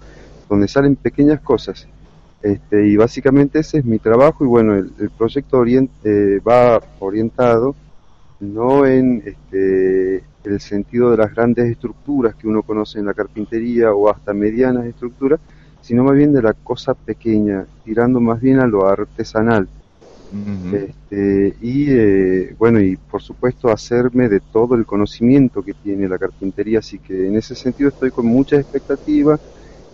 donde 0.49 0.68
salen 0.68 0.95
pequeñas 0.95 1.41
cosas. 1.41 1.88
Este, 2.41 2.86
y 2.86 2.97
básicamente 2.97 3.59
ese 3.59 3.78
es 3.78 3.84
mi 3.84 3.99
trabajo 3.99 4.45
y 4.45 4.47
bueno, 4.47 4.76
el, 4.76 5.11
proyecto 5.18 5.64
eh, 5.66 6.41
va 6.47 6.80
orientado 7.01 7.74
no 8.38 8.86
en 8.86 9.24
este, 9.26 10.22
el 10.45 10.61
sentido 10.61 11.11
de 11.11 11.16
las 11.16 11.34
grandes 11.34 11.68
estructuras 11.68 12.36
que 12.36 12.47
uno 12.47 12.62
conoce 12.62 13.01
en 13.01 13.07
la 13.07 13.12
carpintería 13.12 13.93
o 13.93 14.09
hasta 14.09 14.32
medianas 14.32 14.86
estructuras, 14.86 15.41
sino 15.91 16.05
más 16.05 16.14
bien 16.14 16.32
de 16.32 16.41
la 16.41 16.53
cosa 16.53 16.95
pequeña, 16.95 17.66
tirando 17.84 18.20
más 18.20 18.41
bien 18.41 18.61
a 18.61 18.66
lo 18.68 18.86
artesanal. 18.86 19.68
este, 20.72 21.57
y 21.61 21.86
eh, 21.91 22.55
bueno, 22.57 22.80
y 22.80 22.97
por 22.97 23.20
supuesto 23.20 23.70
hacerme 23.70 24.28
de 24.28 24.38
todo 24.38 24.76
el 24.76 24.86
conocimiento 24.86 25.64
que 25.64 25.74
tiene 25.74 26.09
la 26.09 26.16
carpintería, 26.16 26.78
así 26.78 27.01
que 27.01 27.26
en 27.26 27.34
ese 27.34 27.57
sentido 27.57 27.88
estoy 27.88 28.12
con 28.12 28.24
mucha 28.24 28.55
expectativa 28.55 29.36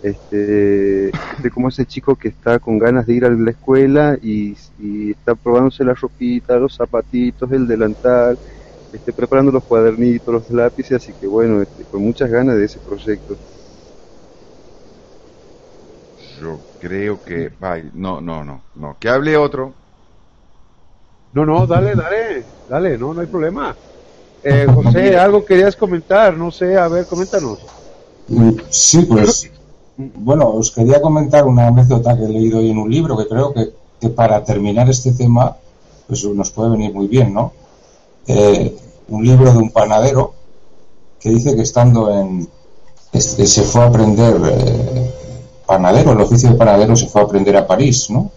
este, 0.03 0.37
de 0.37 1.51
como 1.51 1.69
ese 1.69 1.87
chico 1.87 2.15
que 2.15 2.29
está 2.29 2.59
con 2.59 2.79
ganas 2.79 3.07
de 3.07 3.15
ir 3.15 3.25
a 3.25 3.31
la 3.31 3.53
escuela 3.53 4.19
y, 4.21 4.55
está 5.11 5.35
probándose 5.35 5.83
la 5.83 5.95
ropita, 5.95 6.59
los 6.59 6.77
zapatitos, 6.77 7.51
el 7.53 7.67
delantal, 7.67 8.39
este, 8.93 9.15
preparando 9.15 9.51
los 9.51 9.65
cuadernitos, 9.65 10.35
los 10.35 10.51
lápices, 10.51 10.99
así 10.99 11.15
que 11.15 11.27
bueno, 11.27 11.63
este, 11.63 11.87
con 11.87 12.03
muchas 12.03 12.29
ganas 12.29 12.59
de 12.59 12.67
ese 12.67 12.81
proyecto. 12.81 13.39
Yo 16.41 16.59
creo 16.81 17.23
que, 17.23 17.53
no, 17.95 18.21
no, 18.21 18.45
no, 18.45 18.61
no, 18.75 18.97
que 18.99 19.09
hable 19.09 19.37
otro. 19.37 19.73
No, 21.33 21.45
no, 21.45 21.67
dale, 21.67 21.95
dale, 21.95 22.45
dale, 22.69 22.99
no, 22.99 23.15
no 23.15 23.21
hay 23.21 23.27
problema. 23.27 23.75
Eh, 24.43 24.67
José, 24.73 25.17
algo 25.17 25.45
querías 25.45 25.77
comentar, 25.77 26.37
no 26.37 26.51
sé, 26.51 26.77
a 26.77 26.89
ver, 26.89 27.07
coméntanos. 27.07 27.59
Mm, 28.29 28.51
sí, 28.71 29.03
pues, 29.03 29.51
bueno, 29.97 30.49
os 30.51 30.71
quería 30.71 31.01
comentar 31.01 31.45
una 31.45 31.69
anécdota 31.69 32.17
que 32.17 32.25
he 32.25 32.29
leído 32.29 32.59
hoy 32.59 32.71
en 32.71 32.79
un 32.79 32.91
libro 32.91 33.17
que 33.17 33.27
creo 33.27 33.53
que, 33.53 33.73
que 34.01 34.09
para 34.11 34.45
terminar 34.45 34.89
este 34.89 35.13
tema, 35.13 35.57
pues 36.07 36.25
nos 36.25 36.51
puede 36.51 36.71
venir 36.71 36.93
muy 36.93 37.09
bien, 37.09 37.35
¿no? 37.35 37.53
Eh, 38.27 38.77
un 39.09 39.25
libro 39.25 39.53
de 39.53 39.59
un 39.59 39.71
panadero 39.71 40.35
que 41.21 41.31
dice 41.31 41.55
que 41.55 41.63
estando 41.63 42.13
en, 42.13 42.49
se 43.13 43.63
fue 43.63 43.83
a 43.83 43.87
aprender 43.87 44.37
eh, 44.45 45.15
panadero, 45.67 46.13
el 46.13 46.21
oficio 46.21 46.51
de 46.51 46.57
panadero 46.57 46.97
se 46.97 47.09
fue 47.09 47.21
a 47.21 47.25
aprender 47.25 47.57
a 47.57 47.67
París, 47.67 48.09
¿no? 48.11 48.31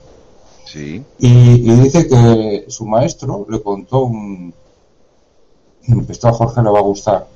Sí. 0.65 1.03
Y, 1.17 1.61
dice 1.61 2.07
que 2.07 2.65
su 2.67 2.85
maestro 2.85 3.45
le 3.49 3.61
contó 3.61 4.03
un... 4.03 4.53
Esto 6.07 6.27
a 6.27 6.33
Jorge 6.33 6.61
le 6.61 6.69
va 6.69 6.79
a 6.79 6.83
gustar. 6.83 7.27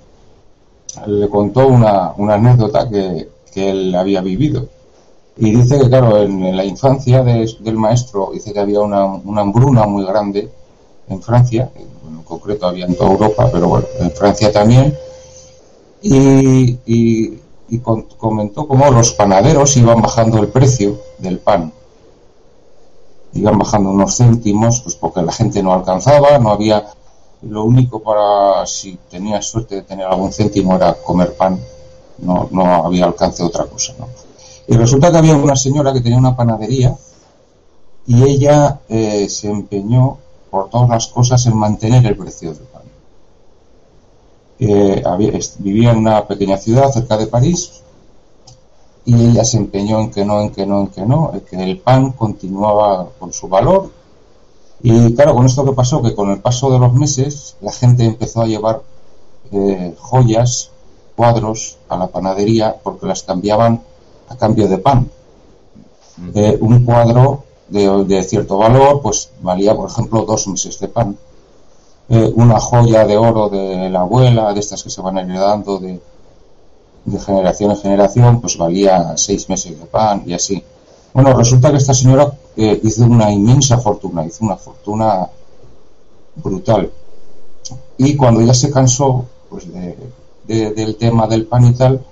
Le 1.07 1.27
contó 1.29 1.67
una, 1.67 2.13
una 2.17 2.35
anécdota 2.35 2.87
que, 2.87 3.29
que, 3.51 3.71
él 3.71 3.95
había 3.95 4.21
vivido. 4.21 4.67
Y 5.37 5.55
dice 5.55 5.79
que, 5.79 5.89
claro, 5.89 6.21
en, 6.21 6.55
la 6.55 6.63
infancia 6.63 7.23
del 7.23 7.77
maestro, 7.77 8.29
dice 8.33 8.53
que 8.53 8.59
había 8.59 8.81
una, 8.81 9.05
una 9.05 9.41
hambruna 9.41 9.87
muy 9.87 10.05
grande 10.05 10.51
en 11.09 11.21
Francia, 11.21 11.71
en 11.75 12.23
concreto 12.23 12.67
había 12.67 12.85
en 12.85 12.95
toda 12.95 13.11
Europa, 13.11 13.49
pero 13.51 13.67
bueno, 13.67 13.87
en 13.99 14.11
Francia 14.11 14.51
también. 14.51 14.95
Y, 16.01 16.77
y, 16.85 17.39
y 17.75 17.79
comentó 17.79 18.67
cómo 18.67 18.91
los 18.91 19.13
panaderos 19.13 19.77
iban 19.77 20.01
bajando 20.01 20.39
el 20.39 20.49
precio 20.49 20.99
del 21.19 21.39
pan 21.39 21.71
iban 23.33 23.57
bajando 23.57 23.89
unos 23.89 24.17
céntimos, 24.17 24.81
pues 24.81 24.95
porque 24.95 25.21
la 25.21 25.31
gente 25.31 25.63
no 25.63 25.73
alcanzaba, 25.73 26.37
no 26.37 26.51
había, 26.51 26.85
lo 27.41 27.63
único 27.63 28.01
para, 28.01 28.65
si 28.65 28.97
tenía 29.09 29.41
suerte 29.41 29.75
de 29.75 29.81
tener 29.81 30.05
algún 30.05 30.31
céntimo 30.31 30.75
era 30.75 30.93
comer 30.93 31.35
pan, 31.35 31.59
no, 32.19 32.47
no 32.51 32.85
había 32.85 33.05
alcance 33.05 33.43
de 33.43 33.49
otra 33.49 33.65
cosa, 33.65 33.93
¿no? 33.99 34.07
Y 34.67 34.77
resulta 34.77 35.11
que 35.11 35.17
había 35.17 35.35
una 35.35 35.55
señora 35.55 35.91
que 35.91 36.01
tenía 36.01 36.17
una 36.17 36.37
panadería 36.37 36.95
y 38.05 38.23
ella 38.23 38.79
eh, 38.87 39.27
se 39.29 39.49
empeñó 39.49 40.17
por 40.49 40.69
todas 40.69 40.89
las 40.89 41.07
cosas 41.07 41.45
en 41.47 41.57
mantener 41.57 42.05
el 42.05 42.15
precio 42.15 42.53
del 42.53 42.63
pan. 42.63 42.72
Eh, 44.59 45.03
vivía 45.59 45.91
en 45.91 45.97
una 45.97 46.25
pequeña 46.27 46.57
ciudad 46.57 46.91
cerca 46.91 47.17
de 47.17 47.27
París 47.27 47.83
y 49.05 49.15
ella 49.15 49.43
se 49.43 49.57
empeñó 49.57 49.99
en 49.99 50.11
que 50.11 50.23
no, 50.23 50.41
en 50.41 50.51
que 50.51 50.65
no, 50.65 50.81
en 50.81 50.87
que 50.87 51.05
no, 51.05 51.31
en 51.33 51.41
que 51.41 51.61
el 51.61 51.79
pan 51.79 52.11
continuaba 52.11 53.09
con 53.19 53.33
su 53.33 53.47
valor. 53.47 53.89
Y 54.81 55.13
claro, 55.15 55.33
con 55.35 55.45
esto 55.45 55.65
que 55.65 55.73
pasó, 55.73 56.01
que 56.01 56.15
con 56.15 56.29
el 56.29 56.39
paso 56.39 56.71
de 56.71 56.79
los 56.79 56.93
meses 56.93 57.55
la 57.61 57.71
gente 57.71 58.05
empezó 58.05 58.41
a 58.41 58.47
llevar 58.47 58.81
eh, 59.51 59.95
joyas, 59.99 60.71
cuadros 61.15 61.77
a 61.89 61.97
la 61.97 62.07
panadería 62.07 62.75
porque 62.81 63.05
las 63.05 63.23
cambiaban 63.23 63.81
a 64.29 64.37
cambio 64.37 64.67
de 64.67 64.77
pan. 64.77 65.09
Eh, 66.33 66.57
un 66.61 66.85
cuadro 66.85 67.43
de, 67.69 68.05
de, 68.05 68.23
cierto 68.23 68.57
valor, 68.57 69.01
pues 69.01 69.29
valía, 69.41 69.75
por 69.75 69.89
ejemplo, 69.89 70.25
dos 70.25 70.47
meses 70.47 70.79
de 70.79 70.87
pan. 70.87 71.17
Una 72.09 72.59
joya 72.59 73.05
de 73.05 73.17
oro 73.17 73.49
de 73.49 73.89
la 73.89 74.01
abuela, 74.01 74.53
de 74.53 74.59
estas 74.59 74.83
que 74.83 74.89
se 74.89 75.01
van 75.01 75.17
heredando 75.17 75.79
de, 75.79 75.99
de 77.05 77.19
generación 77.19 77.71
en 77.71 77.77
generación, 77.77 78.41
pues 78.41 78.57
valía 78.57 79.13
seis 79.17 79.49
meses 79.49 79.79
de 79.79 79.85
pan 79.85 80.23
y 80.25 80.33
así. 80.33 80.63
Bueno, 81.13 81.33
resulta 81.33 81.71
que 81.71 81.77
esta 81.77 81.93
señora 81.93 82.31
eh, 82.57 82.79
hizo 82.83 83.03
una 83.03 83.31
inmensa 83.31 83.77
fortuna, 83.77 84.25
hizo 84.25 84.43
una 84.45 84.57
fortuna 84.57 85.29
brutal. 86.35 86.91
Y 87.97 88.15
cuando 88.15 88.41
ya 88.41 88.53
se 88.53 88.71
cansó 88.71 89.25
pues, 89.49 89.65
del 90.45 90.95
tema 90.97 91.27
del 91.27 91.45
pan 91.45 91.65
y 91.67 91.73
tal, 91.73 92.03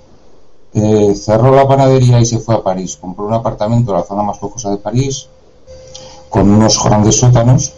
eh, 0.73 1.15
cerró 1.15 1.53
la 1.55 1.67
panadería 1.67 2.19
y 2.19 2.25
se 2.25 2.39
fue 2.39 2.55
a 2.55 2.63
París. 2.63 2.97
Compró 2.99 3.25
un 3.25 3.33
apartamento 3.33 3.91
en 3.91 3.97
la 3.97 4.03
zona 4.03 4.23
más 4.23 4.41
lujosa 4.41 4.69
de 4.69 4.77
París, 4.77 5.27
con 6.29 6.49
unos 6.49 6.81
grandes 6.83 7.19
sótanos, 7.19 7.73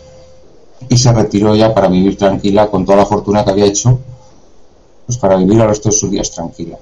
y 0.89 0.97
se 0.97 1.11
retiró 1.11 1.55
ya 1.55 1.73
para 1.73 1.87
vivir 1.87 2.17
tranquila 2.17 2.69
con 2.69 2.85
toda 2.85 2.99
la 2.99 3.05
fortuna 3.05 3.43
que 3.43 3.51
había 3.51 3.65
hecho, 3.65 3.99
pues 5.05 5.17
para 5.17 5.35
vivir 5.35 5.61
a 5.61 5.65
los 5.65 5.81
de 5.81 5.91
sus 5.91 6.09
días 6.09 6.31
tranquila. 6.31 6.77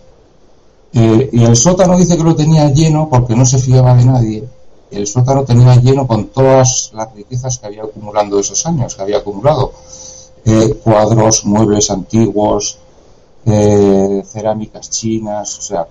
Eh, 0.94 1.30
y 1.32 1.44
el 1.44 1.56
sótano 1.56 1.98
dice 1.98 2.18
que 2.18 2.24
lo 2.24 2.36
tenía 2.36 2.70
lleno 2.70 3.08
porque 3.10 3.36
no 3.36 3.46
se 3.46 3.58
fiaba 3.58 3.94
de 3.96 4.06
nadie. 4.06 4.44
El 4.92 5.08
sótano 5.08 5.46
tenía 5.46 5.76
lleno 5.76 6.06
con 6.06 6.28
todas 6.28 6.92
las 6.94 7.14
riquezas 7.14 7.58
que 7.58 7.68
había 7.68 7.84
acumulando 7.84 8.40
esos 8.40 8.66
años, 8.66 8.96
que 8.96 9.02
había 9.02 9.18
acumulado. 9.20 9.72
Eh, 10.44 10.80
cuadros, 10.84 11.46
muebles 11.46 11.90
antiguos, 11.92 12.78
eh, 13.46 14.22
cerámicas 14.26 14.90
chinas, 14.90 15.60
o 15.60 15.62
sea, 15.62 15.88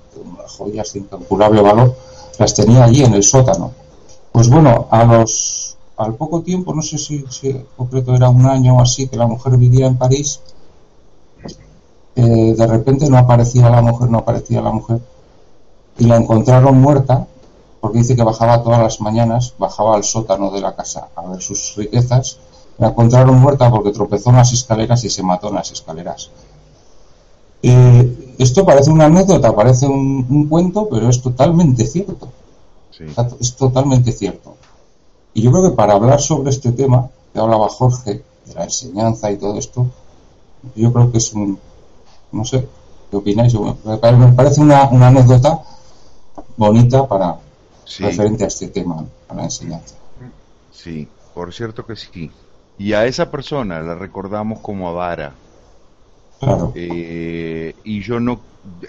joyas 0.59 0.93
de 0.93 1.01
incalculable 1.01 1.63
valor, 1.63 1.97
las 2.39 2.55
tenía 2.55 2.85
allí 2.85 3.05
en 3.05 3.15
el 3.15 3.23
sótano. 3.23 3.73
Pues 4.33 4.49
bueno, 4.49 4.87
a 4.91 5.05
los, 5.05 5.70
al 6.05 6.15
poco 6.15 6.43
tiempo, 6.43 6.75
no 6.75 6.83
sé 6.83 6.99
si, 6.99 7.25
si 7.31 7.65
concreto 7.77 8.15
era 8.15 8.29
un 8.29 8.47
año 8.47 8.77
o 8.77 8.83
así, 8.83 9.09
que 9.09 9.17
la 9.17 9.27
mujer 9.27 9.57
vivía 9.57 9.87
en 9.87 9.97
París, 9.97 10.41
de 12.15 12.67
repente 12.67 13.09
no 13.09 13.19
aparecía 13.19 13.71
la 13.71 13.83
mujer, 13.83 14.11
no 14.11 14.19
aparecía 14.19 14.61
la 14.61 14.73
mujer, 14.73 15.01
y 15.99 16.05
la 16.05 16.17
encontraron 16.17 16.81
muerta, 16.81 17.27
porque 17.81 17.99
dice 17.99 18.17
que 18.17 18.23
bajaba 18.23 18.63
todas 18.63 18.81
las 18.81 19.01
mañanas, 19.01 19.55
bajaba 19.59 19.97
al 19.97 20.05
sótano 20.05 20.51
de 20.51 20.61
la 20.61 20.75
casa 20.75 21.09
a 21.15 21.27
ver 21.27 21.41
sus 21.41 21.75
riquezas, 21.77 22.39
la 22.79 22.89
encontraron 22.89 23.39
muerta 23.41 23.71
porque 23.71 23.91
tropezó 23.91 24.31
en 24.31 24.37
las 24.37 24.53
escaleras 24.53 25.05
y 25.05 25.11
se 25.11 25.23
mató 25.23 25.49
en 25.49 25.57
las 25.57 25.71
escaleras. 25.71 26.31
esto 27.63 28.65
parece 28.65 28.91
una 28.91 29.07
anécdota, 29.07 29.55
parece 29.55 29.87
un, 29.87 30.47
cuento, 30.49 30.89
pero 30.91 31.09
es 31.09 31.21
totalmente 31.21 31.87
cierto. 31.87 32.29
Es 33.41 33.57
totalmente 33.57 34.13
cierto. 34.13 34.50
Y 35.35 35.43
yo 35.43 35.53
creo 35.53 35.71
que 35.71 35.77
para 35.77 35.95
hablar 35.95 36.21
sobre 36.21 36.51
este 36.51 36.73
tema, 36.73 37.09
que 37.33 37.39
hablaba 37.39 37.69
Jorge, 37.69 38.23
de 38.47 38.55
la 38.55 38.65
enseñanza 38.65 39.31
y 39.31 39.37
todo 39.37 39.59
esto, 39.59 39.87
yo 40.75 40.93
creo 40.93 41.13
que 41.13 41.19
es 41.19 41.33
un, 41.33 41.59
no 42.33 42.45
sé, 42.45 42.67
¿qué 43.11 43.17
opináis? 43.17 43.55
Me 43.85 43.97
parece 43.99 44.61
una, 44.61 44.83
anécdota 44.83 45.63
bonita 46.57 47.07
para 47.07 47.39
referente 47.99 48.45
a 48.45 48.49
este 48.49 48.69
tema, 48.69 49.05
a 49.29 49.35
la 49.35 49.45
enseñanza. 49.45 49.95
Sí, 50.73 51.09
por 51.35 51.53
cierto 51.53 51.87
que 51.87 51.97
sí. 51.97 52.31
Y 52.79 52.93
a 52.95 53.05
esa 53.07 53.31
persona 53.31 53.81
la 53.81 53.95
recordamos 53.95 54.61
como 54.61 54.89
avara. 54.89 55.35
Claro. 56.41 56.73
Eh, 56.75 57.75
y 57.85 58.01
yo 58.01 58.19
no, 58.19 58.41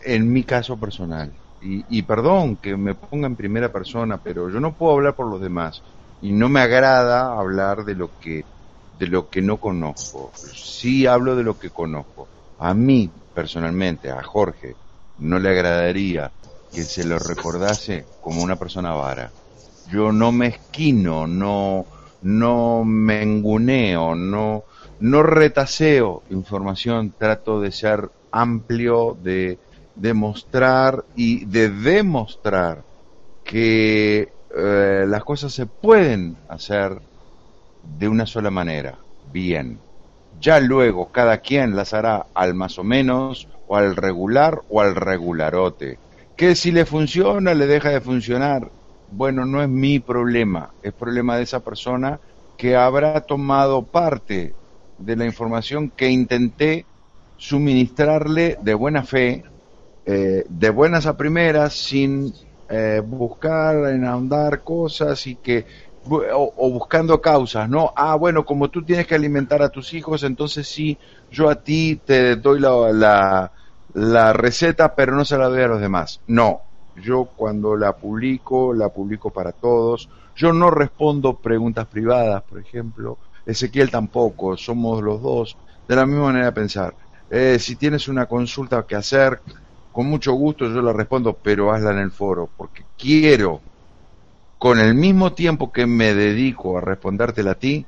en 0.05 0.31
mi 0.31 0.43
caso 0.43 0.77
personal, 0.77 1.31
y, 1.61 1.85
y, 1.89 2.01
perdón 2.01 2.55
que 2.55 2.75
me 2.75 2.95
ponga 2.95 3.27
en 3.27 3.35
primera 3.35 3.71
persona, 3.71 4.17
pero 4.17 4.49
yo 4.49 4.59
no 4.59 4.73
puedo 4.73 4.93
hablar 4.93 5.15
por 5.15 5.27
los 5.27 5.39
demás 5.39 5.83
y 6.21 6.31
no 6.31 6.49
me 6.49 6.61
agrada 6.61 7.33
hablar 7.33 7.83
de 7.83 7.95
lo 7.95 8.09
que 8.19 8.45
de 8.97 9.07
lo 9.07 9.29
que 9.29 9.41
no 9.41 9.57
conozco. 9.57 10.31
Sí 10.53 11.07
hablo 11.07 11.35
de 11.35 11.43
lo 11.43 11.57
que 11.57 11.71
conozco. 11.71 12.27
A 12.59 12.73
mí 12.75 13.09
personalmente 13.33 14.11
a 14.11 14.21
Jorge 14.21 14.75
no 15.17 15.39
le 15.39 15.49
agradaría 15.49 16.31
que 16.71 16.83
se 16.83 17.03
lo 17.03 17.17
recordase 17.17 18.05
como 18.21 18.43
una 18.43 18.55
persona 18.57 18.93
vara. 18.93 19.31
Yo 19.89 20.11
no 20.11 20.31
me 20.31 20.47
esquino, 20.47 21.25
no, 21.25 21.87
no 22.21 22.83
me 22.85 23.23
enguneo, 23.23 24.13
no, 24.13 24.63
no 24.99 25.23
retaseo 25.23 26.21
información, 26.29 27.13
trato 27.17 27.59
de 27.59 27.71
ser 27.71 28.09
amplio, 28.31 29.17
de 29.19 29.59
demostrar 29.95 31.03
y 31.15 31.45
de 31.45 31.69
demostrar 31.69 32.83
que 33.43 34.31
eh, 34.55 35.05
las 35.07 35.23
cosas 35.23 35.53
se 35.53 35.65
pueden 35.65 36.37
hacer 36.49 36.99
de 37.97 38.07
una 38.07 38.25
sola 38.25 38.51
manera, 38.51 38.97
bien. 39.31 39.79
Ya 40.39 40.59
luego 40.59 41.11
cada 41.11 41.37
quien 41.37 41.75
las 41.75 41.93
hará 41.93 42.27
al 42.33 42.53
más 42.53 42.79
o 42.79 42.83
menos, 42.83 43.47
o 43.67 43.77
al 43.77 43.95
regular 43.95 44.61
o 44.69 44.81
al 44.81 44.95
regularote. 44.95 45.97
Que 46.35 46.55
si 46.55 46.71
le 46.71 46.85
funciona, 46.85 47.53
le 47.53 47.67
deja 47.67 47.89
de 47.89 48.01
funcionar. 48.01 48.69
Bueno, 49.11 49.45
no 49.45 49.61
es 49.61 49.69
mi 49.69 49.99
problema, 49.99 50.71
es 50.83 50.91
problema 50.91 51.37
de 51.37 51.43
esa 51.43 51.61
persona 51.61 52.19
que 52.57 52.75
habrá 52.75 53.21
tomado 53.21 53.83
parte 53.83 54.53
de 54.97 55.15
la 55.15 55.25
información 55.25 55.89
que 55.89 56.09
intenté 56.09 56.85
suministrarle 57.37 58.57
de 58.61 58.73
buena 58.73 59.03
fe, 59.03 59.43
eh, 60.05 60.45
de 60.49 60.69
buenas 60.69 61.05
a 61.05 61.15
primeras, 61.15 61.73
sin 61.73 62.33
eh, 62.71 63.01
buscar 63.05 63.75
en 63.89 64.05
ahondar 64.05 64.63
cosas 64.63 65.27
y 65.27 65.35
que 65.35 65.65
o, 66.09 66.71
buscando 66.71 67.21
causas, 67.21 67.69
¿no? 67.69 67.91
Ah, 67.95 68.15
bueno, 68.15 68.45
como 68.45 68.69
tú 68.69 68.83
tienes 68.83 69.05
que 69.05 69.15
alimentar 69.15 69.61
a 69.61 69.69
tus 69.69 69.93
hijos, 69.93 70.23
entonces 70.23 70.67
sí, 70.67 70.97
yo 71.29 71.49
a 71.49 71.55
ti 71.55 72.01
te 72.03 72.37
doy 72.37 72.59
la, 72.59 72.91
la, 72.91 73.51
la 73.93 74.33
receta, 74.33 74.95
pero 74.95 75.15
no 75.15 75.25
se 75.25 75.37
la 75.37 75.47
doy 75.47 75.61
a 75.61 75.67
los 75.67 75.81
demás. 75.81 76.21
No, 76.27 76.61
yo 76.95 77.25
cuando 77.35 77.75
la 77.75 77.93
publico, 77.93 78.73
la 78.73 78.89
publico 78.89 79.29
para 79.29 79.51
todos. 79.51 80.09
Yo 80.35 80.53
no 80.53 80.71
respondo 80.71 81.35
preguntas 81.35 81.87
privadas, 81.87 82.41
por 82.43 82.59
ejemplo. 82.59 83.17
Ezequiel 83.45 83.91
tampoco, 83.91 84.55
somos 84.57 85.01
los 85.03 85.21
dos 85.21 85.57
de 85.87 85.95
la 85.95 86.05
misma 86.05 86.25
manera 86.25 86.45
de 86.45 86.51
pensar. 86.53 86.95
Eh, 87.29 87.57
si 87.59 87.75
tienes 87.75 88.07
una 88.07 88.25
consulta 88.25 88.85
que 88.87 88.95
hacer, 88.95 89.41
con 89.91 90.07
mucho 90.07 90.33
gusto 90.33 90.65
yo 90.67 90.81
la 90.81 90.93
respondo, 90.93 91.37
pero 91.41 91.71
hazla 91.71 91.91
en 91.91 91.99
el 91.99 92.11
foro, 92.11 92.49
porque 92.57 92.83
quiero, 92.97 93.61
con 94.57 94.79
el 94.79 94.95
mismo 94.95 95.33
tiempo 95.33 95.71
que 95.71 95.85
me 95.85 96.13
dedico 96.13 96.77
a 96.77 96.81
respondértela 96.81 97.51
a 97.51 97.55
ti, 97.55 97.85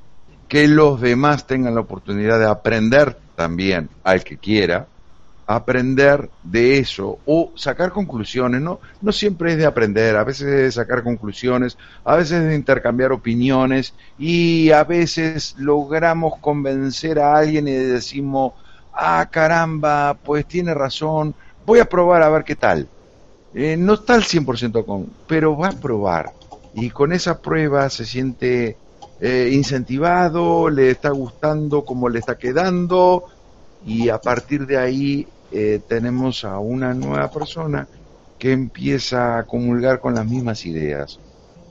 que 0.48 0.68
los 0.68 1.02
demás 1.02 1.48
tengan 1.48 1.76
la 1.76 1.82
oportunidad 1.82 2.40
de 2.40 2.48
aprender 2.48 3.18
también, 3.36 3.90
al 4.04 4.24
que 4.24 4.38
quiera, 4.38 4.88
aprender 5.46 6.30
de 6.44 6.78
eso 6.78 7.20
o 7.26 7.52
sacar 7.56 7.92
conclusiones, 7.92 8.62
¿no? 8.62 8.80
No 9.02 9.12
siempre 9.12 9.54
es 9.54 9.58
de 9.58 9.66
aprender, 9.66 10.16
a 10.16 10.24
veces 10.24 10.48
es 10.48 10.62
de 10.62 10.72
sacar 10.72 11.04
conclusiones, 11.04 11.78
a 12.04 12.16
veces 12.16 12.42
es 12.42 12.48
de 12.50 12.56
intercambiar 12.56 13.12
opiniones 13.12 13.94
y 14.18 14.72
a 14.72 14.84
veces 14.84 15.56
logramos 15.58 16.38
convencer 16.40 17.20
a 17.20 17.38
alguien 17.38 17.68
y 17.68 17.72
decimos, 17.72 18.54
ah, 18.94 19.28
caramba, 19.30 20.18
pues 20.24 20.46
tiene 20.46 20.74
razón, 20.74 21.36
voy 21.66 21.80
a 21.80 21.86
probar 21.86 22.24
a 22.24 22.30
ver 22.30 22.44
qué 22.44 22.56
tal. 22.56 22.88
Eh, 23.54 23.78
no 23.78 23.94
está 23.94 24.16
al 24.16 24.24
100% 24.24 24.86
con, 24.86 25.08
pero 25.28 25.56
va 25.56 25.70
a 25.70 25.80
probar. 25.80 26.34
Y 26.74 26.90
con 26.90 27.14
esa 27.14 27.40
prueba 27.40 27.90
se 27.90 28.06
siente 28.06 28.78
eh, 29.22 29.52
incentivado, 29.54 30.70
le 30.70 30.90
está 30.90 31.12
gustando 31.12 31.86
como 31.86 32.10
le 32.10 32.20
está 32.20 32.38
quedando, 32.38 33.26
y 33.86 34.10
a 34.10 34.20
partir 34.20 34.66
de 34.66 34.78
ahí 34.78 35.28
eh, 35.52 35.80
tenemos 35.88 36.44
a 36.46 36.58
una 36.60 36.94
nueva 36.94 37.30
persona 37.30 37.88
que 38.40 38.52
empieza 38.52 39.38
a 39.38 39.44
comulgar 39.44 40.00
con 40.00 40.16
las 40.16 40.26
mismas 40.26 40.66
ideas. 40.66 41.20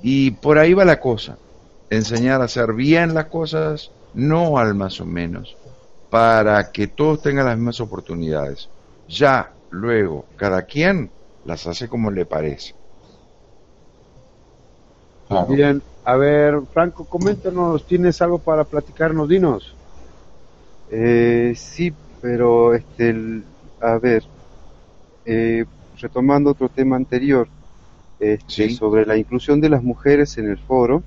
Y 0.02 0.30
por 0.30 0.58
ahí 0.58 0.72
va 0.72 0.84
la 0.84 1.00
cosa, 1.00 1.36
enseñar 1.90 2.40
a 2.40 2.44
hacer 2.44 2.72
bien 2.74 3.12
las 3.12 3.26
cosas, 3.26 3.90
no 4.14 4.58
al 4.58 4.74
más 4.74 5.00
o 5.00 5.04
menos, 5.04 5.56
para 6.10 6.70
que 6.70 6.86
todos 6.86 7.22
tengan 7.22 7.46
las 7.46 7.56
mismas 7.56 7.80
oportunidades. 7.80 8.68
Ya 9.08 9.52
luego, 9.72 10.26
cada 10.36 10.62
quien 10.62 11.10
las 11.44 11.66
hace 11.66 11.88
como 11.88 12.10
le 12.10 12.24
parece. 12.24 12.74
Bien, 15.48 15.82
a 16.04 16.16
ver, 16.16 16.60
Franco, 16.72 17.04
coméntanos, 17.04 17.84
¿tienes 17.86 18.20
algo 18.22 18.38
para 18.38 18.64
platicarnos? 18.64 19.28
Dinos. 19.28 19.74
Eh, 20.90 21.54
sí, 21.56 21.92
pero 22.20 22.74
este, 22.74 23.42
a 23.80 23.98
ver, 23.98 24.22
eh, 25.24 25.64
retomando 25.98 26.50
otro 26.50 26.68
tema 26.68 26.96
anterior, 26.96 27.48
este, 28.20 28.70
sobre 28.70 29.06
la 29.06 29.16
inclusión 29.16 29.60
de 29.60 29.70
las 29.70 29.82
mujeres 29.82 30.36
en 30.38 30.50
el 30.50 30.58
foro, 30.58 31.02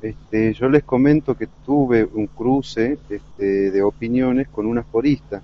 este, 0.00 0.52
yo 0.54 0.68
les 0.68 0.84
comento 0.84 1.36
que 1.36 1.48
tuve 1.64 2.04
un 2.04 2.26
cruce 2.28 2.98
este, 3.08 3.70
de 3.70 3.82
opiniones 3.82 4.48
con 4.48 4.66
una 4.66 4.82
forista, 4.84 5.42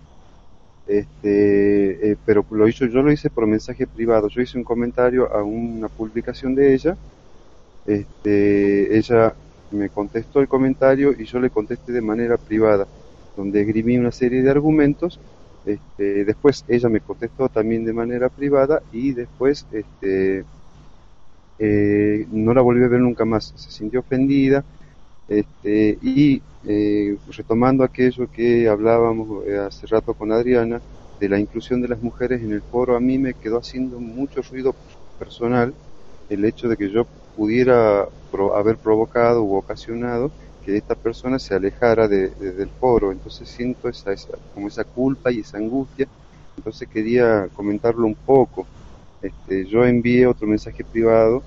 este, 0.93 2.13
eh, 2.13 2.17
pero 2.27 2.45
lo 2.51 2.69
hizo, 2.69 2.85
yo 2.85 3.03
lo 3.03 3.11
hice 3.11 3.31
por 3.31 3.47
mensaje 3.47 3.87
privado. 3.87 4.29
Yo 4.29 4.43
hice 4.43 4.59
un 4.59 4.65
comentario 4.65 5.33
a 5.35 5.43
una 5.43 5.89
publicación 5.89 6.55
de 6.55 6.75
ella. 6.75 6.97
Este, 7.87 8.97
ella 8.97 9.35
me 9.71 9.89
contestó 9.89 10.41
el 10.41 10.49
comentario 10.49 11.13
y 11.19 11.25
yo 11.25 11.41
le 11.41 11.49
contesté 11.49 11.93
de 11.93 12.03
manera 12.03 12.37
privada, 12.37 12.87
donde 13.37 13.63
esgrimí 13.63 13.97
una 13.97 14.13
serie 14.13 14.43
de 14.43 14.51
argumentos. 14.51 15.19
Este, 15.65 16.25
después 16.27 16.65
ella 16.69 16.89
me 16.91 17.01
contestó 17.01 17.49
también 17.49 17.85
de 17.87 17.93
manera 17.95 18.29
privada 18.29 18.83
y 18.93 19.13
después 19.13 19.67
este, 19.73 20.45
eh, 21.59 22.27
no 22.31 22.53
la 22.53 22.61
volví 22.61 22.85
a 22.85 22.89
ver 22.89 23.01
nunca 23.01 23.25
más, 23.25 23.55
se 23.57 23.71
sintió 23.71 24.01
ofendida 24.01 24.65
este, 25.27 25.99
y 26.01 26.45
eh, 26.63 27.19
retomando 27.27 27.85
aquello 27.85 28.29
que 28.29 28.69
hablábamos 28.69 29.47
eh, 29.47 29.59
hace 29.59 29.87
rato 29.87 30.15
con 30.15 30.33
Adriana, 30.33 30.83
de 31.19 31.29
la 31.29 31.39
inclusión 31.39 31.81
de 31.83 31.89
las 31.89 32.01
mujeres 32.01 32.43
en 32.43 32.53
el 32.53 32.63
foro, 32.63 32.97
a 32.97 33.01
mí 33.01 33.19
me 33.19 33.35
quedó 33.35 33.59
haciendo 33.59 34.01
mucho 34.01 34.43
ruido 34.43 34.77
personal 35.19 35.77
el 36.29 36.45
hecho 36.45 36.69
de 36.69 36.77
que 36.77 36.91
yo 36.91 37.09
pudiera 37.35 38.07
haber 38.55 38.79
provocado 38.79 39.43
u 39.45 39.55
ocasionado 39.57 40.33
que 40.61 40.77
esta 40.77 40.95
persona 40.97 41.39
se 41.39 41.55
alejara 41.55 42.09
de, 42.09 42.31
del 42.31 42.71
foro, 42.73 43.13
entonces 43.13 43.49
siento 43.51 43.89
esa, 43.89 44.13
esa, 44.13 44.39
como 44.53 44.69
esa 44.69 44.85
culpa 44.85 45.33
y 45.33 45.41
esa 45.41 45.59
angustia, 45.59 46.09
entonces 46.57 46.89
quería 46.89 47.49
comentarlo 47.51 48.07
un 48.07 48.17
poco. 48.17 48.69
Este, 49.21 49.67
yo 49.67 49.85
envié 49.85 50.27
otro 50.27 50.47
mensaje 50.49 50.85
privado 50.85 51.47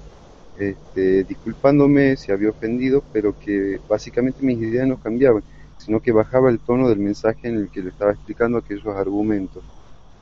este, 0.57 1.23
disculpándome 1.23 2.15
si 2.15 2.32
había 2.32 2.49
ofendido, 2.49 3.03
pero 3.11 3.38
que 3.38 3.80
básicamente 3.90 4.45
mis 4.45 4.57
ideas 4.60 4.88
no 4.88 4.98
cambiaban, 4.98 5.44
sino 5.77 5.99
que 5.99 6.11
bajaba 6.11 6.49
el 6.49 6.60
tono 6.60 6.90
del 6.90 6.99
mensaje 6.99 7.48
en 7.48 7.56
el 7.56 7.69
que 7.69 7.82
le 7.82 7.90
estaba 7.90 8.11
explicando 8.11 8.57
aquellos 8.57 8.88
argumentos. 8.88 9.64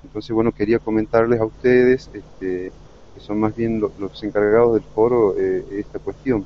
Entonces, 0.03 0.31
bueno, 0.31 0.51
quería 0.51 0.79
comentarles 0.79 1.39
a 1.39 1.45
ustedes, 1.45 2.09
este, 2.13 2.71
que 3.13 3.19
son 3.19 3.39
más 3.39 3.55
bien 3.55 3.79
los, 3.79 4.23
encargados 4.23 4.73
del 4.73 4.83
foro, 4.83 5.35
eh, 5.37 5.63
esta 5.71 5.99
cuestión. 5.99 6.45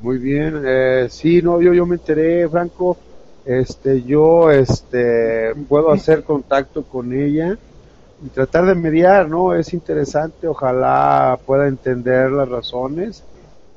Muy 0.00 0.18
bien, 0.18 0.62
eh, 0.64 1.06
sí, 1.10 1.42
no, 1.42 1.60
yo, 1.60 1.72
yo 1.72 1.86
me 1.86 1.96
enteré, 1.96 2.48
Franco, 2.48 2.96
este, 3.44 4.02
yo, 4.02 4.50
este, 4.50 5.54
puedo 5.68 5.90
hacer 5.90 6.24
contacto 6.24 6.82
con 6.82 7.12
ella 7.12 7.58
y 8.22 8.28
tratar 8.28 8.66
de 8.66 8.74
mediar, 8.74 9.28
¿no? 9.28 9.54
Es 9.54 9.72
interesante, 9.72 10.46
ojalá 10.46 11.38
pueda 11.46 11.68
entender 11.68 12.30
las 12.30 12.48
razones 12.48 13.24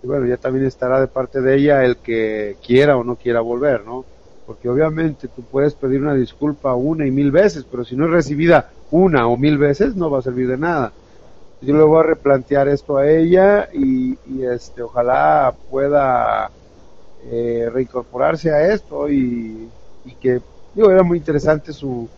y 0.04 0.08
bueno, 0.08 0.26
ya 0.26 0.36
también 0.38 0.66
estará 0.66 1.00
de 1.00 1.08
parte 1.08 1.40
de 1.42 1.56
ella 1.56 1.84
el 1.86 1.98
que 1.98 2.58
quiera 2.66 2.98
o 2.98 3.06
no 3.06 3.16
quiera 3.16 3.40
volver, 3.40 3.86
¿no? 3.86 4.04
Porque 4.46 4.68
obviamente 4.68 5.30
tú 5.30 5.44
puedes 5.44 5.74
pedir 5.76 6.02
una 6.02 6.14
disculpa 6.14 6.76
una 6.76 7.08
y 7.08 7.12
mil 7.12 7.32
veces, 7.32 7.66
pero 7.70 7.86
si 7.86 7.96
no 7.96 8.06
es 8.06 8.12
recibida 8.12 8.72
una 8.92 9.28
o 9.28 9.38
mil 9.38 9.58
veces 9.58 9.96
no 9.96 10.10
va 10.10 10.20
a 10.20 10.24
servir 10.24 10.50
de 10.50 10.58
nada. 10.58 10.92
Yo 11.62 11.74
le 11.78 11.84
voy 11.84 12.02
a 12.02 12.04
replantear 12.04 12.68
esto 12.68 12.98
a 12.98 13.10
ella 13.10 13.70
y, 13.72 14.18
este, 14.44 14.82
ojalá 14.82 15.54
pueda 15.72 16.52
eh, 17.32 17.70
reincorporarse 17.72 18.52
a 18.52 18.74
esto 18.74 19.10
y, 19.10 19.70
y 20.04 20.16
que, 20.16 20.42
digo, 20.76 20.92
era 20.92 21.04
muy 21.04 21.20
interesante 21.20 21.72
su, 21.72 22.10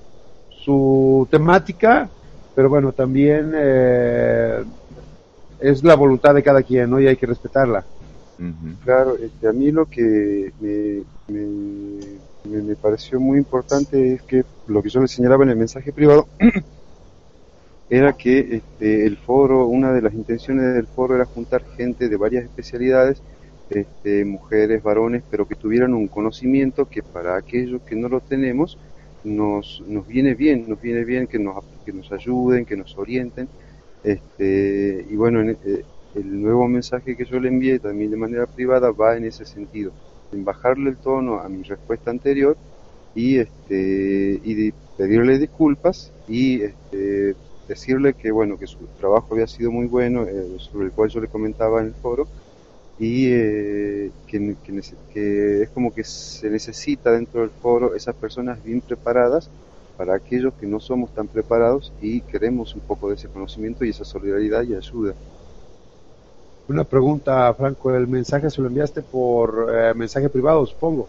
su 0.66 1.28
temática, 1.30 2.10
pero 2.56 2.70
bueno, 2.70 2.92
también 2.92 3.52
eh, 3.56 4.64
es 5.60 5.84
la 5.84 5.96
voluntad 5.96 6.34
de 6.34 6.42
cada 6.42 6.64
quien, 6.64 6.90
¿no? 6.90 7.00
Y 7.00 7.08
hay 7.08 7.16
que 7.16 7.28
respetarla. 7.28 7.86
Claro, 8.84 9.16
este, 9.16 9.48
a 9.48 9.54
mí 9.54 9.72
lo 9.72 9.86
que 9.86 10.52
me, 10.60 11.04
me, 12.44 12.76
pareció 12.76 13.18
muy 13.18 13.38
importante 13.38 14.14
es 14.14 14.22
que 14.24 14.44
lo 14.68 14.84
que 14.84 14.90
yo 14.90 15.00
le 15.00 15.08
señalaba 15.08 15.46
en 15.46 15.52
el 15.52 15.56
mensaje 15.56 15.94
privado 15.94 16.28
era 17.90 18.12
que 18.12 18.58
este, 18.58 19.06
el 19.06 19.16
foro, 19.16 19.68
una 19.68 19.94
de 19.94 20.02
las 20.02 20.14
intenciones 20.14 20.74
del 20.74 20.88
foro 20.88 21.16
era 21.16 21.24
juntar 21.24 21.64
gente 21.78 22.10
de 22.10 22.18
varias 22.18 22.44
especialidades, 22.44 23.22
este, 23.70 24.26
mujeres, 24.26 24.84
varones, 24.84 25.24
pero 25.32 25.48
que 25.48 25.56
tuvieran 25.56 25.94
un 25.94 26.08
conocimiento 26.08 26.90
que 26.90 27.02
para 27.02 27.38
aquellos 27.38 27.82
que 27.84 27.96
no 27.96 28.10
lo 28.10 28.20
tenemos, 28.20 28.78
nos, 29.26 29.84
nos 29.88 30.08
viene 30.08 30.36
bien, 30.36 30.66
nos 30.68 30.82
viene 30.82 31.04
bien 31.04 31.28
que 31.28 31.40
nos, 31.40 31.64
que 31.86 31.92
nos 31.92 32.12
ayuden, 32.12 32.66
que 32.66 32.78
nos 32.78 32.98
orienten. 32.98 33.48
Este, 34.04 35.06
y 35.10 35.16
bueno, 35.16 35.42
eh, 35.42 35.84
el 36.16 36.42
nuevo 36.42 36.68
mensaje 36.68 37.16
que 37.18 37.26
yo 37.26 37.40
le 37.40 37.50
envié 37.50 37.80
también 37.80 38.12
de 38.12 38.18
manera 38.18 38.46
privada 38.46 38.92
va 38.92 39.18
en 39.18 39.26
ese 39.26 39.46
sentido, 39.46 39.92
en 40.32 40.46
bajarle 40.46 40.92
el 40.92 40.98
tono 40.98 41.40
a 41.40 41.50
mi 41.50 41.64
respuesta 41.64 42.12
anterior 42.12 42.56
y, 43.16 43.38
este, 43.38 44.40
y 44.44 44.72
pedirle 44.98 45.40
disculpas 45.40 46.12
y 46.28 46.62
este, 46.62 47.36
decirle 47.68 48.14
que 48.14 48.32
bueno 48.32 48.58
que 48.58 48.68
su 48.68 48.78
trabajo 49.00 49.34
había 49.34 49.48
sido 49.48 49.72
muy 49.72 49.88
bueno, 49.88 50.24
eh, 50.24 50.58
sobre 50.60 50.88
el 50.88 50.92
cual 50.92 51.10
yo 51.10 51.20
le 51.20 51.28
comentaba 51.28 51.82
en 51.82 51.88
el 51.88 51.96
foro, 51.96 52.28
y 52.98 53.28
eh, 53.28 54.12
que, 54.28 54.56
que, 55.14 55.64
es 55.64 55.70
como 55.70 55.94
que 55.94 56.04
se 56.04 56.50
necesita 56.50 57.12
dentro 57.12 57.42
del 57.42 57.50
foro 57.50 57.94
esas 57.94 58.16
personas 58.16 58.64
bien 58.64 58.82
preparadas 58.82 59.50
para 59.98 60.16
aquellos 60.16 60.54
que 60.54 60.66
no 60.66 60.80
somos 60.80 61.14
tan 61.14 61.28
preparados 61.28 61.92
y 62.02 62.22
queremos 62.22 62.74
un 62.74 62.82
poco 62.82 63.10
de 63.10 63.16
ese 63.16 63.28
conocimiento 63.28 63.84
y 63.84 63.90
esa 63.90 64.06
solidaridad 64.06 64.64
y 64.64 64.76
ayuda. 64.76 65.14
Una 66.68 66.84
pregunta, 66.84 67.54
Franco, 67.54 67.94
¿el 67.94 68.08
mensaje 68.08 68.50
se 68.50 68.62
lo 68.62 68.68
enviaste 68.68 69.02
por 69.02 69.68
eh, 69.72 69.94
mensaje 69.94 70.30
privado, 70.30 70.66
supongo? 70.66 71.08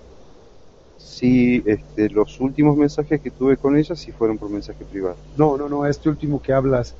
Sí, 0.98 1.62
este, 1.64 2.10
los 2.10 2.40
últimos 2.40 2.76
mensajes 2.76 3.20
que 3.20 3.30
tuve 3.30 3.56
con 3.56 3.76
ella 3.76 3.96
sí 3.96 4.12
fueron 4.12 4.38
por 4.38 4.50
mensaje 4.50 4.84
privado. 4.84 5.16
No, 5.36 5.56
no, 5.56 5.68
no, 5.68 5.86
este 5.86 6.08
último 6.08 6.42
que 6.42 6.52
hablas, 6.52 6.94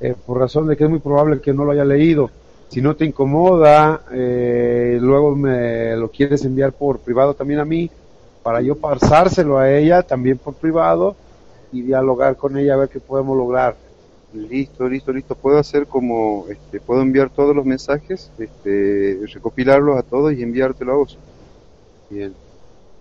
eh, 0.00 0.14
por 0.26 0.38
razón 0.38 0.66
de 0.66 0.76
que 0.76 0.84
es 0.84 0.90
muy 0.90 0.98
probable 0.98 1.40
que 1.40 1.52
no 1.52 1.64
lo 1.64 1.72
haya 1.72 1.84
leído 1.84 2.30
si 2.70 2.80
no 2.80 2.94
te 2.94 3.04
incomoda, 3.04 4.02
eh, 4.12 4.96
luego 5.00 5.34
me 5.34 5.96
lo 5.96 6.08
quieres 6.08 6.44
enviar 6.44 6.72
por 6.72 7.00
privado 7.00 7.34
también 7.34 7.58
a 7.58 7.64
mí, 7.64 7.90
para 8.44 8.62
yo 8.62 8.76
pasárselo 8.76 9.58
a 9.58 9.70
ella 9.70 10.02
también 10.04 10.38
por 10.38 10.54
privado 10.54 11.16
y 11.72 11.82
dialogar 11.82 12.36
con 12.36 12.56
ella 12.56 12.74
a 12.74 12.78
ver 12.78 12.88
qué 12.88 13.00
podemos 13.00 13.36
lograr. 13.36 13.74
Listo, 14.32 14.88
listo, 14.88 15.12
listo. 15.12 15.34
Puedo 15.34 15.58
hacer 15.58 15.88
como, 15.88 16.46
este, 16.48 16.78
puedo 16.78 17.02
enviar 17.02 17.30
todos 17.30 17.56
los 17.56 17.64
mensajes, 17.64 18.30
este, 18.38 19.18
recopilarlos 19.34 19.98
a 19.98 20.04
todos 20.04 20.32
y 20.32 20.42
enviártelo 20.44 20.92
a 20.92 20.96
vos. 20.96 21.18
Bien, 22.08 22.32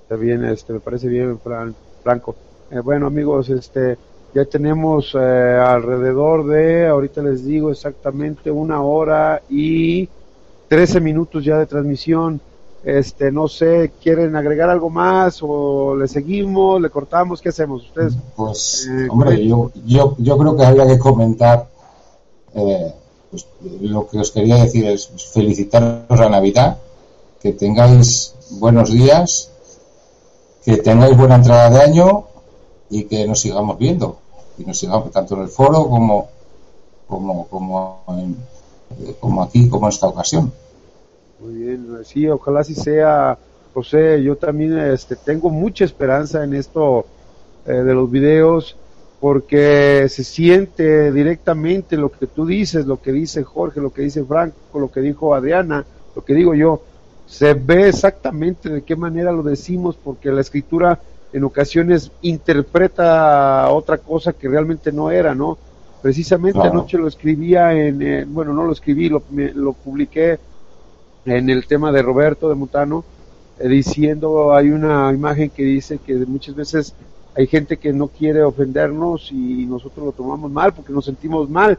está 0.01 0.15
bien, 0.15 0.45
este, 0.45 0.73
me 0.73 0.79
parece 0.79 1.07
bien, 1.07 1.39
Franco. 2.03 2.35
Eh, 2.71 2.79
bueno, 2.79 3.05
amigos, 3.05 3.49
este, 3.49 3.97
ya 4.33 4.45
tenemos 4.45 5.15
eh, 5.15 5.17
alrededor 5.17 6.45
de, 6.47 6.87
ahorita 6.87 7.21
les 7.21 7.45
digo 7.45 7.71
exactamente 7.71 8.51
una 8.51 8.81
hora 8.81 9.41
y 9.49 10.07
13 10.67 11.01
minutos 11.01 11.43
ya 11.43 11.57
de 11.57 11.65
transmisión. 11.65 12.39
Este, 12.83 13.29
no 13.29 13.49
sé, 13.49 13.91
¿quieren 14.01 14.35
agregar 14.37 14.69
algo 14.69 14.89
más 14.89 15.39
o 15.41 15.97
le 15.97 16.07
seguimos, 16.07 16.81
le 16.81 16.89
cortamos? 16.89 17.41
¿Qué 17.41 17.49
hacemos 17.49 17.85
ustedes? 17.85 18.13
Pues, 18.35 18.87
eh, 18.89 19.07
hombre, 19.09 19.45
yo, 19.45 19.71
yo, 19.85 20.15
yo 20.17 20.37
creo 20.37 20.55
que 20.55 20.65
habría 20.65 20.87
que 20.87 20.97
comentar, 20.97 21.67
eh, 22.53 22.93
pues, 23.29 23.47
lo 23.81 24.07
que 24.07 24.19
os 24.19 24.31
quería 24.31 24.55
decir 24.55 24.85
es 24.85 25.07
felicitaros 25.33 26.19
la 26.19 26.29
Navidad, 26.29 26.77
que 27.41 27.51
tengáis 27.51 28.33
buenos 28.51 28.93
días, 28.93 29.51
que 30.63 30.77
tengáis 30.77 31.17
buena 31.17 31.35
entrada 31.35 31.69
de 31.69 31.81
año 31.81 32.28
y 32.89 33.03
que 33.05 33.27
nos 33.27 33.41
sigamos 33.41 33.77
viendo 33.77 34.17
y 34.57 34.65
nos 34.65 34.77
sigamos 34.77 35.11
tanto 35.11 35.35
en 35.35 35.41
el 35.43 35.49
foro 35.49 35.87
como 35.87 36.29
como 37.07 37.47
como 37.47 38.03
como 39.19 39.43
aquí 39.43 39.69
como 39.69 39.87
en 39.87 39.93
esta 39.93 40.07
ocasión. 40.07 40.51
Muy 41.39 41.53
bien 41.53 41.87
sí 42.03 42.27
ojalá 42.27 42.61
así 42.61 42.75
sea 42.75 43.37
José 43.73 44.21
yo 44.23 44.35
también 44.35 44.77
este 44.79 45.15
tengo 45.15 45.49
mucha 45.49 45.85
esperanza 45.85 46.43
en 46.43 46.53
esto 46.53 47.05
eh, 47.65 47.73
de 47.73 47.93
los 47.93 48.09
videos 48.09 48.75
porque 49.19 50.07
se 50.09 50.23
siente 50.23 51.11
directamente 51.11 51.97
lo 51.97 52.11
que 52.11 52.27
tú 52.27 52.45
dices 52.45 52.85
lo 52.85 53.01
que 53.01 53.11
dice 53.11 53.43
Jorge 53.43 53.79
lo 53.79 53.91
que 53.91 54.01
dice 54.01 54.23
Franco 54.23 54.79
lo 54.79 54.91
que 54.91 55.01
dijo 55.01 55.33
Adriana 55.33 55.85
lo 56.15 56.23
que 56.23 56.33
digo 56.33 56.53
yo. 56.53 56.81
Se 57.27 57.53
ve 57.53 57.89
exactamente 57.89 58.69
de 58.69 58.81
qué 58.81 58.95
manera 58.95 59.31
lo 59.31 59.43
decimos 59.43 59.95
porque 59.95 60.31
la 60.31 60.41
escritura 60.41 60.99
en 61.31 61.43
ocasiones 61.43 62.11
interpreta 62.21 63.69
otra 63.69 63.97
cosa 63.97 64.33
que 64.33 64.47
realmente 64.47 64.91
no 64.91 65.11
era, 65.11 65.35
¿no? 65.35 65.57
Precisamente 66.01 66.59
anoche 66.59 66.97
lo 66.97 67.07
escribía 67.07 67.73
en, 67.73 68.33
bueno, 68.33 68.53
no 68.53 68.63
lo 68.63 68.71
escribí, 68.71 69.09
lo, 69.09 69.21
lo 69.31 69.73
publiqué 69.73 70.39
en 71.25 71.49
el 71.49 71.67
tema 71.67 71.91
de 71.91 72.01
Roberto 72.01 72.49
de 72.49 72.55
Mutano, 72.55 73.03
eh, 73.59 73.67
diciendo, 73.67 74.53
hay 74.53 74.69
una 74.69 75.11
imagen 75.13 75.49
que 75.49 75.63
dice 75.63 75.99
que 75.99 76.13
muchas 76.15 76.55
veces 76.55 76.95
hay 77.35 77.47
gente 77.47 77.77
que 77.77 77.93
no 77.93 78.07
quiere 78.07 78.43
ofendernos 78.43 79.31
y 79.31 79.65
nosotros 79.65 80.05
lo 80.05 80.11
tomamos 80.13 80.49
mal 80.49 80.73
porque 80.73 80.93
nos 80.93 81.05
sentimos 81.05 81.49
mal. 81.49 81.77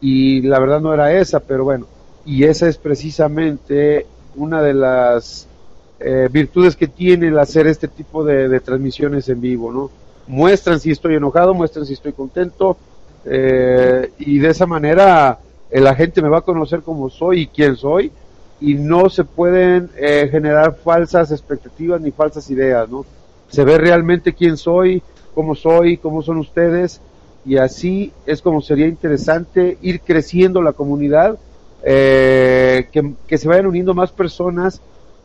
Y 0.00 0.42
la 0.42 0.58
verdad 0.58 0.80
no 0.80 0.92
era 0.92 1.12
esa, 1.12 1.38
pero 1.40 1.64
bueno, 1.64 1.86
y 2.26 2.44
esa 2.44 2.68
es 2.68 2.76
precisamente 2.76 4.06
una 4.34 4.60
de 4.60 4.74
las 4.74 5.46
eh, 6.04 6.28
virtudes 6.30 6.74
que 6.74 6.88
tiene 6.88 7.28
el 7.28 7.38
hacer 7.38 7.66
este 7.66 7.86
tipo 7.86 8.24
de, 8.24 8.58
transmisiones 8.60 9.28
en 9.28 9.40
vivo, 9.40 9.72
¿no? 9.72 9.90
Muestran 10.26 10.80
si 10.80 10.90
estoy 10.90 11.14
enojado, 11.14 11.54
muestran 11.54 11.86
si 11.86 11.92
estoy 11.92 12.12
contento, 12.12 12.76
eh, 13.24 14.10
y 14.18 14.38
de 14.38 14.48
esa 14.48 14.66
manera 14.66 15.38
eh, 15.70 15.80
la 15.80 15.94
gente 15.94 16.20
me 16.20 16.28
va 16.28 16.38
a 16.38 16.42
conocer 16.42 16.82
como 16.82 17.08
soy 17.08 17.42
y 17.42 17.46
quién 17.46 17.76
soy, 17.76 18.10
y 18.60 18.74
no 18.74 19.10
se 19.10 19.24
pueden 19.24 19.90
generar 19.98 20.76
falsas 20.76 21.32
expectativas 21.32 22.00
ni 22.00 22.12
falsas 22.12 22.48
ideas, 22.48 22.88
¿no? 22.88 23.04
Se 23.48 23.64
ve 23.64 23.76
realmente 23.76 24.34
quién 24.34 24.56
soy, 24.56 25.02
cómo 25.34 25.56
soy, 25.56 25.96
cómo 25.96 26.22
son 26.22 26.38
ustedes, 26.38 27.00
y 27.44 27.56
así 27.56 28.12
es 28.24 28.40
como 28.40 28.60
sería 28.60 28.86
interesante 28.86 29.78
ir 29.82 30.00
creciendo 30.00 30.62
la 30.62 30.74
comunidad, 30.74 31.38
que, 31.82 33.14
que 33.26 33.38
se 33.38 33.48
vayan 33.48 33.66
uniendo 33.66 33.94
más 33.94 34.12
personas 34.12 34.80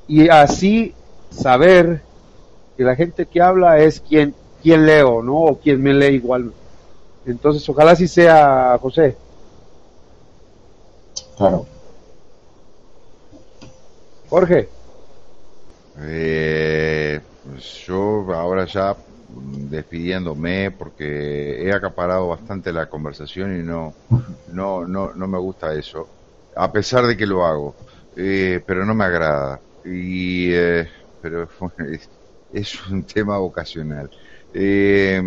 y 0.08 0.30
así 0.30 0.94
saber 1.30 2.02
que 2.76 2.84
la 2.84 2.96
gente 2.96 3.26
que 3.26 3.42
habla 3.42 3.80
es 3.80 4.00
quien, 4.00 4.34
quien 4.62 4.86
leo, 4.86 5.22
¿no? 5.22 5.36
O 5.36 5.60
quien 5.60 5.82
me 5.82 5.94
lee 5.94 6.16
igual. 6.16 6.54
Entonces, 7.26 7.68
ojalá 7.68 7.92
así 7.92 8.08
sea, 8.08 8.78
José. 8.82 9.18
Claro. 11.36 11.66
Jorge. 14.30 14.70
Eh, 16.00 17.20
pues 17.44 17.64
yo 17.86 18.26
ahora 18.34 18.66
ya 18.66 18.96
despidiéndome 19.30 20.72
porque 20.72 21.64
he 21.64 21.74
acaparado 21.74 22.30
bastante 22.30 22.72
la 22.72 22.88
conversación 22.88 23.60
y 23.60 23.64
no, 23.64 23.94
no, 24.54 24.86
no, 24.86 25.14
no 25.14 25.28
me 25.28 25.38
gusta 25.38 25.74
eso, 25.74 26.08
a 26.56 26.72
pesar 26.72 27.06
de 27.08 27.18
que 27.18 27.26
lo 27.26 27.46
hago, 27.46 27.76
eh, 28.16 28.62
pero 28.66 28.86
no 28.86 28.94
me 28.94 29.06
agrada 29.06 29.60
y 29.88 30.54
eh, 30.54 30.90
pero 31.22 31.48
es, 32.52 32.88
un 32.90 33.06
tema 33.06 33.38
vocacional. 33.38 34.10
Eh, 34.54 35.22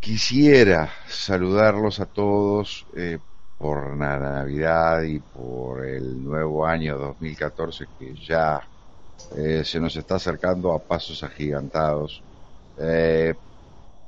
quisiera 0.00 0.90
saludarlos 1.08 2.00
a 2.00 2.06
todos 2.06 2.86
eh, 2.96 3.18
por 3.56 3.96
la 3.96 4.18
Navidad 4.18 5.02
y 5.02 5.20
por 5.20 5.84
el 5.86 6.22
nuevo 6.22 6.66
año 6.66 6.98
2014 6.98 7.86
que 7.98 8.14
ya 8.14 8.60
se 9.64 9.80
nos 9.80 9.96
está 9.96 10.16
acercando 10.16 10.72
a 10.72 10.86
pasos 10.86 11.22
agigantados. 11.22 12.22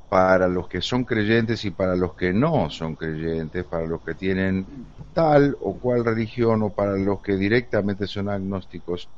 Para 0.08 0.48
los 0.48 0.68
que 0.68 0.80
son 0.80 1.04
creyentes 1.04 1.64
y 1.64 1.70
para 1.70 1.94
los 1.94 2.14
que 2.14 2.32
no 2.32 2.70
son 2.70 2.94
creyentes, 2.94 3.64
para 3.64 3.86
los 3.86 4.02
que 4.02 4.14
tienen 4.14 4.66
tal 5.12 5.56
o 5.60 5.78
cual 5.78 6.04
religión 6.04 6.62
o 6.62 6.70
para 6.70 6.96
los 6.96 7.20
que 7.20 7.36
directamente 7.36 8.06
son 8.06 8.28
agnósticos, 8.28 9.08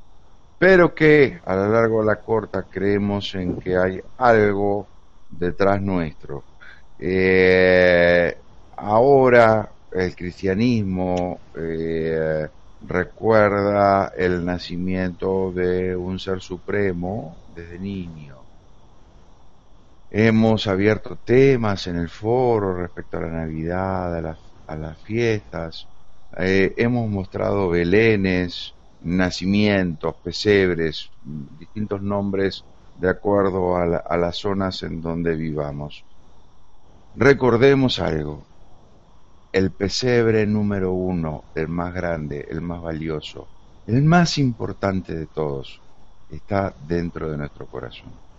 pero 0.59 0.95
que 0.95 1.41
a 1.45 1.55
lo 1.55 1.69
largo 1.73 2.01
de 2.01 2.07
la 2.07 2.17
corta 2.17 2.65
creemos 2.69 3.35
en 3.35 3.57
que 3.59 3.77
hay 3.77 4.01
algo 4.19 4.87
detrás 5.31 5.81
nuestro. 5.81 6.43
Eh, 6.99 8.37
ahora 8.77 9.71
el 9.93 10.15
cristianismo 10.15 11.41
eh, 11.57 12.49
recuerda 12.83 14.13
el 14.17 14.45
nacimiento 14.45 15.53
de 15.53 15.97
un 15.97 16.19
ser 16.19 16.41
supremo 16.41 17.37
desde 17.55 17.79
niño. 17.79 18.40
Hemos 20.11 20.67
abierto 20.67 21.17
temas 21.17 21.87
en 21.87 21.97
el 21.97 22.09
foro 22.09 22.75
respecto 22.75 23.19
a 23.19 23.23
la 23.23 23.29
Navidad, 23.31 24.17
a 24.17 24.21
las 24.21 24.39
a 24.71 24.77
las 24.77 24.99
fiestas. 25.03 25.89
Eh, 26.37 26.75
hemos 26.77 27.11
mostrado 27.11 27.69
belenes, 27.71 28.73
nacimientos, 29.01 30.15
pesebres, 30.23 31.11
distintos 31.59 32.03
nombres 32.03 32.65
de 32.95 33.09
acuerdo 33.11 33.77
a 33.77 34.17
las 34.17 34.37
zonas 34.37 34.83
en 34.85 35.01
donde 35.01 35.35
vivamos. 35.35 36.05
Recordemos 37.17 37.99
algo, 37.99 38.47
el 39.53 39.73
pesebre 39.73 40.47
número 40.47 40.93
uno, 40.93 41.45
el 41.57 41.67
más 41.69 41.93
grande, 41.93 42.47
el 42.49 42.61
más 42.61 42.81
valioso, 42.83 43.49
el 43.87 44.03
más 44.05 44.39
importante 44.39 45.15
de 45.17 45.27
todos, 45.27 45.83
está 46.29 46.77
dentro 46.87 47.29
de 47.31 47.39
nuestro 47.39 47.67
corazón. 47.67 48.30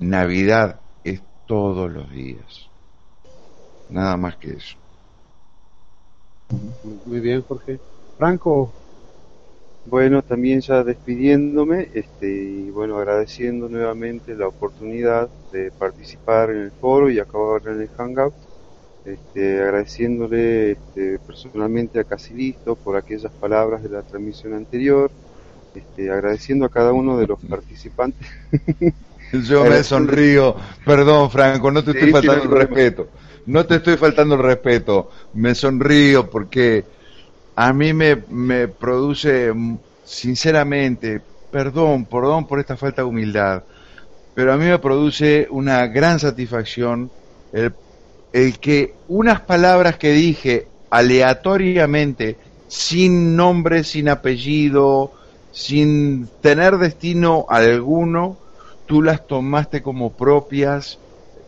Navidad 0.00 0.80
es 1.04 1.20
todos 1.46 1.90
los 1.92 2.10
días. 2.10 2.70
Nada 3.90 4.16
más 4.16 4.36
que 4.36 4.52
eso. 4.52 4.76
Muy 7.04 7.20
bien, 7.20 7.42
Jorge. 7.42 7.78
Franco. 8.16 8.72
Bueno, 9.86 10.22
también 10.22 10.60
ya 10.60 10.84
despidiéndome, 10.84 11.88
este, 11.94 12.30
y 12.30 12.70
bueno, 12.70 12.98
agradeciendo 12.98 13.68
nuevamente 13.68 14.34
la 14.34 14.46
oportunidad 14.48 15.28
de 15.52 15.70
participar 15.70 16.50
en 16.50 16.58
el 16.58 16.70
foro 16.70 17.10
y 17.10 17.18
acabar 17.18 17.62
en 17.66 17.80
el 17.80 17.88
Hangout, 17.88 18.34
este, 19.04 19.62
agradeciéndole 19.62 20.72
este, 20.72 21.18
personalmente 21.18 21.98
a 21.98 22.04
Casilisto 22.04 22.76
por 22.76 22.96
aquellas 22.96 23.32
palabras 23.32 23.82
de 23.82 23.88
la 23.88 24.02
transmisión 24.02 24.52
anterior, 24.52 25.10
este, 25.74 26.10
agradeciendo 26.10 26.66
a 26.66 26.70
cada 26.70 26.92
uno 26.92 27.16
de 27.16 27.26
los 27.26 27.40
participantes. 27.40 28.28
Yo 29.44 29.64
me 29.64 29.82
sonrío, 29.82 30.56
perdón 30.84 31.30
Franco, 31.30 31.70
no 31.70 31.84
te 31.84 31.92
estoy 31.92 32.10
faltando 32.12 32.44
el 32.44 32.50
respeto. 32.50 33.08
No 33.46 33.64
te 33.66 33.76
estoy 33.76 33.96
faltando 33.96 34.34
el 34.34 34.42
respeto, 34.42 35.10
me 35.34 35.54
sonrío 35.54 36.28
porque 36.28 36.84
a 37.56 37.72
mí 37.72 37.92
me, 37.92 38.22
me 38.28 38.68
produce, 38.68 39.52
sinceramente, 40.04 41.20
perdón, 41.50 42.04
perdón 42.04 42.46
por 42.46 42.60
esta 42.60 42.76
falta 42.76 43.02
de 43.02 43.08
humildad, 43.08 43.62
pero 44.34 44.52
a 44.52 44.56
mí 44.56 44.66
me 44.66 44.78
produce 44.78 45.48
una 45.50 45.86
gran 45.86 46.18
satisfacción 46.20 47.10
el, 47.52 47.72
el 48.32 48.58
que 48.58 48.94
unas 49.08 49.40
palabras 49.40 49.96
que 49.96 50.12
dije 50.12 50.68
aleatoriamente, 50.90 52.36
sin 52.68 53.36
nombre, 53.36 53.84
sin 53.84 54.08
apellido, 54.08 55.12
sin 55.50 56.28
tener 56.40 56.78
destino 56.78 57.46
alguno, 57.48 58.36
tú 58.90 59.02
las 59.02 59.24
tomaste 59.24 59.82
como 59.82 60.10
propias 60.10 60.98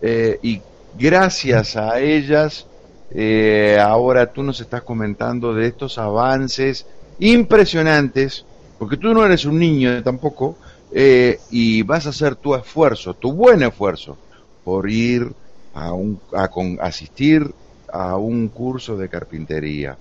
eh, 0.01 0.39
y 0.45 0.61
gracias 0.97 1.75
a 1.75 1.99
ellas, 1.99 2.67
eh, 3.11 3.79
ahora 3.81 4.33
tú 4.33 4.45
nos 4.45 4.61
estás 4.61 4.83
comentando 4.83 5.53
de 5.53 5.67
estos 5.67 5.99
avances 5.99 6.87
impresionantes, 7.19 8.45
porque 8.79 8.97
tú 8.97 9.13
no 9.13 9.27
eres 9.27 9.45
un 9.45 9.59
niño 9.59 10.05
tampoco, 10.05 10.55
eh, 10.93 11.41
y 11.51 11.83
vas 11.83 12.07
a 12.07 12.11
hacer 12.11 12.37
tu 12.37 12.55
esfuerzo, 12.55 13.15
tu 13.15 13.33
buen 13.33 13.65
esfuerzo, 13.65 14.17
por 14.63 14.89
ir 14.89 15.33
a, 15.75 15.93
un, 15.93 16.21
a 16.33 16.47
con, 16.47 16.79
asistir 16.81 17.53
a 17.93 18.19
un 18.19 18.51
curso 18.51 18.97
de 18.97 19.09
carpintería. 19.09 19.97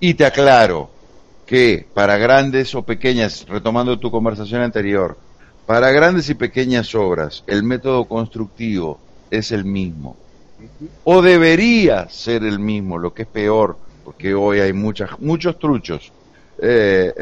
Y 0.00 0.14
te 0.14 0.24
aclaro 0.24 0.88
que 1.44 1.86
para 1.92 2.16
grandes 2.16 2.74
o 2.74 2.82
pequeñas, 2.82 3.44
retomando 3.46 3.98
tu 3.98 4.10
conversación 4.10 4.62
anterior, 4.62 5.18
para 5.72 5.90
grandes 5.90 6.28
y 6.28 6.34
pequeñas 6.34 6.94
obras, 6.94 7.44
el 7.46 7.62
método 7.62 8.04
constructivo 8.04 8.98
es 9.30 9.52
el 9.52 9.64
mismo. 9.64 10.18
O 11.04 11.22
debería 11.22 12.10
ser 12.10 12.44
el 12.44 12.58
mismo, 12.58 12.98
lo 12.98 13.14
que 13.14 13.22
es 13.22 13.28
peor, 13.28 13.78
porque 14.04 14.34
hoy 14.34 14.60
hay 14.60 14.74
muchas, 14.74 15.18
muchos 15.18 15.58
truchos. 15.58 16.12
Eh, 16.60 17.14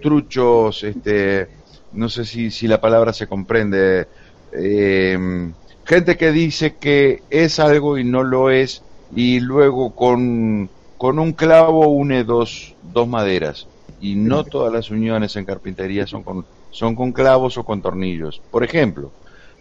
truchos, 0.00 0.84
este, 0.84 1.48
no 1.92 2.08
sé 2.08 2.24
si, 2.24 2.50
si 2.50 2.66
la 2.66 2.80
palabra 2.80 3.12
se 3.12 3.26
comprende. 3.26 4.08
Eh, 4.52 5.50
gente 5.84 6.16
que 6.16 6.32
dice 6.32 6.76
que 6.76 7.24
es 7.28 7.58
algo 7.58 7.98
y 7.98 8.04
no 8.04 8.22
lo 8.22 8.48
es, 8.48 8.80
y 9.14 9.38
luego 9.40 9.94
con, 9.94 10.70
con 10.96 11.18
un 11.18 11.32
clavo 11.34 11.88
une 11.88 12.24
dos, 12.24 12.74
dos 12.90 13.06
maderas. 13.06 13.66
Y 14.00 14.14
no 14.14 14.44
todas 14.44 14.72
las 14.72 14.90
uniones 14.90 15.36
en 15.36 15.44
carpintería 15.44 16.06
son 16.06 16.22
con 16.22 16.46
son 16.70 16.94
con 16.94 17.12
clavos 17.12 17.58
o 17.58 17.64
con 17.64 17.82
tornillos. 17.82 18.40
Por 18.50 18.64
ejemplo, 18.64 19.12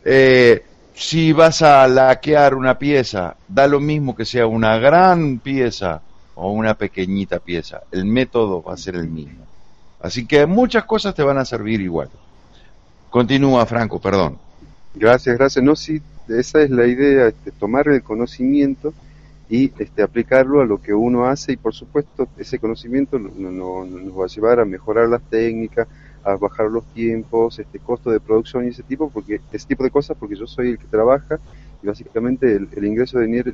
eh, 0.04 0.64
si 0.94 1.32
vas 1.32 1.62
a 1.62 1.88
laquear 1.88 2.56
una 2.56 2.80
pieza, 2.80 3.36
da 3.48 3.68
lo 3.68 3.80
mismo 3.80 4.16
que 4.16 4.26
sea 4.26 4.48
una 4.48 4.78
gran 4.78 5.40
pieza 5.40 6.02
o 6.36 6.52
una 6.52 6.74
pequeñita 6.76 7.40
pieza, 7.40 7.82
el 7.92 8.06
método 8.06 8.64
va 8.64 8.74
a 8.74 8.78
ser 8.78 8.96
el 8.96 9.08
mismo. 9.08 9.46
Así 10.00 10.26
que 10.26 10.46
muchas 10.46 10.86
cosas 10.86 11.16
te 11.16 11.24
van 11.24 11.38
a 11.38 11.46
servir 11.46 11.82
igual. 11.82 12.10
Continúa, 13.10 13.66
Franco, 13.66 14.00
perdón. 14.00 14.38
Gracias, 14.94 15.38
gracias. 15.38 15.64
No, 15.64 15.76
sí, 15.76 16.02
esa 16.28 16.62
es 16.62 16.70
la 16.70 16.86
idea, 16.88 17.28
este, 17.28 17.52
tomar 17.52 17.88
el 17.88 18.04
conocimiento 18.04 18.94
y 19.50 19.72
este, 19.80 20.04
aplicarlo 20.04 20.62
a 20.62 20.66
lo 20.66 20.82
que 20.82 20.94
uno 20.94 21.26
hace 21.26 21.54
y 21.54 21.58
por 21.58 21.74
supuesto 21.74 22.28
ese 22.38 22.60
conocimiento 22.60 23.18
nos 23.18 24.20
va 24.20 24.26
a 24.26 24.28
llevar 24.28 24.60
a 24.60 24.66
mejorar 24.66 25.08
las 25.08 25.22
técnicas, 25.22 25.88
a 26.28 26.36
bajar 26.36 26.70
los 26.70 26.84
tiempos, 26.94 27.58
este 27.58 27.80
costo 27.80 28.12
de 28.12 28.20
producción 28.20 28.66
y 28.66 28.70
ese 28.70 28.84
tipo, 28.84 29.10
porque 29.10 29.40
ese 29.52 29.66
tipo 29.66 29.84
de 29.84 29.92
cosas, 29.92 30.18
porque 30.20 30.36
yo 30.36 30.46
soy 30.46 30.72
el 30.72 30.78
que 30.78 30.88
trabaja 30.88 31.40
y 31.82 31.88
básicamente 31.88 32.54
el, 32.54 32.86
ingreso 32.86 33.20
de 33.20 33.28
dinero, 33.28 33.52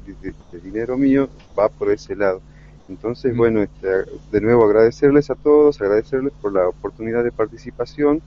de, 0.51 0.59
dinero 0.59 0.97
mío 0.97 1.29
va 1.57 1.69
por 1.69 1.91
ese 1.91 2.15
lado. 2.15 2.41
Entonces, 2.89 3.35
bueno, 3.37 3.61
este, 3.61 3.87
de 4.31 4.41
nuevo 4.41 4.65
agradecerles 4.65 5.29
a 5.29 5.35
todos, 5.35 5.79
agradecerles 5.81 6.33
por 6.41 6.51
la 6.51 6.67
oportunidad 6.67 7.23
de 7.23 7.31
participación, 7.31 8.21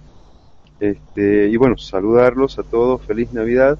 este, 0.79 1.49
y 1.49 1.57
bueno, 1.57 1.77
saludarlos 1.77 2.59
a 2.61 2.63
todos, 2.63 3.03
feliz 3.03 3.33
Navidad, 3.33 3.79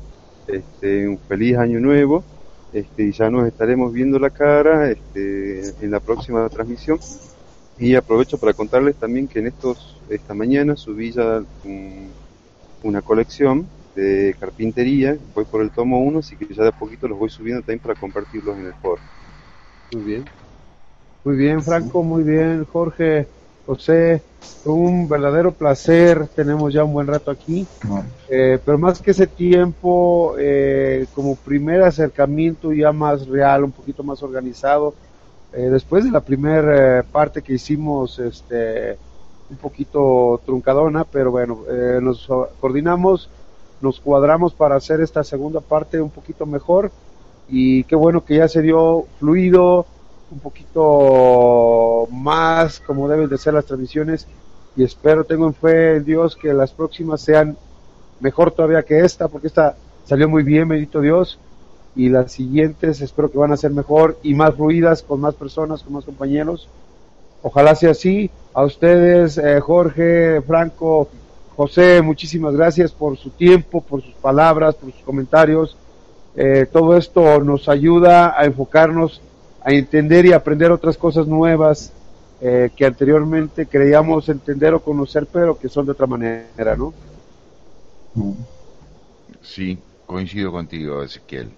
este, 0.49 1.07
un 1.07 1.19
feliz 1.19 1.59
año 1.59 1.79
nuevo, 1.79 2.25
este, 2.73 3.05
y 3.05 3.13
ya 3.13 3.31
nos 3.31 3.47
estaremos 3.47 3.93
viendo 3.93 4.19
la 4.19 4.31
cara 4.31 4.91
este, 4.91 5.75
en 5.81 5.91
la 5.93 6.01
próxima 6.01 6.49
transmisión. 6.49 6.99
Y 7.79 7.95
aprovecho 7.95 8.39
para 8.39 8.55
contarles 8.55 8.97
también 8.97 9.29
que 9.29 9.39
en 9.39 9.49
estos 9.49 9.96
esta 10.09 10.35
mañana 10.35 10.77
subí 10.77 11.13
ya 11.13 11.43
una 12.83 13.03
colección 13.03 13.67
de 13.95 14.35
carpintería, 14.39 15.17
voy 15.35 15.45
por 15.45 15.63
el 15.63 15.71
tomo 15.71 16.01
1, 16.01 16.19
así 16.19 16.37
que 16.37 16.53
ya 16.55 16.63
de 16.63 16.69
a 16.69 16.73
poquito 16.73 17.09
los 17.09 17.19
voy 17.19 17.31
subiendo 17.31 17.63
también 17.63 17.81
para 17.81 17.95
compartirlos 17.95 18.57
en 18.59 18.67
el 18.67 18.75
foro. 18.75 19.01
Muy 19.93 20.03
bien. 20.03 20.25
Muy 21.25 21.37
bien, 21.37 21.63
Franco, 21.63 22.03
muy 22.03 22.23
bien, 22.23 22.65
Jorge, 22.67 23.27
José, 23.67 24.23
un 24.65 25.09
verdadero 25.09 25.51
placer, 25.51 26.29
tenemos 26.29 26.73
ya 26.73 26.85
un 26.85 26.93
buen 26.93 27.07
rato 27.07 27.31
aquí, 27.33 27.67
eh, 28.29 28.59
pero 28.65 28.79
más 28.79 29.01
que 29.01 29.11
ese 29.11 29.27
tiempo, 29.27 30.37
eh, 30.39 31.07
como 31.15 31.35
primer 31.35 31.83
acercamiento 31.83 32.73
ya 32.73 32.93
más 32.93 33.27
real, 33.27 33.65
un 33.65 33.73
poquito 33.73 34.05
más 34.05 34.23
organizado, 34.23 34.95
eh, 35.53 35.69
después 35.71 36.05
de 36.05 36.11
la 36.11 36.21
primera 36.21 37.03
parte 37.11 37.43
que 37.43 37.55
hicimos, 37.55 38.19
este, 38.21 38.97
un 39.51 39.57
poquito 39.57 40.41
truncadona, 40.45 41.05
pero 41.05 41.31
bueno, 41.31 41.61
eh, 41.69 41.99
nos 42.03 42.27
coordinamos, 42.61 43.29
nos 43.81 44.01
cuadramos 44.01 44.55
para 44.55 44.77
hacer 44.77 45.01
esta 45.01 45.23
segunda 45.23 45.61
parte 45.61 46.01
un 46.01 46.11
poquito 46.11 46.47
mejor. 46.47 46.91
Y 47.49 47.85
qué 47.85 47.95
bueno 47.95 48.25
que 48.25 48.37
ya 48.37 48.49
se 48.49 48.63
dio 48.63 49.07
fluido, 49.19 49.87
un 50.31 50.41
poquito 50.41 52.09
más 52.11 52.81
como 52.81 53.09
deben 53.09 53.29
de 53.29 53.39
ser 53.39 53.55
las 53.55 53.67
transmisiones. 53.67 54.27
Y 54.77 54.83
espero, 54.85 55.25
tengo 55.25 55.47
en 55.47 55.55
fe 55.55 55.97
en 55.97 56.05
Dios 56.05 56.37
que 56.37 56.53
las 56.53 56.73
próximas 56.73 57.21
sean 57.21 57.57
mejor 58.21 58.51
todavía 58.51 58.83
que 58.83 59.01
esta, 59.01 59.29
porque 59.29 59.47
esta 59.47 59.77
salió 60.05 60.29
muy 60.29 60.43
bien, 60.43 60.69
bendito 60.69 61.01
Dios, 61.01 61.39
y 61.95 62.09
las 62.09 62.33
siguientes 62.33 63.01
espero 63.01 63.31
que 63.31 63.39
van 63.39 63.53
a 63.53 63.57
ser 63.57 63.71
mejor 63.71 64.19
y 64.23 64.35
más 64.35 64.55
fluidas, 64.55 65.03
con 65.03 65.21
más 65.21 65.35
personas, 65.35 65.83
con 65.83 65.95
más 65.95 66.05
compañeros. 66.05 66.69
Ojalá 67.47 67.77
sea 67.77 67.93
así. 67.93 68.29
A 68.53 68.65
ustedes, 68.65 69.39
eh, 69.39 69.61
Jorge, 69.61 70.43
Franco, 70.43 71.09
José, 71.55 72.03
muchísimas 72.03 72.57
gracias 72.57 72.91
por 72.91 73.17
su 73.17 73.31
tiempo, 73.31 73.81
por 73.81 74.03
sus 74.03 74.15
palabras, 74.15 74.75
por 74.75 74.91
sus 74.91 75.03
comentarios. 75.05 75.77
Eh, 76.35 76.67
todo 76.67 76.97
esto 76.97 77.39
nos 77.39 77.69
ayuda 77.69 78.35
a 78.37 78.47
enfocarnos, 78.47 79.21
a 79.63 79.71
entender 79.71 80.27
y 80.27 80.33
aprender 80.33 80.73
otras 80.73 80.99
cosas 80.99 81.29
nuevas 81.29 81.93
eh, 82.41 82.71
que 82.75 82.85
anteriormente 82.85 83.67
creíamos 83.67 84.29
entender 84.29 84.75
o 84.75 84.81
conocer, 84.81 85.29
pero 85.33 85.57
que 85.57 85.69
son 85.69 85.87
de 85.87 85.93
otra 85.93 86.09
manera, 86.09 86.75
¿no? 86.77 86.93
Sí, 89.41 89.79
coincido 90.05 90.51
contigo, 90.51 91.01
Ezequiel. 91.01 91.53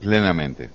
Plenamente 0.00 0.70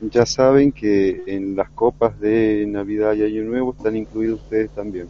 ya 0.00 0.26
saben 0.26 0.72
que 0.72 1.22
en 1.26 1.56
las 1.56 1.70
copas 1.70 2.18
de 2.20 2.64
Navidad 2.68 3.14
y 3.14 3.22
Año 3.24 3.44
Nuevo 3.44 3.74
están 3.76 3.96
incluidos 3.96 4.40
ustedes 4.42 4.70
también. 4.70 5.08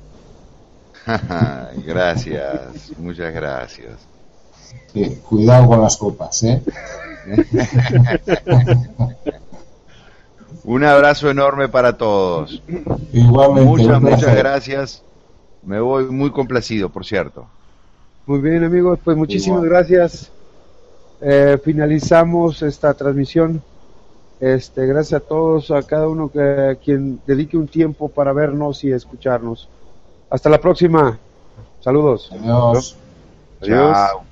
gracias, 1.87 2.93
muchas 2.99 3.35
gracias. 3.35 4.07
cuidado 5.29 5.67
con 5.67 5.81
las 5.81 5.97
copas, 5.97 6.43
¿eh? 6.45 6.63
Un 10.65 10.83
abrazo 10.83 11.29
enorme 11.31 11.69
para 11.69 11.97
todos. 11.99 12.63
Igualmente. 13.13 13.69
Muchas, 13.69 14.01
muchas 14.01 14.35
gracias. 14.37 15.03
Me 15.63 15.79
voy 15.79 16.07
muy 16.07 16.31
complacido, 16.31 16.89
por 16.89 17.05
cierto. 17.05 17.47
Muy 18.27 18.41
bien, 18.41 18.65
amigos, 18.65 18.99
pues 19.05 19.17
muchísimas 19.17 19.63
gracias. 19.63 20.31
Eh, 21.21 21.59
finalizamos 21.63 22.63
esta 22.63 22.95
transmisión. 22.95 23.63
Este, 24.41 24.87
gracias 24.87 25.23
a 25.23 25.25
todos, 25.25 25.71
a 25.71 25.83
cada 25.83 26.09
uno 26.09 26.29
que 26.29 26.79
quien 26.85 27.21
dedique 27.27 27.57
un 27.57 27.69
tiempo 27.69 28.09
para 28.09 28.33
vernos 28.33 28.85
y 28.85 28.93
escucharnos. 28.93 29.69
Hasta 30.29 30.51
la 30.51 30.61
próxima. 30.61 31.19
Saludos. 31.81 32.31
Adiós. 32.33 32.97
Adiós. 33.61 34.25